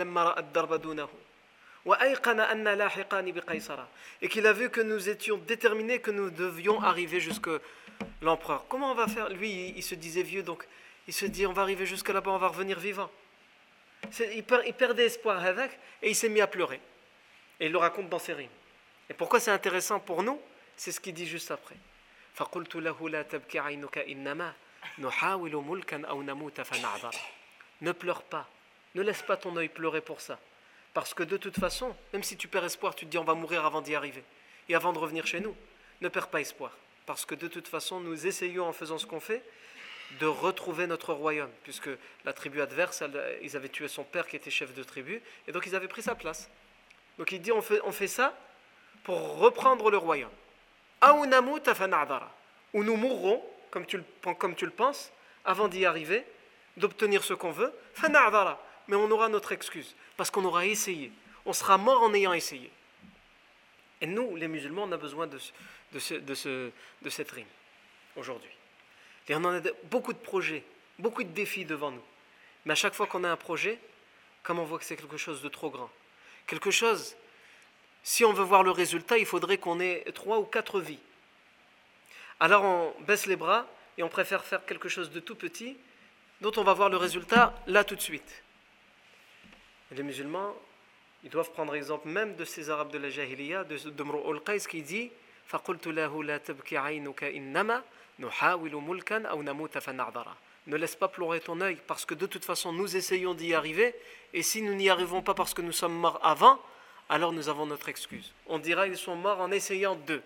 Et 4.22 4.28
qu'il 4.28 4.46
a 4.46 4.54
vu 4.54 4.70
que 4.70 4.82
nous 4.82 5.08
étions 5.10 5.38
déterminés, 5.38 6.00
que 6.00 6.12
nous 6.12 6.30
devions 6.32 6.82
arriver 6.82 7.22
jusque 7.22 7.50
l'empereur. 8.22 8.66
Comment 8.68 8.92
on 8.92 8.96
va 8.96 9.08
faire? 9.08 9.30
Lui, 9.30 9.74
il 9.78 9.84
se 9.84 9.96
disait 9.96 10.24
vieux, 10.24 10.44
donc 10.44 10.68
il 11.08 11.14
se 11.14 11.26
dit 11.26 11.46
on 11.46 11.54
va 11.54 11.62
arriver 11.62 11.86
jusque 11.86 12.10
là-bas, 12.10 12.32
on 12.32 12.38
va 12.38 12.50
revenir 12.50 12.78
vivant. 12.78 13.10
Il, 14.36 14.44
perdait 14.44 15.06
espoir 15.06 15.44
avec 15.46 15.72
et 16.02 16.10
il 16.10 16.16
s'est 16.16 16.30
mis 16.30 16.42
à 16.42 16.48
pleurer. 16.48 16.82
Et 17.60 17.68
il 17.68 17.72
le 17.72 17.78
raconte 17.78 18.10
dans 18.10 18.20
ses 18.20 18.34
rimes. 18.34 18.50
Et 19.10 19.14
pourquoi 19.14 19.40
c'est 19.40 19.52
intéressant 19.52 20.00
pour 20.00 20.24
nous? 20.24 20.40
C'est 20.76 20.92
ce 20.92 21.00
qu'il 21.00 21.14
dit 21.14 21.28
juste 21.28 21.52
après. 21.52 21.76
Ne 27.82 27.92
pleure 27.92 28.24
pas, 28.24 28.48
ne 28.96 29.02
laisse 29.02 29.22
pas 29.22 29.38
ton 29.38 29.56
œil 29.58 29.70
pleurer 29.70 30.02
pour 30.02 30.22
ça. 30.22 30.40
Parce 30.94 31.14
que 31.14 31.24
de 31.24 31.38
toute 31.38 31.60
façon, 31.60 31.96
même 32.14 32.24
si 32.24 32.36
tu 32.36 32.48
perds 32.48 32.66
espoir, 32.66 32.96
tu 32.96 33.06
te 33.06 33.12
dis 33.12 33.18
on 33.18 33.24
va 33.24 33.34
mourir 33.34 33.66
avant 33.66 33.82
d'y 33.82 33.96
arriver. 33.96 34.24
Et 34.70 34.76
avant 34.76 34.94
de 34.94 34.98
revenir 34.98 35.26
chez 35.26 35.40
nous, 35.40 35.56
ne 36.02 36.10
perds 36.10 36.30
pas 36.30 36.42
espoir. 36.42 36.76
Parce 37.06 37.26
que 37.26 37.36
de 37.36 37.48
toute 37.48 37.68
façon, 37.68 38.00
nous 38.00 38.28
essayons 38.28 38.68
en 38.68 38.74
faisant 38.74 38.98
ce 38.98 39.06
qu'on 39.06 39.20
fait 39.20 39.44
de 40.20 40.26
retrouver 40.26 40.88
notre 40.88 41.14
royaume, 41.14 41.50
puisque 41.64 41.90
la 42.26 42.34
tribu 42.34 42.62
adverse, 42.62 43.04
ils 43.42 43.56
avaient 43.56 43.70
tué 43.70 43.88
son 43.88 44.04
père 44.04 44.28
qui 44.28 44.36
était 44.36 44.52
chef 44.52 44.74
de 44.74 44.84
tribu, 44.84 45.22
et 45.48 45.52
donc 45.52 45.66
ils 45.66 45.76
avaient 45.76 45.88
pris 45.88 46.02
sa 46.02 46.16
place. 46.16 46.50
Donc 47.18 47.32
il 47.32 47.42
dit 47.42 47.52
on 47.52 47.62
fait, 47.62 48.08
ça 48.08 48.38
pour 49.04 49.38
reprendre 49.38 49.90
le 49.90 49.98
royaume. 49.98 50.32
Ou 52.74 52.84
nous 52.84 52.96
mourrons, 52.96 53.44
comme 53.72 53.86
tu, 53.86 53.98
le, 53.98 54.70
penses, 54.70 55.12
avant 55.44 55.68
d'y 55.68 55.86
arriver, 55.86 56.24
d'obtenir 56.78 57.24
ce 57.24 57.34
qu'on 57.34 57.52
veut, 57.52 57.74
mais 58.88 58.96
on 58.96 59.10
aura 59.12 59.30
notre 59.30 59.52
excuse, 59.52 59.96
parce 60.18 60.30
qu'on 60.30 60.46
aura 60.46 60.66
essayé. 60.66 61.12
On 61.46 61.54
sera 61.54 61.78
mort 61.78 62.04
en 62.04 62.14
ayant 62.14 62.34
essayé. 62.34 62.72
Et 64.02 64.08
nous, 64.08 64.36
les 64.36 64.48
musulmans, 64.48 64.84
on 64.84 64.92
a 64.92 64.98
besoin 64.98 65.28
de, 65.28 65.40
de, 65.94 66.20
de, 66.20 66.72
de 67.02 67.10
cette 67.10 67.32
rime 67.32 67.48
aujourd'hui. 68.16 68.52
Et 69.28 69.36
on 69.36 69.40
en 69.40 69.56
a 69.56 69.62
beaucoup 69.86 70.14
de 70.14 70.18
projets, 70.18 70.64
beaucoup 71.00 71.24
de 71.24 71.30
défis 71.30 71.66
devant 71.66 71.92
nous. 71.92 72.04
Mais 72.66 72.74
à 72.74 72.76
chaque 72.76 72.94
fois 72.94 73.08
qu'on 73.08 73.24
a 73.24 73.30
un 73.30 73.38
projet, 73.38 73.80
comme 74.44 74.60
on 74.60 74.66
voit 74.66 74.80
que 74.80 74.86
c'est 74.86 74.96
quelque 74.96 75.18
chose 75.18 75.42
de 75.42 75.50
trop 75.50 75.70
grand, 75.70 75.90
quelque 76.48 76.72
chose, 76.72 77.16
si 78.04 78.26
on 78.26 78.34
veut 78.34 78.44
voir 78.44 78.64
le 78.64 78.72
résultat, 78.72 79.18
il 79.18 79.26
faudrait 79.26 79.58
qu'on 79.58 79.80
ait 79.80 80.04
trois 80.14 80.40
ou 80.40 80.44
quatre 80.44 80.80
vies. 80.80 81.00
Alors 82.40 82.64
on 82.64 82.94
baisse 83.02 83.28
les 83.28 83.36
bras 83.36 83.68
et 83.98 84.04
on 84.04 84.10
préfère 84.10 84.44
faire 84.44 84.66
quelque 84.66 84.90
chose 84.90 85.12
de 85.12 85.20
tout 85.20 85.36
petit, 85.36 85.78
dont 86.42 86.52
on 86.58 86.64
va 86.64 86.74
voir 86.74 86.90
le 86.90 86.98
résultat 86.98 87.54
là 87.68 87.84
tout 87.84 87.96
de 87.96 88.02
suite. 88.02 88.44
les 89.92 90.04
musulmans, 90.04 90.56
ils 91.24 91.30
doivent 91.30 91.52
prendre 91.52 91.76
exemple 91.76 92.08
même 92.08 92.36
de 92.36 92.46
ces 92.46 92.72
Arabes 92.72 92.92
de 92.92 92.98
la 92.98 93.12
Jahiliya, 93.12 93.64
de, 93.64 93.78
de 93.78 94.30
al-Qais 94.30 94.68
qui 94.68 94.82
dit 94.82 95.12
ne 100.68 100.78
laisse 100.78 100.96
pas 100.96 101.08
pleurer 101.08 101.40
ton 101.40 101.60
œil 101.62 101.78
parce 101.88 102.06
que 102.06 102.14
de 102.14 102.26
toute 102.26 102.46
façon 102.46 102.72
nous 102.72 102.96
essayons 102.96 103.34
d'y 103.34 103.54
arriver 103.54 103.96
et 104.34 104.44
si 104.44 104.62
nous 104.62 104.74
n'y 104.74 104.90
arrivons 104.90 105.22
pas 105.22 105.34
parce 105.34 105.54
que 105.54 105.62
nous 105.62 105.72
sommes 105.72 105.96
morts 105.96 106.20
avant, 106.24 106.62
alors 107.10 107.34
nous 107.34 107.50
avons 107.50 107.66
notre 107.66 107.90
excuse. 107.90 108.34
On 108.48 108.60
dira 108.60 108.88
ils 108.88 108.98
sont 108.98 109.16
morts 109.16 109.42
en 109.42 109.52
essayant 109.52 109.96
d'eux. 109.96 110.24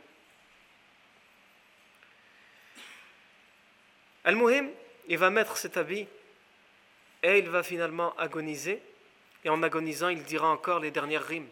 Al-Muhim, 4.23 4.69
il 5.07 5.17
va 5.17 5.29
mettre 5.29 5.55
cet 5.57 5.77
habit 5.77 6.07
et 7.23 7.39
il 7.39 7.49
va 7.49 7.63
finalement 7.63 8.15
agoniser. 8.17 8.81
Et 9.43 9.49
en 9.49 9.61
agonisant, 9.61 10.09
il 10.09 10.23
dira 10.23 10.47
encore 10.49 10.79
les 10.79 10.89
dernières 10.89 11.23
rimes. 11.23 11.47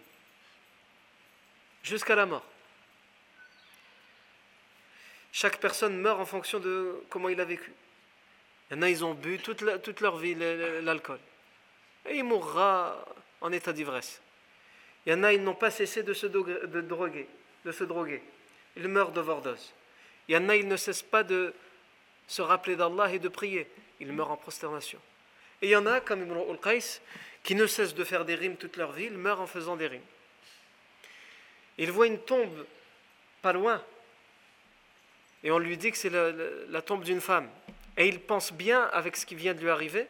Jusqu'à 1.83 2.15
la 2.15 2.25
mort. 2.25 2.43
Chaque 5.33 5.57
personne 5.57 5.97
meurt 5.97 6.21
en 6.21 6.25
fonction 6.25 6.59
de 6.59 7.03
comment 7.09 7.27
il 7.27 7.41
a 7.41 7.45
vécu. 7.45 7.73
Il 8.69 8.77
y 8.77 8.79
en 8.79 8.83
a, 8.83 8.89
ils 8.89 9.03
ont 9.03 9.15
bu 9.15 9.39
toute, 9.39 9.61
leur 9.99 10.17
vie 10.17 10.35
l'alcool. 10.35 11.19
Et 12.07 12.17
il 12.17 12.23
mourra 12.23 13.03
en 13.41 13.51
état 13.51 13.73
d'ivresse. 13.73 14.21
Il 15.05 15.11
y 15.11 15.15
en 15.15 15.23
a, 15.23 15.33
ils 15.33 15.43
n'ont 15.43 15.55
pas 15.55 15.71
cessé 15.71 16.03
de 16.03 16.13
se 16.13 16.27
droguer, 16.27 17.27
de 17.65 17.71
se 17.71 17.83
droguer. 17.83 18.21
Ils 18.77 18.87
meurent 18.87 19.11
d'overdose. 19.11 19.73
Il 20.27 20.35
y 20.35 20.37
en 20.37 20.47
a, 20.49 20.55
ils 20.55 20.67
ne 20.67 20.77
cessent 20.77 21.01
pas 21.01 21.23
de 21.23 21.51
se 22.27 22.43
rappeler 22.43 22.75
d'Allah 22.75 23.11
et 23.11 23.19
de 23.19 23.27
prier. 23.27 23.67
Ils 23.99 24.13
meurent 24.13 24.31
en 24.31 24.37
prosternation. 24.37 24.99
Et 25.63 25.67
il 25.67 25.71
y 25.71 25.75
en 25.75 25.87
a, 25.87 25.99
comme 25.99 26.21
Ibn 26.21 26.51
al-Qais, 26.51 27.01
qui 27.43 27.55
ne 27.55 27.65
cessent 27.65 27.95
de 27.95 28.03
faire 28.03 28.23
des 28.23 28.35
rimes 28.35 28.55
toute 28.55 28.77
leur 28.77 28.91
vie, 28.91 29.05
ils 29.05 29.17
meurent 29.17 29.41
en 29.41 29.47
faisant 29.47 29.77
des 29.77 29.87
rimes. 29.87 30.05
Ils 31.79 31.91
voient 31.91 32.07
une 32.07 32.19
tombe 32.19 32.67
pas 33.41 33.51
loin, 33.51 33.83
et 35.43 35.51
on 35.51 35.59
lui 35.59 35.77
dit 35.77 35.91
que 35.91 35.97
c'est 35.97 36.09
la, 36.09 36.81
tombe 36.81 37.03
d'une 37.03 37.21
femme. 37.21 37.49
Et 37.97 38.07
il 38.07 38.19
pense 38.19 38.53
bien 38.53 38.83
avec 38.93 39.17
ce 39.17 39.25
qui 39.25 39.35
vient 39.35 39.53
de 39.53 39.59
lui 39.59 39.69
arriver, 39.69 40.07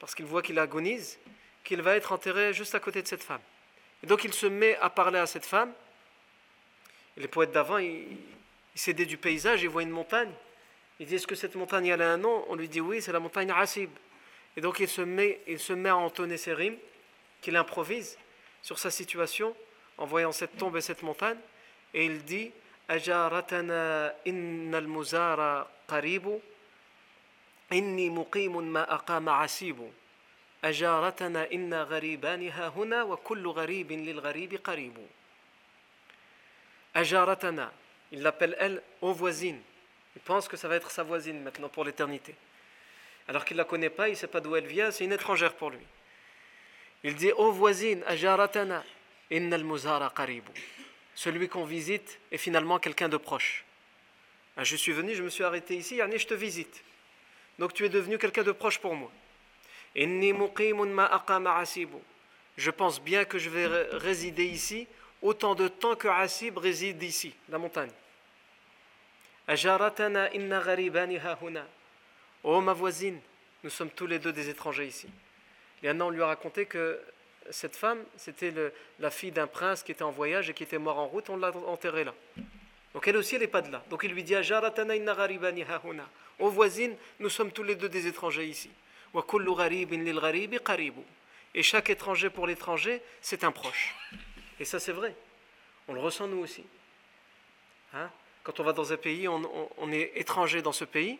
parce 0.00 0.14
qu'il 0.14 0.26
voit 0.26 0.42
qu'il 0.42 0.58
agonise, 0.58 1.18
qu'il 1.62 1.80
va 1.80 1.96
être 1.96 2.12
enterré 2.12 2.52
juste 2.52 2.74
à 2.74 2.80
côté 2.80 3.00
de 3.00 3.06
cette 3.06 3.22
femme. 3.22 3.40
Et 4.02 4.06
donc 4.06 4.24
il 4.24 4.34
se 4.34 4.46
met 4.46 4.76
à 4.76 4.90
parler 4.90 5.18
à 5.18 5.26
cette 5.26 5.46
femme. 5.46 5.72
Et 7.16 7.20
les 7.20 7.28
poètes 7.28 7.52
d'avant, 7.52 7.78
ils, 7.78 8.18
s'aidaient 8.74 9.06
du 9.06 9.16
paysage, 9.16 9.62
ils 9.62 9.68
voient 9.68 9.82
une 9.82 9.90
montagne. 9.90 10.32
Ils 10.98 11.06
disent 11.06 11.20
Est-ce 11.20 11.26
que 11.26 11.36
cette 11.36 11.54
montagne 11.54 11.92
a 11.92 12.10
un 12.10 12.18
nom? 12.18 12.44
On 12.48 12.56
lui 12.56 12.68
dit 12.68 12.80
Oui, 12.80 13.00
c'est 13.00 13.12
la 13.12 13.20
montagne 13.20 13.50
Asib. 13.52 13.90
Et 14.56 14.60
donc 14.60 14.80
il 14.80 14.88
se 14.88 15.00
met, 15.00 15.40
il 15.46 15.58
se 15.58 15.72
met 15.72 15.88
à 15.88 15.96
entonner 15.96 16.36
ses 16.36 16.52
rimes, 16.52 16.76
qu'il 17.40 17.56
improvise 17.56 18.18
sur 18.62 18.78
sa 18.78 18.90
situation 18.90 19.54
en 19.98 20.06
voyant 20.06 20.32
cette 20.32 20.56
tombe 20.56 20.76
et 20.76 20.80
cette 20.80 21.02
montagne. 21.02 21.38
Et 21.94 22.04
il 22.04 22.24
dit 22.24 22.50
أجارتنا 22.89 24.15
إن 24.27 24.75
المزار 24.75 25.67
قريب 25.87 26.39
إني 27.71 28.09
مقيم 28.09 28.73
ما 28.73 28.93
أقام 28.93 29.29
عسيب 29.29 29.91
أجارتنا 30.63 31.51
إن 31.51 31.73
غريبان 31.73 32.49
ها 32.49 32.67
هنا 32.67 33.03
وكل 33.03 33.47
غريب 33.47 33.91
للغريب 33.91 34.55
قريب 34.63 35.07
أجارتنا 36.95 37.71
il 38.11 38.23
l'appelle 38.23 38.55
elle 38.59 38.81
aux 39.01 39.13
voisines 39.13 39.61
il 40.15 40.21
pense 40.21 40.47
que 40.47 40.57
ça 40.57 40.67
va 40.67 40.75
être 40.75 40.89
sa 40.89 41.03
voisine 41.03 41.43
maintenant 41.43 41.69
pour 41.69 41.85
l'éternité 41.85 42.33
alors 43.27 43.45
qu'il 43.45 43.55
ne 43.55 43.61
la 43.61 43.65
connaît 43.65 43.91
pas 43.91 44.07
il 44.07 44.11
ne 44.11 44.17
sait 44.17 44.27
pas 44.27 44.41
d'où 44.41 44.55
elle 44.55 44.65
vient 44.65 44.89
c'est 44.89 45.05
une 45.05 45.13
étrangère 45.13 45.53
pour 45.53 45.69
lui 45.69 45.85
il 47.03 47.15
dit 47.15 47.31
aux 47.31 47.51
voisines 47.51 48.03
أجارتنا 48.07 48.83
إن 49.31 49.53
المزار 49.53 50.07
قريب 50.07 50.43
celui 51.14 51.48
qu'on 51.48 51.64
visite 51.64 52.18
est 52.30 52.38
finalement 52.38 52.78
quelqu'un 52.78 53.08
de 53.08 53.16
proche. 53.16 53.64
Ah, 54.56 54.64
je 54.64 54.76
suis 54.76 54.92
venu, 54.92 55.14
je 55.14 55.22
me 55.22 55.30
suis 55.30 55.44
arrêté 55.44 55.76
ici, 55.76 55.98
je 55.98 56.26
te 56.26 56.34
visite. 56.34 56.84
Donc 57.58 57.72
tu 57.72 57.84
es 57.84 57.88
devenu 57.88 58.18
quelqu'un 58.18 58.42
de 58.42 58.52
proche 58.52 58.78
pour 58.78 58.94
moi. 58.94 59.10
Je 62.56 62.70
pense 62.70 63.00
bien 63.00 63.24
que 63.24 63.38
je 63.38 63.50
vais 63.50 63.66
résider 63.96 64.44
ici 64.44 64.86
autant 65.22 65.54
de 65.54 65.68
temps 65.68 65.96
que 65.96 66.08
Asib 66.08 66.58
réside 66.58 67.02
ici, 67.02 67.34
la 67.48 67.58
montagne. 67.58 67.90
Oh 72.42 72.60
ma 72.60 72.72
voisine, 72.72 73.20
nous 73.62 73.70
sommes 73.70 73.90
tous 73.90 74.06
les 74.06 74.18
deux 74.18 74.32
des 74.32 74.48
étrangers 74.48 74.86
ici. 74.86 75.08
Et 75.82 75.90
on 75.90 76.10
lui 76.10 76.22
a 76.22 76.26
raconté 76.26 76.66
que 76.66 77.00
cette 77.50 77.76
femme, 77.76 78.02
c'était 78.16 78.52
la 78.98 79.10
fille 79.10 79.32
d'un 79.32 79.46
prince 79.46 79.82
qui 79.82 79.92
était 79.92 80.02
en 80.02 80.10
voyage 80.10 80.50
et 80.50 80.54
qui 80.54 80.62
était 80.62 80.78
mort 80.78 80.98
en 80.98 81.06
route, 81.06 81.28
on 81.30 81.36
l'a 81.36 81.52
enterrée 81.66 82.04
là. 82.04 82.14
Donc 82.94 83.08
elle 83.08 83.16
aussi, 83.16 83.34
elle 83.34 83.42
n'est 83.42 83.48
pas 83.48 83.62
de 83.62 83.70
là. 83.70 83.84
Donc 83.90 84.02
il 84.04 84.12
lui 84.12 84.22
dit 84.22 84.34
Aux 86.38 86.50
voisines, 86.50 86.96
nous 87.20 87.28
sommes 87.28 87.50
tous 87.50 87.62
les 87.62 87.74
deux 87.74 87.88
des 87.88 88.06
étrangers 88.06 88.46
ici. 88.46 88.70
Et 91.54 91.62
chaque 91.62 91.90
étranger 91.90 92.30
pour 92.30 92.46
l'étranger, 92.46 93.02
c'est 93.20 93.44
un 93.44 93.52
proche. 93.52 93.94
Et 94.58 94.64
ça, 94.64 94.80
c'est 94.80 94.92
vrai. 94.92 95.14
On 95.86 95.92
le 95.92 96.00
ressent 96.00 96.26
nous 96.26 96.38
aussi. 96.38 96.64
Hein? 97.92 98.10
Quand 98.42 98.58
on 98.60 98.64
va 98.64 98.72
dans 98.72 98.92
un 98.92 98.96
pays, 98.96 99.28
on, 99.28 99.92
est 99.92 100.12
étranger 100.16 100.62
dans 100.62 100.72
ce 100.72 100.84
pays. 100.84 101.18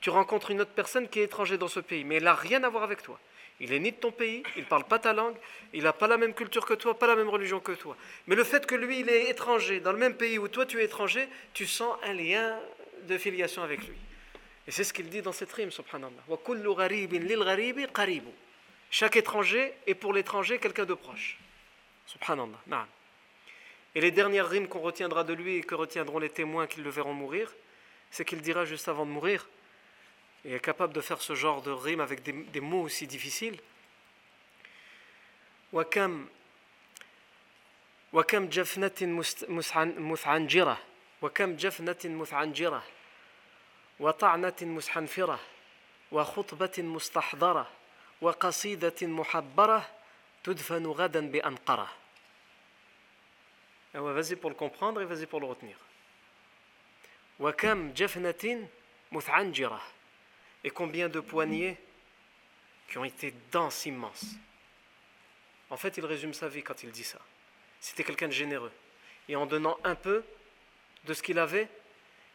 Tu 0.00 0.10
rencontres 0.10 0.50
une 0.50 0.60
autre 0.60 0.70
personne 0.70 1.08
qui 1.08 1.20
est 1.20 1.24
étranger 1.24 1.58
dans 1.58 1.68
ce 1.68 1.80
pays, 1.80 2.04
mais 2.04 2.16
elle 2.16 2.24
n'a 2.24 2.34
rien 2.34 2.62
à 2.62 2.68
voir 2.68 2.84
avec 2.84 3.02
toi. 3.02 3.18
Il 3.60 3.72
est 3.72 3.80
ni 3.80 3.90
de 3.90 3.96
ton 3.96 4.12
pays, 4.12 4.42
il 4.56 4.62
ne 4.62 4.68
parle 4.68 4.84
pas 4.84 4.98
ta 4.98 5.12
langue, 5.12 5.36
il 5.72 5.82
n'a 5.82 5.92
pas 5.92 6.06
la 6.06 6.16
même 6.16 6.32
culture 6.32 6.64
que 6.64 6.74
toi, 6.74 6.96
pas 6.96 7.08
la 7.08 7.16
même 7.16 7.28
religion 7.28 7.58
que 7.58 7.72
toi. 7.72 7.96
Mais 8.26 8.36
le 8.36 8.44
fait 8.44 8.64
que 8.66 8.74
lui, 8.74 9.00
il 9.00 9.08
est 9.08 9.30
étranger, 9.30 9.80
dans 9.80 9.92
le 9.92 9.98
même 9.98 10.14
pays 10.14 10.38
où 10.38 10.46
toi 10.46 10.64
tu 10.64 10.80
es 10.80 10.84
étranger, 10.84 11.28
tu 11.54 11.66
sens 11.66 11.96
un 12.04 12.12
lien 12.12 12.58
de 13.08 13.18
filiation 13.18 13.62
avec 13.62 13.86
lui. 13.86 13.96
Et 14.66 14.70
c'est 14.70 14.84
ce 14.84 14.92
qu'il 14.92 15.08
dit 15.08 15.22
dans 15.22 15.32
cette 15.32 15.52
rime, 15.52 15.70
subhanallah. 15.70 16.12
Chaque 18.90 19.16
étranger 19.16 19.72
est 19.86 19.94
pour 19.94 20.12
l'étranger 20.12 20.58
quelqu'un 20.58 20.84
de 20.84 20.94
proche. 20.94 21.38
Subhanallah. 22.06 22.86
Et 23.94 24.00
les 24.00 24.10
dernières 24.10 24.48
rimes 24.48 24.68
qu'on 24.68 24.80
retiendra 24.80 25.24
de 25.24 25.32
lui 25.32 25.56
et 25.56 25.62
que 25.62 25.74
retiendront 25.74 26.18
les 26.18 26.28
témoins 26.28 26.66
qui 26.66 26.80
le 26.80 26.90
verront 26.90 27.14
mourir, 27.14 27.52
c'est 28.10 28.24
qu'il 28.24 28.40
dira 28.40 28.64
juste 28.64 28.88
avant 28.88 29.04
de 29.04 29.10
mourir, 29.10 29.48
et 30.48 30.54
est 30.54 30.60
capable 30.60 30.94
de 30.94 31.02
faire 31.02 31.20
ce 31.20 31.34
genre 31.34 31.60
de 31.60 31.70
rime 31.70 32.00
avec 32.00 32.22
des, 32.22 32.32
des 32.32 32.60
mots 32.60 32.82
aussi 32.82 33.06
difficiles. 33.06 33.60
وكم 35.72 36.26
وكم 38.12 38.48
جفنة 38.48 39.22
مثعنجرة 39.98 40.78
وكم 41.22 41.56
جفنة 41.56 41.96
مثعنجرة 42.04 42.82
وطعنة 44.00 44.56
مسحنفرة 44.62 45.40
وخطبة 46.12 46.72
مستحضرة 46.78 47.70
وقصيدة 48.20 49.06
محبرة 49.06 49.90
تدفن 50.44 50.86
غدا 50.86 51.30
بأنقرة 51.30 51.88
Vas-y 53.94 54.36
pour 54.36 54.50
le 54.50 54.56
comprendre 54.56 55.00
et 55.02 55.04
vas-y 55.06 55.26
pour 55.26 55.40
le 55.40 55.46
retenir. 55.46 55.76
وكم 57.40 57.92
جفنة 57.92 58.68
مثعنجرة 59.12 59.97
Et 60.64 60.70
combien 60.70 61.08
de 61.08 61.20
poignées 61.20 61.76
qui 62.88 62.98
ont 62.98 63.04
été 63.04 63.34
denses, 63.52 63.86
immenses. 63.86 64.36
En 65.70 65.76
fait, 65.76 65.96
il 65.98 66.06
résume 66.06 66.32
sa 66.32 66.48
vie 66.48 66.62
quand 66.62 66.82
il 66.82 66.90
dit 66.90 67.04
ça. 67.04 67.18
C'était 67.80 68.04
quelqu'un 68.04 68.28
de 68.28 68.32
généreux. 68.32 68.72
Et 69.28 69.36
en 69.36 69.46
donnant 69.46 69.78
un 69.84 69.94
peu 69.94 70.24
de 71.04 71.14
ce 71.14 71.22
qu'il 71.22 71.38
avait, 71.38 71.68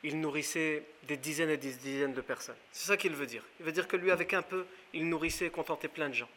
il 0.03 0.19
nourrissait 0.19 0.83
des 1.03 1.17
dizaines 1.17 1.49
et 1.49 1.57
des 1.57 1.73
dizaines 1.73 2.13
de 2.13 2.21
personnes. 2.21 2.55
C'est 2.71 2.87
ça 2.87 2.97
qu'il 2.97 3.13
veut 3.13 3.25
dire. 3.25 3.43
Il 3.59 3.65
veut 3.65 3.71
dire 3.71 3.87
que 3.87 3.97
lui, 3.97 4.11
avec 4.11 4.33
un 4.33 4.41
peu, 4.41 4.65
il 4.93 5.09
nourrissait 5.09 5.47
et 5.47 5.49
contentait 5.49 5.87
plein 5.87 6.09
de 6.09 6.13
gens. 6.13 6.29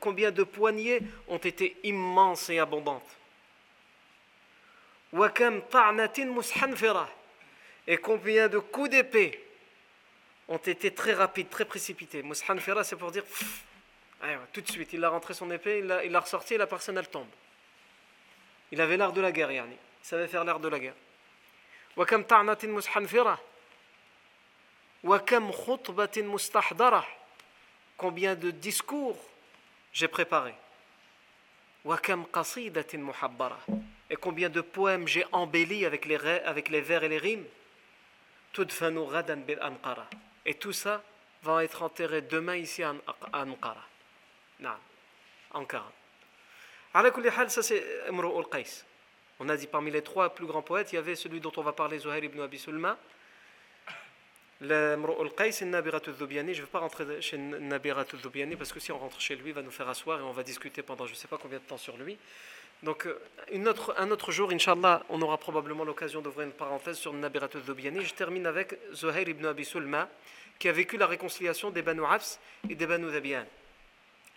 Combien 0.00 0.30
de 0.30 0.42
poignées 0.44 1.00
ont 1.28 1.38
été 1.38 1.76
immenses 1.82 2.48
et 2.48 2.58
abondantes 2.58 3.16
Et 7.87 7.97
combien 7.97 8.47
de 8.47 8.59
coups 8.59 8.89
d'épée 8.89 9.43
ont 10.47 10.57
été 10.57 10.93
très 10.93 11.13
rapides, 11.13 11.49
très 11.49 11.65
précipités. 11.65 12.23
Mushanfira, 12.23 12.83
c'est 12.83 12.95
pour 12.95 13.11
dire 13.11 13.23
tout 14.53 14.61
de 14.61 14.69
suite, 14.69 14.93
il 14.93 15.03
a 15.03 15.09
rentré 15.09 15.33
son 15.33 15.49
épée, 15.49 15.79
il 15.79 16.11
l'a 16.11 16.19
ressorti 16.19 16.53
et 16.53 16.57
la 16.57 16.67
personne 16.67 16.97
elle 16.97 17.07
tombe. 17.07 17.27
Il 18.71 18.79
avait 18.79 18.97
l'art 18.97 19.13
de 19.13 19.21
la 19.21 19.31
guerre, 19.31 19.51
yani. 19.51 19.75
il 19.75 20.07
savait 20.07 20.27
faire 20.27 20.43
l'art 20.43 20.59
de 20.59 20.67
la 20.67 20.79
guerre. 20.79 20.95
وكم 21.97 22.23
طعنة 22.23 22.57
مسحنفرة 22.63 23.39
وكم 25.03 25.51
خطبة 25.51 26.17
مستحضرة 26.17 27.07
Combien 27.97 28.35
de 28.35 28.51
discours 28.51 29.17
j'ai 29.93 30.07
préparé 30.07 30.53
وكم 31.85 32.23
قصيدة 32.23 32.87
محبرة 32.93 33.59
Et 34.09 34.15
combien 34.15 34.49
de 34.49 34.61
poèmes 34.61 35.07
j'ai 35.07 35.25
embellis 35.33 35.85
avec 35.85 36.05
les, 36.05 36.15
avec 36.15 36.69
les 36.69 36.81
vers 36.81 37.03
et 37.03 37.09
les 37.09 37.17
rimes 37.17 37.43
تدفن 37.43 37.49
غدا 37.49 37.49
بالأنقرة 37.49 37.64
Et 40.44 40.54
tout 40.54 40.72
ça 40.72 41.02
va 41.42 41.64
être 41.64 41.82
enterré 41.82 42.22
demain 42.22 42.56
ici 42.56 42.82
à 42.82 42.94
Ankara. 43.32 43.84
Ankara. 45.52 45.92
ça 47.48 47.62
c'est 47.62 48.08
Imru 48.08 48.38
al-Qais. 48.38 48.84
On 49.38 49.48
a 49.48 49.56
dit 49.56 49.66
parmi 49.66 49.90
les 49.90 50.02
trois 50.02 50.34
plus 50.34 50.46
grands 50.46 50.62
poètes, 50.62 50.92
il 50.92 50.96
y 50.96 50.98
avait 50.98 51.14
celui 51.14 51.40
dont 51.40 51.52
on 51.56 51.62
va 51.62 51.72
parler, 51.72 51.98
Zuhair 51.98 52.24
ibn 52.24 52.40
Abi 52.40 52.58
Sulma. 52.58 52.96
Le 54.62 54.96
al-Qais 55.20 55.62
et 55.62 55.64
Nabirat 55.66 56.00
al-Dhubiani. 56.06 56.54
Je 56.54 56.60
ne 56.60 56.66
vais 56.66 56.70
pas 56.70 56.78
rentrer 56.78 57.20
chez 57.20 57.36
Nabirat 57.36 58.06
al-Dhubiani 58.12 58.56
parce 58.56 58.72
que 58.72 58.80
si 58.80 58.90
on 58.92 58.98
rentre 58.98 59.20
chez 59.20 59.36
lui, 59.36 59.50
il 59.50 59.54
va 59.54 59.62
nous 59.62 59.70
faire 59.70 59.88
asseoir 59.88 60.20
et 60.20 60.22
on 60.22 60.32
va 60.32 60.42
discuter 60.42 60.82
pendant 60.82 61.04
je 61.04 61.12
ne 61.12 61.16
sais 61.16 61.28
pas 61.28 61.36
combien 61.36 61.58
de 61.58 61.64
temps 61.64 61.76
sur 61.76 61.96
lui. 61.98 62.16
Donc, 62.82 63.06
euh, 63.06 63.18
un 63.52 64.10
autre 64.10 64.32
jour, 64.32 64.50
Inch'Allah, 64.50 65.02
on 65.08 65.22
aura 65.22 65.38
probablement 65.38 65.84
l'occasion 65.84 66.20
d'ouvrir 66.20 66.46
une 66.46 66.52
parenthèse 66.52 66.98
sur 66.98 67.12
Nabirat 67.12 67.48
al-Dhubiani. 67.54 68.04
Je 68.04 68.14
termine 68.14 68.46
avec 68.46 68.78
Zuhair 68.92 69.28
ibn 69.28 69.46
Abi 69.46 69.64
Sulma, 69.64 70.08
qui 70.58 70.68
a 70.68 70.72
vécu 70.72 70.96
la 70.96 71.06
réconciliation 71.06 71.70
des 71.70 71.82
Banu 71.82 72.04
Hafs 72.04 72.38
et 72.68 72.74
des 72.74 72.86
Banu 72.86 73.10
Dhabian. 73.10 73.46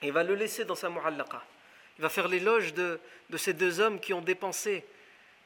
Il 0.02 0.14
va 0.14 0.24
le 0.24 0.36
laisser 0.36 0.64
dans 0.64 0.76
sa 0.76 0.90
mu'allaqa. 0.90 1.44
Il 1.98 2.02
va 2.02 2.10
faire 2.10 2.30
l'éloge 2.30 2.74
de, 2.74 3.00
de, 3.30 3.38
ces 3.38 3.54
deux 3.54 3.82
hommes 3.82 4.00
qui 4.00 4.14
ont 4.14 4.22
dépensé, 4.22 4.86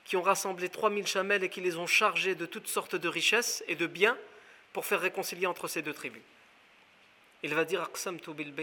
qui 0.05 0.15
ont 0.15 0.21
rassemblé 0.21 0.69
3000 0.69 1.07
chamelles 1.07 1.43
et 1.43 1.49
qui 1.49 1.61
les 1.61 1.77
ont 1.77 1.87
chargés 1.87 2.35
de 2.35 2.45
toutes 2.45 2.67
sortes 2.67 2.95
de 2.95 3.07
richesses 3.07 3.63
et 3.67 3.75
de 3.75 3.87
biens 3.87 4.17
pour 4.71 4.85
faire 4.85 5.01
réconcilier 5.01 5.47
entre 5.47 5.67
ces 5.67 5.81
deux 5.81 5.93
tribus. 5.93 6.21
Il 7.41 7.55
va 7.55 7.65
dire 7.65 7.81
Aqsamtu 7.81 8.33
bil 8.33 8.53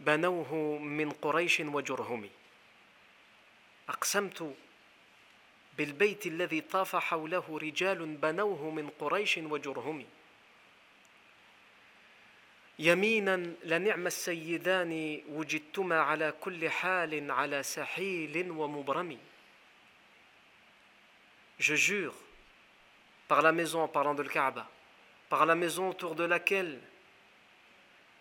بنوه 0.00 0.78
من 0.78 1.10
قريش 1.10 1.60
وجرهم. 1.60 2.30
أقسمت 3.88 4.54
بالبيت 5.78 6.26
الذي 6.26 6.60
طاف 6.60 6.96
حوله 6.96 7.58
رجال 7.62 8.06
بنوه 8.06 8.70
من 8.70 8.90
قريش 8.98 9.38
وجرهم. 9.38 10.06
يمينا 12.78 13.36
لنعم 13.64 14.06
السيدان 14.06 15.22
وجدتما 15.28 16.00
على 16.00 16.34
كل 16.40 16.70
حال 16.70 17.30
على 17.30 17.62
سحيل 17.62 18.50
ومبرم. 18.50 19.18
Je 21.58 21.76
jure 21.76 22.14
par 23.28 23.42
la 23.42 23.52
maison 23.52 23.82
en 23.82 23.88
parlant 23.88 24.14
de 24.14 24.22
la 24.22 24.28
Kaaba, 24.28 24.68
par 25.28 25.46
la 25.46 25.54
maison 25.54 25.90
autour 25.90 26.16
de 26.16 26.24
laquelle 26.24 26.80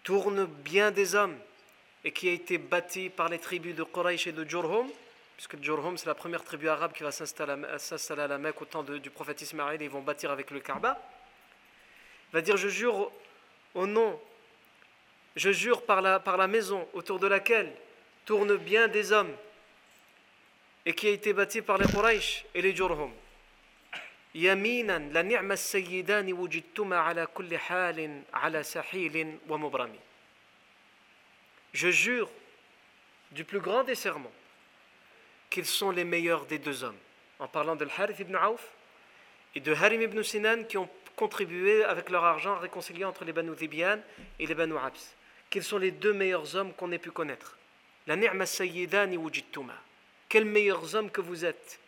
tournent 0.03 0.45
bien 0.45 0.91
des 0.91 1.15
hommes, 1.15 1.39
et 2.04 2.12
qui 2.12 2.28
a 2.28 2.32
été 2.32 2.58
bâtie 2.58 3.10
par 3.10 3.28
les 3.28 3.38
tribus 3.38 3.74
de 3.74 3.82
Quraysh 3.82 4.26
et 4.26 4.32
de 4.32 4.48
Jurhum, 4.48 4.88
puisque 5.36 5.62
Jurhum 5.62 5.96
c'est 5.96 6.06
la 6.06 6.14
première 6.14 6.44
tribu 6.44 6.68
arabe 6.68 6.92
qui 6.92 7.02
va 7.02 7.10
s'installer 7.10 8.22
à 8.22 8.26
la 8.26 8.38
Mecque 8.38 8.62
au 8.62 8.64
temps 8.64 8.82
du 8.82 9.10
prophète 9.10 9.40
Ismaël 9.42 9.80
et 9.82 9.84
ils 9.84 9.90
vont 9.90 10.02
bâtir 10.02 10.30
avec 10.30 10.50
le 10.50 10.60
Kaaba, 10.60 11.00
il 12.30 12.34
va 12.34 12.40
dire 12.40 12.56
Je 12.56 12.68
jure 12.68 13.10
au 13.74 13.86
nom 13.86 14.18
je 15.36 15.52
jure 15.52 15.82
par 15.82 16.02
la, 16.02 16.18
par 16.18 16.36
la 16.36 16.48
maison 16.48 16.88
autour 16.94 17.20
de 17.20 17.28
laquelle 17.28 17.72
tournent 18.24 18.56
bien 18.56 18.88
des 18.88 19.12
hommes 19.12 19.32
et 20.84 20.92
qui 20.94 21.06
a 21.06 21.10
été 21.10 21.32
bâtie 21.32 21.62
par 21.62 21.78
les 21.78 21.86
Quraysh 21.86 22.44
et 22.54 22.62
les 22.62 22.74
Jurhum. 22.74 23.12
يمينا 24.34 24.98
لنعم 24.98 25.52
السيدان 25.52 26.32
وجدتما 26.32 26.98
على 26.98 27.26
كل 27.26 27.58
حال 27.58 28.22
على 28.34 28.62
سحيل 28.62 29.38
ومبرم 29.48 29.96
je 31.73 31.89
jure 31.89 32.29
du 33.31 33.43
plus 33.43 33.59
grand 33.59 33.83
des 33.83 33.95
serments 33.95 34.31
qu'ils 35.49 35.65
sont 35.65 35.91
les 35.91 36.03
meilleurs 36.03 36.45
des 36.45 36.59
deux 36.59 36.83
hommes. 36.83 36.97
En 37.39 37.47
parlant 37.47 37.75
de 37.75 37.87
Harith 37.97 38.19
ibn 38.19 38.35
Auf 38.35 38.67
et 39.55 39.59
de 39.59 39.73
Harim 39.73 40.01
ibn 40.01 40.21
Sinan 40.23 40.63
qui 40.63 40.77
ont 40.77 40.89
contribué 41.15 41.83
avec 41.83 42.09
leur 42.09 42.23
argent 42.23 42.53
à 42.53 42.59
réconcilier 42.59 43.05
entre 43.05 43.25
les 43.25 43.33
Banu 43.33 43.55
Dhibian 43.55 43.99
et 44.39 44.47
les 44.47 44.55
Banu 44.55 44.77
Abs 44.77 45.15
quels 45.53 45.63
sont 45.63 45.77
les 45.77 45.91
deux 45.91 46.13
meilleurs 46.13 46.55
hommes 46.55 46.73
qu'on 46.73 46.91
ait 46.91 46.97
pu 46.97 47.11
connaître 47.11 47.59
La 48.07 48.15
ni'ma 48.15 48.47
sayyidani 48.47 49.17
wujidtuma. 49.17 49.75
Quels 50.27 50.45
meilleurs 50.45 50.95
hommes 50.95 51.11
que 51.11 51.21
vous 51.21 51.45
êtes? 51.45 51.79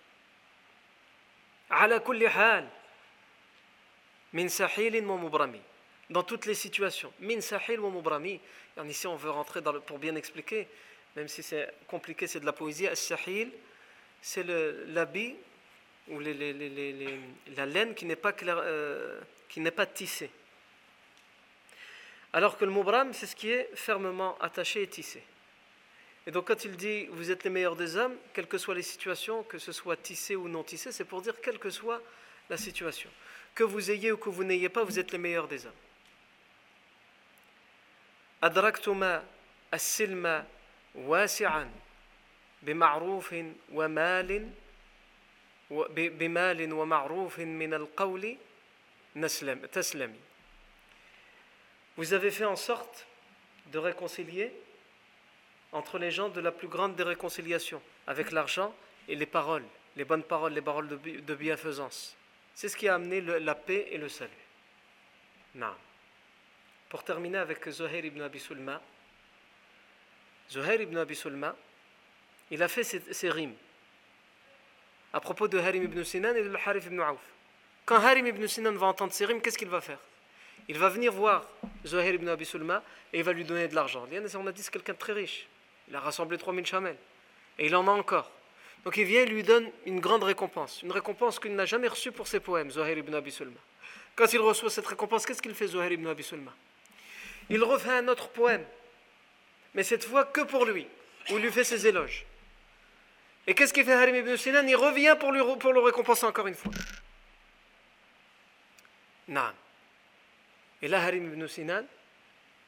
Ala 1.71 1.99
kulli 1.99 2.27
hal. 2.27 2.69
Min 4.33 4.49
sahilin 4.49 5.03
wa 5.07 5.17
mubrami. 5.17 5.59
Dans 6.11 6.21
toutes 6.21 6.45
les 6.45 6.53
situations. 6.53 7.11
Min 7.19 7.41
sahil 7.41 7.79
wa 7.79 7.89
mubrami. 7.89 8.39
Ici, 8.84 9.07
on 9.07 9.15
veut 9.15 9.30
rentrer 9.30 9.61
pour 9.86 9.99
bien 9.99 10.15
expliquer, 10.15 10.67
même 11.15 11.28
si 11.28 11.41
c'est 11.41 11.73
compliqué, 11.88 12.28
c'est 12.28 12.41
de 12.41 12.45
la 12.45 12.53
poésie. 12.53 12.88
As-sahil, 12.88 13.51
c'est 14.21 14.43
l'habit 14.88 15.36
ou 16.09 16.19
la 16.19 17.65
laine 17.65 17.95
qui 17.95 18.05
n'est 18.05 18.15
pas, 18.15 18.34
euh, 18.43 19.19
qui 19.47 19.59
n'est 19.59 19.71
pas 19.71 19.86
tissée. 19.86 20.30
Alors 22.34 22.57
que 22.57 22.65
le 22.65 22.71
mubram, 22.71 23.13
c'est 23.13 23.28
ce 23.28 23.36
qui 23.36 23.49
est 23.49 23.69
fermement 23.76 24.38
attaché 24.39 24.82
et 24.84 24.88
tissé. 24.88 25.23
Et 26.28 26.32
donc 26.32 26.47
quand 26.47 26.65
il 26.65 26.76
dit 26.76 27.05
vous 27.11 27.32
êtes 27.32 27.43
les 27.43 27.49
meilleurs 27.49 27.76
des 27.76 27.95
hommes, 27.95 28.15
quelles 28.34 28.47
que 28.47 28.57
soient 28.57 28.76
les 28.76 28.82
situations, 28.82 29.43
que 29.43 29.57
ce 29.57 29.71
soit 29.71 29.95
tissé 29.95 30.36
ou 30.36 30.49
non 30.49 30.63
tissé, 30.63 30.91
c'est 30.91 31.05
pour 31.05 31.21
dire 31.21 31.39
quelle 31.39 31.59
que 31.59 31.69
soit 31.69 32.01
la 32.49 32.57
situation. 32.57 33.09
Que 33.53 33.63
vous 33.63 33.89
ayez 33.89 34.11
ou 34.11 34.17
que 34.17 34.30
vous 34.30 34.43
n'ayez 34.43 34.69
pas, 34.69 34.84
vous 34.84 34.99
êtes 34.99 35.11
les 35.11 35.17
meilleurs 35.17 35.47
des 35.47 35.65
hommes. 35.65 35.73
أدركتما 38.42 39.24
السلم 39.74 40.44
واسعا 40.94 41.70
بمعروف 42.62 43.34
ومال 43.72 44.50
بمال 45.96 46.72
ومعروف 46.72 47.38
من 47.38 47.74
القول 47.74 48.36
نسلم 49.16 49.66
تسلمي 49.66 50.20
vous 51.96 52.14
avez 52.14 52.30
fait 52.30 52.46
en 52.46 52.56
sorte 52.56 53.06
de 53.66 53.78
réconcilier 53.78 54.54
entre 55.72 55.98
les 55.98 56.11
gens 56.11 56.30
de 56.30 56.40
la 56.40 56.50
plus 56.50 56.68
grande 56.68 56.96
des 56.96 57.02
réconciliations, 57.02 57.82
avec 58.06 58.32
l'argent 58.32 58.74
et 59.06 59.14
les 59.14 59.26
paroles, 59.26 59.64
les 59.96 60.04
bonnes 60.04 60.22
paroles, 60.22 60.54
les 60.54 60.62
paroles 60.62 60.88
de, 60.88 61.34
bienfaisance. 61.34 62.16
C'est 62.54 62.68
ce 62.68 62.76
qui 62.76 62.88
a 62.88 62.94
amené 62.94 63.20
la 63.20 63.54
paix 63.54 63.88
et 63.90 63.98
le 63.98 64.08
salut. 64.08 64.30
Non. 65.54 65.74
Pour 66.95 67.03
terminer 67.03 67.39
avec 67.39 67.69
Zuhair 67.69 68.05
ibn 68.05 68.21
Abi 68.21 68.39
Sulma, 68.39 68.81
Zuhair 70.49 70.79
ibn 70.79 70.95
Abi 70.97 71.13
Sulma, 71.13 71.53
il 72.49 72.63
a 72.63 72.69
fait 72.69 72.85
ses, 72.85 73.29
rimes 73.29 73.53
à 75.11 75.19
propos 75.19 75.49
de 75.49 75.59
Harim 75.59 75.83
ibn 75.83 76.01
Sinan 76.05 76.33
et 76.35 76.43
de 76.43 76.55
Harif 76.65 76.85
ibn 76.85 77.01
Auf. 77.01 77.19
Quand 77.85 77.97
Harim 77.97 78.27
ibn 78.27 78.47
Sinan 78.47 78.71
va 78.75 78.87
entendre 78.87 79.11
ces 79.11 79.25
rimes, 79.25 79.41
qu'est-ce 79.41 79.57
qu'il 79.57 79.67
va 79.67 79.81
faire? 79.81 79.99
Il 80.69 80.77
va 80.77 80.87
venir 80.87 81.11
voir 81.11 81.45
Zohar 81.85 82.07
ibn 82.07 82.29
Abi 82.29 82.45
Sulma 82.45 82.81
et 83.11 83.17
il 83.17 83.25
va 83.25 83.33
lui 83.33 83.43
donner 83.43 83.67
de 83.67 83.75
l'argent. 83.75 84.07
On 84.35 84.47
a 84.47 84.51
dit 84.53 84.63
c'est 84.63 84.71
quelqu'un 84.71 84.93
de 84.93 84.97
très 84.97 85.11
riche. 85.11 85.49
Il 85.89 85.95
a 85.97 85.99
rassemblé 85.99 86.37
3000 86.37 86.65
chamels. 86.65 86.97
Et 87.59 87.65
il 87.65 87.75
en 87.75 87.85
a 87.89 87.91
encore. 87.91 88.31
Donc 88.85 88.95
il 88.95 89.03
vient 89.03 89.23
et 89.23 89.25
lui 89.25 89.43
donne 89.43 89.69
une 89.85 89.99
grande 89.99 90.23
récompense. 90.23 90.81
Une 90.81 90.93
récompense 90.93 91.41
qu'il 91.41 91.55
n'a 91.57 91.65
jamais 91.65 91.89
reçue 91.89 92.13
pour 92.13 92.29
ses 92.29 92.39
poèmes, 92.39 92.71
Zohar 92.71 92.91
ibn 92.91 93.13
Abi 93.13 93.33
Sulma. 93.33 93.59
Quand 94.15 94.31
il 94.31 94.39
reçoit 94.39 94.69
cette 94.69 94.87
récompense, 94.87 95.25
qu'est-ce 95.25 95.41
qu'il 95.41 95.55
fait, 95.55 95.67
Zohar 95.67 95.91
ibn 95.91 96.07
Abi 96.07 96.23
Sulma? 96.23 96.53
Il 97.49 97.63
refait 97.63 97.91
un 97.91 98.07
autre 98.07 98.29
poème. 98.29 98.65
Mais 99.73 99.83
cette 99.83 100.05
fois 100.05 100.25
que 100.25 100.41
pour 100.41 100.65
lui, 100.65 100.87
où 101.29 101.37
il 101.37 101.43
lui 101.43 101.51
fait 101.51 101.63
ses 101.63 101.87
éloges. 101.87 102.25
Et 103.47 103.53
qu'est-ce 103.53 103.73
qu'il 103.73 103.85
fait 103.85 103.93
Harim 103.93 104.15
ibn 104.15 104.35
Sinan? 104.37 104.65
Il 104.67 104.75
revient 104.75 105.15
pour, 105.19 105.31
pour 105.59 105.73
le 105.73 105.79
récompenser 105.79 106.25
encore 106.25 106.47
une 106.47 106.55
fois. 106.55 106.71
Non. 109.27 109.51
Et 110.81 110.87
là, 110.87 111.01
Harim 111.03 111.25
ibn 111.25 111.47
Sinan, 111.47 111.83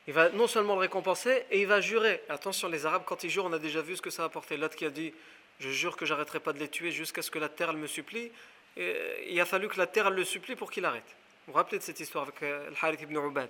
il 0.08 0.14
va 0.14 0.30
non 0.30 0.48
seulement 0.48 0.76
le 0.76 0.82
récompenser, 0.82 1.46
et 1.52 1.62
il 1.62 1.68
va 1.68 1.82
jurer. 1.82 2.22
Attention, 2.30 2.68
les 2.70 2.86
Arabes, 2.86 3.04
quand 3.06 3.24
ils 3.24 3.30
jurent, 3.30 3.46
on 3.46 3.54
a 3.54 3.60
déjà 3.60 3.82
vu 3.82 3.96
ce 3.96 4.02
que 4.02 4.10
ça 4.10 4.24
a 4.24 4.26
apporté. 4.26 4.58
L'autre 4.58 4.76
qui 4.76 4.86
a 4.86 4.90
dit 4.90 5.14
Je 5.60 5.70
jure 5.70 5.98
que 5.98 6.06
j'arrêterai 6.06 6.40
pas 6.40 6.54
de 6.54 6.60
les 6.60 6.70
tuer 6.70 6.92
jusqu'à 6.92 7.22
ce 7.22 7.32
que 7.32 7.40
la 7.40 7.50
terre 7.50 7.74
me 7.74 7.88
supplie. 7.88 8.32
Et 8.78 9.28
il 9.30 9.42
a 9.42 9.46
fallu 9.46 9.68
que 9.68 9.78
la 9.78 9.88
terre 9.88 10.12
le 10.12 10.24
supplie 10.24 10.56
pour 10.56 10.72
qu'il 10.72 10.86
arrête. 10.86 11.16
Vous 11.46 11.54
vous 11.54 11.58
rappelez 11.58 11.80
de 11.80 11.84
cette 11.84 12.00
histoire 12.00 12.26
avec 12.26 12.44
euh, 12.44 12.68
Al-Harith 12.68 13.02
ibn 13.02 13.18
Ubad? 13.18 13.50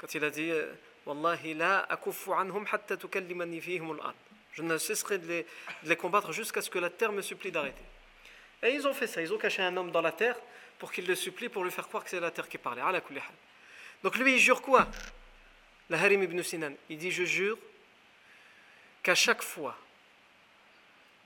Quand 0.00 0.14
il 0.14 0.24
a 0.24 0.30
dit 0.30 0.50
euh, 0.50 0.72
Wallahi 1.04 1.56
Je 4.52 4.62
ne 4.62 4.78
cesserai 4.78 5.18
de 5.18 5.44
les, 5.84 5.96
combattre 5.96 6.32
jusqu'à 6.32 6.62
ce 6.62 6.70
que 6.70 6.78
la 6.78 6.88
terre 6.88 7.12
me 7.12 7.20
supplie 7.20 7.52
d'arrêter. 7.52 7.82
Et 8.62 8.70
ils 8.70 8.88
ont 8.88 8.94
fait 8.94 9.06
ça. 9.06 9.20
Ils 9.20 9.32
ont 9.32 9.38
caché 9.38 9.62
un 9.62 9.76
homme 9.76 9.90
dans 9.90 10.00
la 10.00 10.12
terre 10.12 10.36
pour 10.78 10.90
qu'il 10.90 11.06
le 11.06 11.14
supplie, 11.14 11.50
pour 11.50 11.64
lui 11.64 11.70
faire 11.70 11.86
croire 11.86 12.02
que 12.02 12.08
c'est 12.08 12.18
la 12.18 12.30
terre 12.30 12.48
qui 12.48 12.56
parlait. 12.56 12.82
Donc 14.02 14.16
lui, 14.16 14.34
il 14.34 14.38
jure 14.38 14.62
quoi? 14.62 14.88
La 15.90 16.00
Harim 16.00 16.22
ibn 16.22 16.42
Sinan, 16.42 16.72
il 16.88 16.96
dit 16.96 17.10
Je 17.10 17.24
jure 17.24 17.58
qu'à 19.02 19.14
chaque 19.14 19.42
fois 19.42 19.76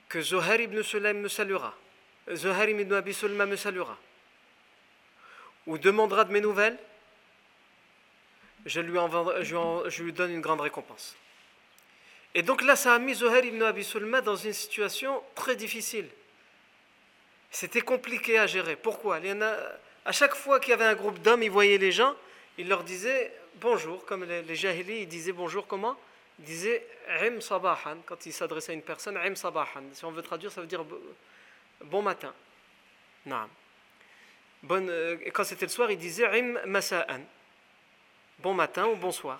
que 0.09 0.21
Zohar 0.21 0.59
ibn 0.59 0.81
Sulaim 0.83 1.13
me 1.13 1.29
saluera, 1.29 1.73
Zohar 2.33 2.67
ibn 2.67 2.93
Abi 2.93 3.15
me 3.23 3.55
saluera, 3.55 3.97
ou 5.65 5.77
demandera 5.77 6.25
de 6.25 6.33
mes 6.33 6.41
nouvelles, 6.41 6.77
je 8.65 8.79
lui, 8.79 8.97
lui, 9.99 10.13
donne 10.13 10.31
une 10.31 10.41
grande 10.41 10.61
récompense. 10.61 11.15
Et 12.33 12.41
donc 12.41 12.61
là, 12.63 12.75
ça 12.75 12.93
a 12.93 12.99
mis 12.99 13.13
Zohar 13.13 13.43
ibn 13.45 13.61
Abi 13.63 13.83
Sulma 13.83 14.21
dans 14.21 14.35
une 14.35 14.53
situation 14.53 15.23
très 15.35 15.55
difficile. 15.55 16.09
C'était 17.51 17.81
compliqué 17.81 18.37
à 18.37 18.47
gérer. 18.47 18.75
Pourquoi? 18.75 19.19
En 19.19 19.41
a, 19.41 19.55
À 20.03 20.11
chaque 20.11 20.35
fois 20.35 20.59
qu'il 20.59 20.71
y 20.71 20.73
avait 20.73 20.85
un 20.85 20.95
groupe 20.95 21.21
d'hommes, 21.21 21.43
il 21.43 21.51
voyait 21.51 21.77
les 21.77 21.91
gens, 21.91 22.13
il 22.57 22.67
leur 22.67 22.83
disait 22.83 23.31
bonjour, 23.61 24.05
comme 24.05 24.25
les, 24.25 24.55
jahili, 24.55 25.01
ils 25.01 25.07
disaient 25.07 25.31
bonjour 25.31 25.65
comment? 25.65 25.97
Ils 26.39 26.45
disaient 26.45 26.85
im 27.21 27.39
sabahan, 27.39 27.97
quand 28.05 28.25
ils 28.25 28.33
s'adressaient 28.33 28.73
à 28.73 28.75
une 28.75 28.81
personne, 28.81 29.15
im 29.15 29.35
sabahan. 29.35 29.83
Si 29.93 30.03
on 30.03 30.11
veut 30.11 30.21
traduire, 30.21 30.51
ça 30.51 30.59
veut 30.59 30.67
dire 30.67 30.83
bon 31.81 32.01
matin. 32.01 32.33
Non. 33.25 33.47
Bonne, 34.61 34.89
euh, 34.89 35.17
quand 35.33 35.43
c'était 35.43 35.65
le 35.65 35.71
soir, 35.71 35.89
ils 35.91 35.97
disaient 35.97 36.27
im 36.27 36.59
masa'an. 36.65 37.21
Bon 38.39 38.53
matin 38.53 38.85
ou 38.87 38.95
bonsoir. 38.95 39.39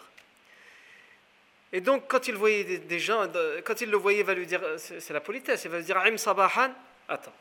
Et 1.72 1.82
donc, 1.82 2.04
quand 2.08 2.28
il 2.28 2.36
voyait 2.36 2.78
des, 2.78 3.00
gens, 3.00 3.28
quand 3.66 3.82
il 3.82 3.90
le 3.90 3.98
voyait, 3.98 4.20
il 4.20 4.26
va 4.26 4.34
lui 4.34 4.46
dire, 4.46 4.62
c'est 4.78 5.12
la 5.12 5.20
politesse, 5.20 5.66
il 5.66 5.72
va 5.72 5.78
lui 5.78 5.86
dire 5.86 5.98
im 5.98 6.18
sabahan. 6.18 6.72
Attends. 7.10 7.34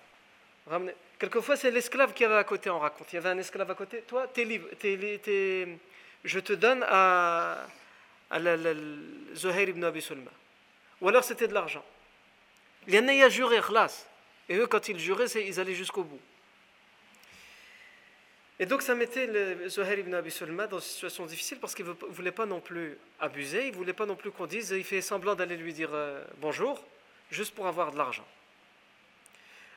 Quelquefois, 1.19 1.57
c'est 1.57 1.71
l'esclave 1.71 2.13
qui 2.13 2.25
avait 2.25 2.35
à 2.35 2.45
côté, 2.45 2.69
on 2.71 2.79
raconte. 2.79 3.13
Il 3.13 3.17
y 3.17 3.19
avait 3.19 3.29
un 3.29 3.39
esclave 3.39 3.71
à 3.71 3.75
côté. 3.75 4.03
Toi, 4.03 4.27
t'es 4.27 4.45
libre. 4.45 4.69
je 6.25 6.39
te 6.41 6.53
donne 6.55 6.85
à, 6.89 7.65
à 8.31 8.41
Zuhair 9.35 9.69
ibn 9.69 9.85
Abi 9.85 10.03
Sulma. 10.03 10.31
Ou 11.01 11.09
alors 11.09 11.23
c'était 11.23 11.49
de 11.49 11.55
l'argent. 11.55 11.85
Il 12.87 12.95
y 12.95 12.99
en 12.99 13.09
a, 13.09 13.29
juré, 13.29 13.61
khlas. 13.61 14.07
Et 14.49 14.57
eux, 14.57 14.67
quand 14.67 14.89
ils 14.89 14.99
juraient, 14.99 15.27
ils 15.27 15.61
allaient 15.61 15.75
jusqu'au 15.75 16.03
bout. 16.03 16.21
Et 18.65 18.67
donc 18.67 18.81
ça 18.81 18.95
mettait 18.95 19.27
le 19.27 19.69
Zuhair 19.69 19.99
ibn 19.99 20.15
Abi 20.15 20.31
Sulma 20.31 20.67
dans 20.67 20.79
une 20.79 20.83
situation 20.83 21.27
difficile 21.27 21.59
parce 21.61 21.75
qu'il 21.75 21.85
ne 21.85 21.93
voulait 22.09 22.33
pas 22.33 22.47
non 22.47 22.61
plus 22.61 22.97
abuser, 23.21 23.67
il 23.67 23.73
ne 23.73 23.77
voulait 23.77 23.93
pas 23.93 24.07
non 24.07 24.17
plus 24.17 24.31
qu'on 24.31 24.47
dise, 24.47 24.71
il 24.71 24.85
fait 24.85 25.03
semblant 25.03 25.35
d'aller 25.35 25.59
lui 25.59 25.75
dire 25.75 25.91
euh, 25.93 26.25
bonjour, 26.39 26.83
juste 27.31 27.55
pour 27.55 27.67
avoir 27.67 27.93
de 27.93 27.99
l'argent. 27.99 28.27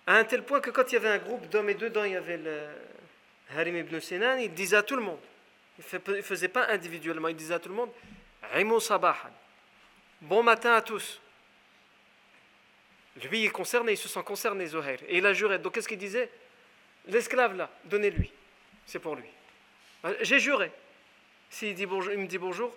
À 0.05 0.15
un 0.15 0.23
tel 0.23 0.41
point 0.41 0.61
que 0.61 0.69
quand 0.69 0.89
il 0.89 0.93
y 0.93 0.95
avait 0.95 1.09
un 1.09 1.17
groupe 1.17 1.49
d'hommes 1.49 1.69
et 1.69 1.73
dedans 1.73 2.05
il 2.05 2.13
y 2.13 2.15
avait 2.15 2.38
le 2.38 2.61
Harim 3.57 3.75
ibn 3.75 3.99
Sinan, 3.99 4.38
il 4.38 4.53
disait 4.53 4.77
à 4.77 4.83
tout 4.83 4.95
le 4.95 5.01
monde, 5.01 5.19
il 5.77 6.13
ne 6.13 6.21
faisait 6.21 6.47
pas 6.47 6.69
individuellement, 6.69 7.27
il 7.27 7.35
disait 7.35 7.55
à 7.55 7.59
tout 7.59 7.67
le 7.67 7.75
monde 7.75 7.91
Sabahan, 8.79 9.33
bon 10.21 10.43
matin 10.43 10.75
à 10.75 10.81
tous. 10.81 11.19
Lui, 13.29 13.41
il 13.41 13.45
est 13.47 13.49
concerné, 13.49 13.91
il 13.91 13.97
se 13.97 14.07
sent 14.07 14.23
concerné, 14.23 14.65
Zohair. 14.65 14.99
Et 15.09 15.17
il 15.17 15.25
a 15.25 15.33
juré. 15.33 15.59
Donc 15.59 15.73
qu'est-ce 15.73 15.89
qu'il 15.89 15.97
disait? 15.97 16.29
L'esclave 17.07 17.57
là, 17.57 17.69
donnez-lui. 17.83 18.31
C'est 18.88 18.99
pour 18.99 19.15
lui. 19.15 19.27
Euh, 20.05 20.15
j'ai 20.21 20.39
juré. 20.39 20.71
S'il 21.49 21.79
il 21.79 21.88
me 21.88 22.25
dit 22.25 22.38
bonjour. 22.38 22.73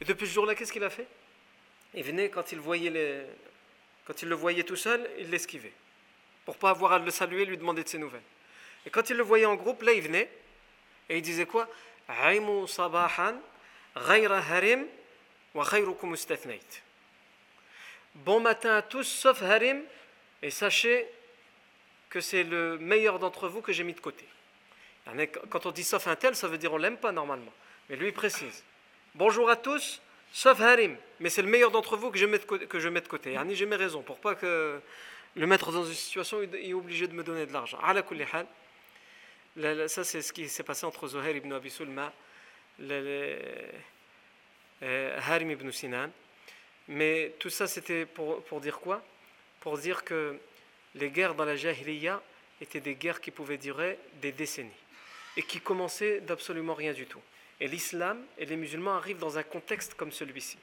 Et 0.00 0.04
depuis 0.04 0.26
ce 0.26 0.34
jour-là, 0.34 0.54
qu'est-ce 0.54 0.72
qu'il 0.72 0.84
a 0.84 0.90
fait? 0.90 1.06
Il 1.94 2.04
venait 2.04 2.28
quand 2.28 2.52
il 2.52 2.60
voyait 2.60 2.90
les, 2.90 3.22
quand 4.04 4.20
il 4.22 4.28
le 4.28 4.34
voyait 4.34 4.64
tout 4.64 4.76
seul, 4.76 5.08
il 5.18 5.30
l'esquivait 5.30 5.72
pour 6.44 6.56
pas 6.56 6.70
avoir 6.70 6.92
à 6.92 6.98
le 7.00 7.10
saluer, 7.10 7.44
lui 7.44 7.58
demander 7.58 7.82
de 7.82 7.88
ses 7.88 7.98
nouvelles. 7.98 8.22
Et 8.86 8.90
quand 8.90 9.10
il 9.10 9.16
le 9.16 9.24
voyait 9.24 9.46
en 9.46 9.56
groupe, 9.56 9.82
là, 9.82 9.92
il 9.92 10.02
venait 10.02 10.30
et 11.08 11.16
il 11.16 11.22
disait 11.22 11.46
quoi? 11.46 11.68
Bon 18.14 18.38
matin 18.38 18.76
à 18.76 18.82
tous, 18.82 19.04
sauf 19.04 19.42
Harim, 19.42 19.82
et 20.40 20.50
sachez 20.50 21.06
que 22.08 22.20
c'est 22.20 22.44
le 22.44 22.78
meilleur 22.78 23.18
d'entre 23.18 23.48
vous 23.48 23.60
que 23.60 23.72
j'ai 23.72 23.82
mis 23.82 23.94
de 23.94 24.00
côté. 24.00 24.24
Quand 25.50 25.66
on 25.66 25.70
dit 25.70 25.84
sauf 25.84 26.06
un 26.08 26.16
tel, 26.16 26.34
ça 26.34 26.48
veut 26.48 26.58
dire 26.58 26.72
on 26.72 26.78
l'aime 26.78 26.96
pas 26.96 27.12
normalement. 27.12 27.52
Mais 27.88 27.96
lui, 27.96 28.08
il 28.08 28.12
précise. 28.12 28.64
Bonjour 29.14 29.48
à 29.48 29.56
tous, 29.56 30.02
sauf 30.32 30.60
Harim, 30.60 30.96
mais 31.20 31.30
c'est 31.30 31.42
le 31.42 31.48
meilleur 31.48 31.70
d'entre 31.70 31.96
vous 31.96 32.10
que 32.10 32.18
je 32.18 32.26
mets 32.26 32.38
de 32.38 32.44
côté. 32.44 32.66
Que 32.66 32.80
je. 32.80 32.88
J'ai 33.54 33.66
mes 33.66 33.76
raisons 33.76 34.02
pour 34.02 34.18
pas 34.18 34.34
que 34.34 34.80
le 35.36 35.46
mettre 35.46 35.70
dans 35.70 35.84
une 35.84 35.94
situation, 35.94 36.42
il 36.42 36.54
est 36.54 36.74
obligé 36.74 37.06
de 37.06 37.14
me 37.14 37.22
donner 37.22 37.46
de 37.46 37.52
l'argent. 37.52 37.78
Ça, 39.88 40.04
c'est 40.04 40.22
ce 40.22 40.32
qui 40.32 40.48
s'est 40.48 40.62
passé 40.62 40.84
entre 40.86 41.06
Zohair 41.06 41.36
ibn 41.36 41.52
Abi 41.52 41.70
Sulma 41.70 42.12
et 42.80 43.38
euh, 44.82 45.18
Harim 45.18 45.50
ibn 45.50 45.70
Sinan. 45.70 46.10
Mais 46.88 47.34
tout 47.38 47.50
ça, 47.50 47.66
c'était 47.66 48.06
pour, 48.06 48.42
pour, 48.44 48.60
dire 48.60 48.80
quoi? 48.80 49.02
Pour 49.60 49.78
dire 49.78 50.04
que 50.04 50.36
les 50.94 51.10
guerres 51.10 51.34
dans 51.34 51.44
la 51.44 51.56
Jahiliya 51.56 52.22
étaient 52.60 52.80
des 52.80 52.94
guerres 52.94 53.20
qui 53.20 53.30
pouvaient 53.30 53.58
durer 53.58 53.98
des 54.20 54.32
décennies 54.32 54.70
et 55.36 55.42
qui 55.42 55.60
commençaient 55.60 56.20
d'absolument 56.20 56.74
rien 56.74 56.92
du 56.92 57.06
tout. 57.06 57.20
Et 57.60 57.68
l'islam 57.68 58.22
et 58.38 58.46
les 58.46 58.56
musulmans 58.56 58.96
arrivent 58.96 59.18
dans 59.18 59.38
un 59.38 59.42
contexte 59.42 59.94
comme 59.94 60.12
celui-ci. 60.12 60.58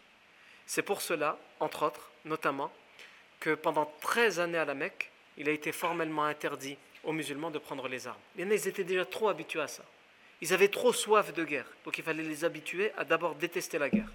C'est 0.66 0.82
pour 0.82 1.02
cela, 1.02 1.38
entre 1.60 1.84
autres, 1.84 2.12
notamment, 2.26 2.72
que 3.40 3.56
pendant 3.56 3.92
13 4.02 4.40
années 4.40 4.58
à 4.58 4.66
la 4.66 4.74
Mecque, 4.74 5.12
il 5.38 5.50
a 5.50 5.52
été 5.52 5.72
formellement 5.72 6.24
interdit 6.24 6.78
aux 7.04 7.12
musulmans 7.12 7.52
de 7.52 7.60
prendre 7.60 7.88
les 7.88 8.08
armes. 8.08 8.20
Les 8.38 8.68
étaient 8.68 8.84
déjà 8.84 9.06
trop 9.06 9.30
habitués 9.30 9.62
à 9.62 9.68
ça. 9.68 9.84
Ils 10.42 10.54
avaient 10.54 10.68
trop 10.68 10.94
soif 10.94 11.34
de 11.34 11.44
guerre, 11.44 11.68
donc 11.86 11.98
il 11.98 12.04
fallait 12.04 12.24
les 12.24 12.44
habituer 12.44 12.92
à 12.98 13.06
d'abord 13.06 13.36
détester 13.36 13.78
la 13.78 13.90
guerre. 13.90 14.10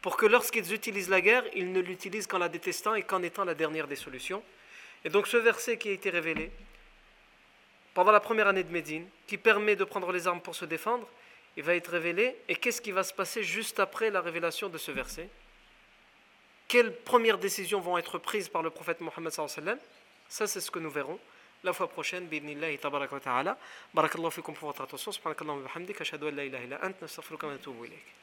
Pour 0.00 0.16
que 0.16 0.26
lorsqu'ils 0.26 0.72
utilisent 0.72 1.08
la 1.08 1.20
guerre, 1.20 1.44
ils 1.54 1.72
ne 1.72 1.80
l'utilisent 1.80 2.26
qu'en 2.26 2.38
la 2.38 2.48
détestant 2.48 2.94
et 2.94 3.02
qu'en 3.02 3.22
étant 3.22 3.44
la 3.44 3.54
dernière 3.54 3.88
des 3.88 3.96
solutions. 3.96 4.42
Et 5.04 5.08
donc 5.08 5.26
ce 5.26 5.36
verset 5.36 5.78
qui 5.78 5.88
a 5.88 5.92
été 5.92 6.10
révélé 6.10 6.50
pendant 7.94 8.12
la 8.12 8.20
première 8.20 8.48
année 8.48 8.64
de 8.64 8.72
Médine, 8.72 9.08
qui 9.26 9.38
permet 9.38 9.76
de 9.76 9.84
prendre 9.84 10.10
les 10.12 10.26
armes 10.26 10.40
pour 10.40 10.54
se 10.54 10.64
défendre, 10.64 11.06
il 11.56 11.62
va 11.62 11.74
être 11.74 11.90
révélé. 11.90 12.36
Et 12.48 12.56
qu'est-ce 12.56 12.80
qui 12.80 12.92
va 12.92 13.02
se 13.02 13.12
passer 13.12 13.42
juste 13.42 13.80
après 13.80 14.10
la 14.10 14.20
révélation 14.20 14.68
de 14.68 14.78
ce 14.78 14.90
verset? 14.90 15.28
Quelles 16.68 16.94
premières 16.94 17.38
décisions 17.38 17.80
vont 17.80 17.98
être 17.98 18.18
prises 18.18 18.48
par 18.48 18.62
le 18.62 18.70
prophète 18.70 19.00
Mohammed 19.00 19.32
Ça, 20.28 20.46
c'est 20.46 20.60
ce 20.60 20.70
que 20.70 20.78
nous 20.78 20.90
verrons 20.90 21.18
la 21.64 21.72
fois 21.72 21.88
prochaine. 21.88 22.26
Bidnillahi 22.26 22.78
wa 22.82 23.20
ta'ala. 23.20 23.58
Barakallahu 23.94 24.30
votre 24.60 24.80
attention. 24.80 25.12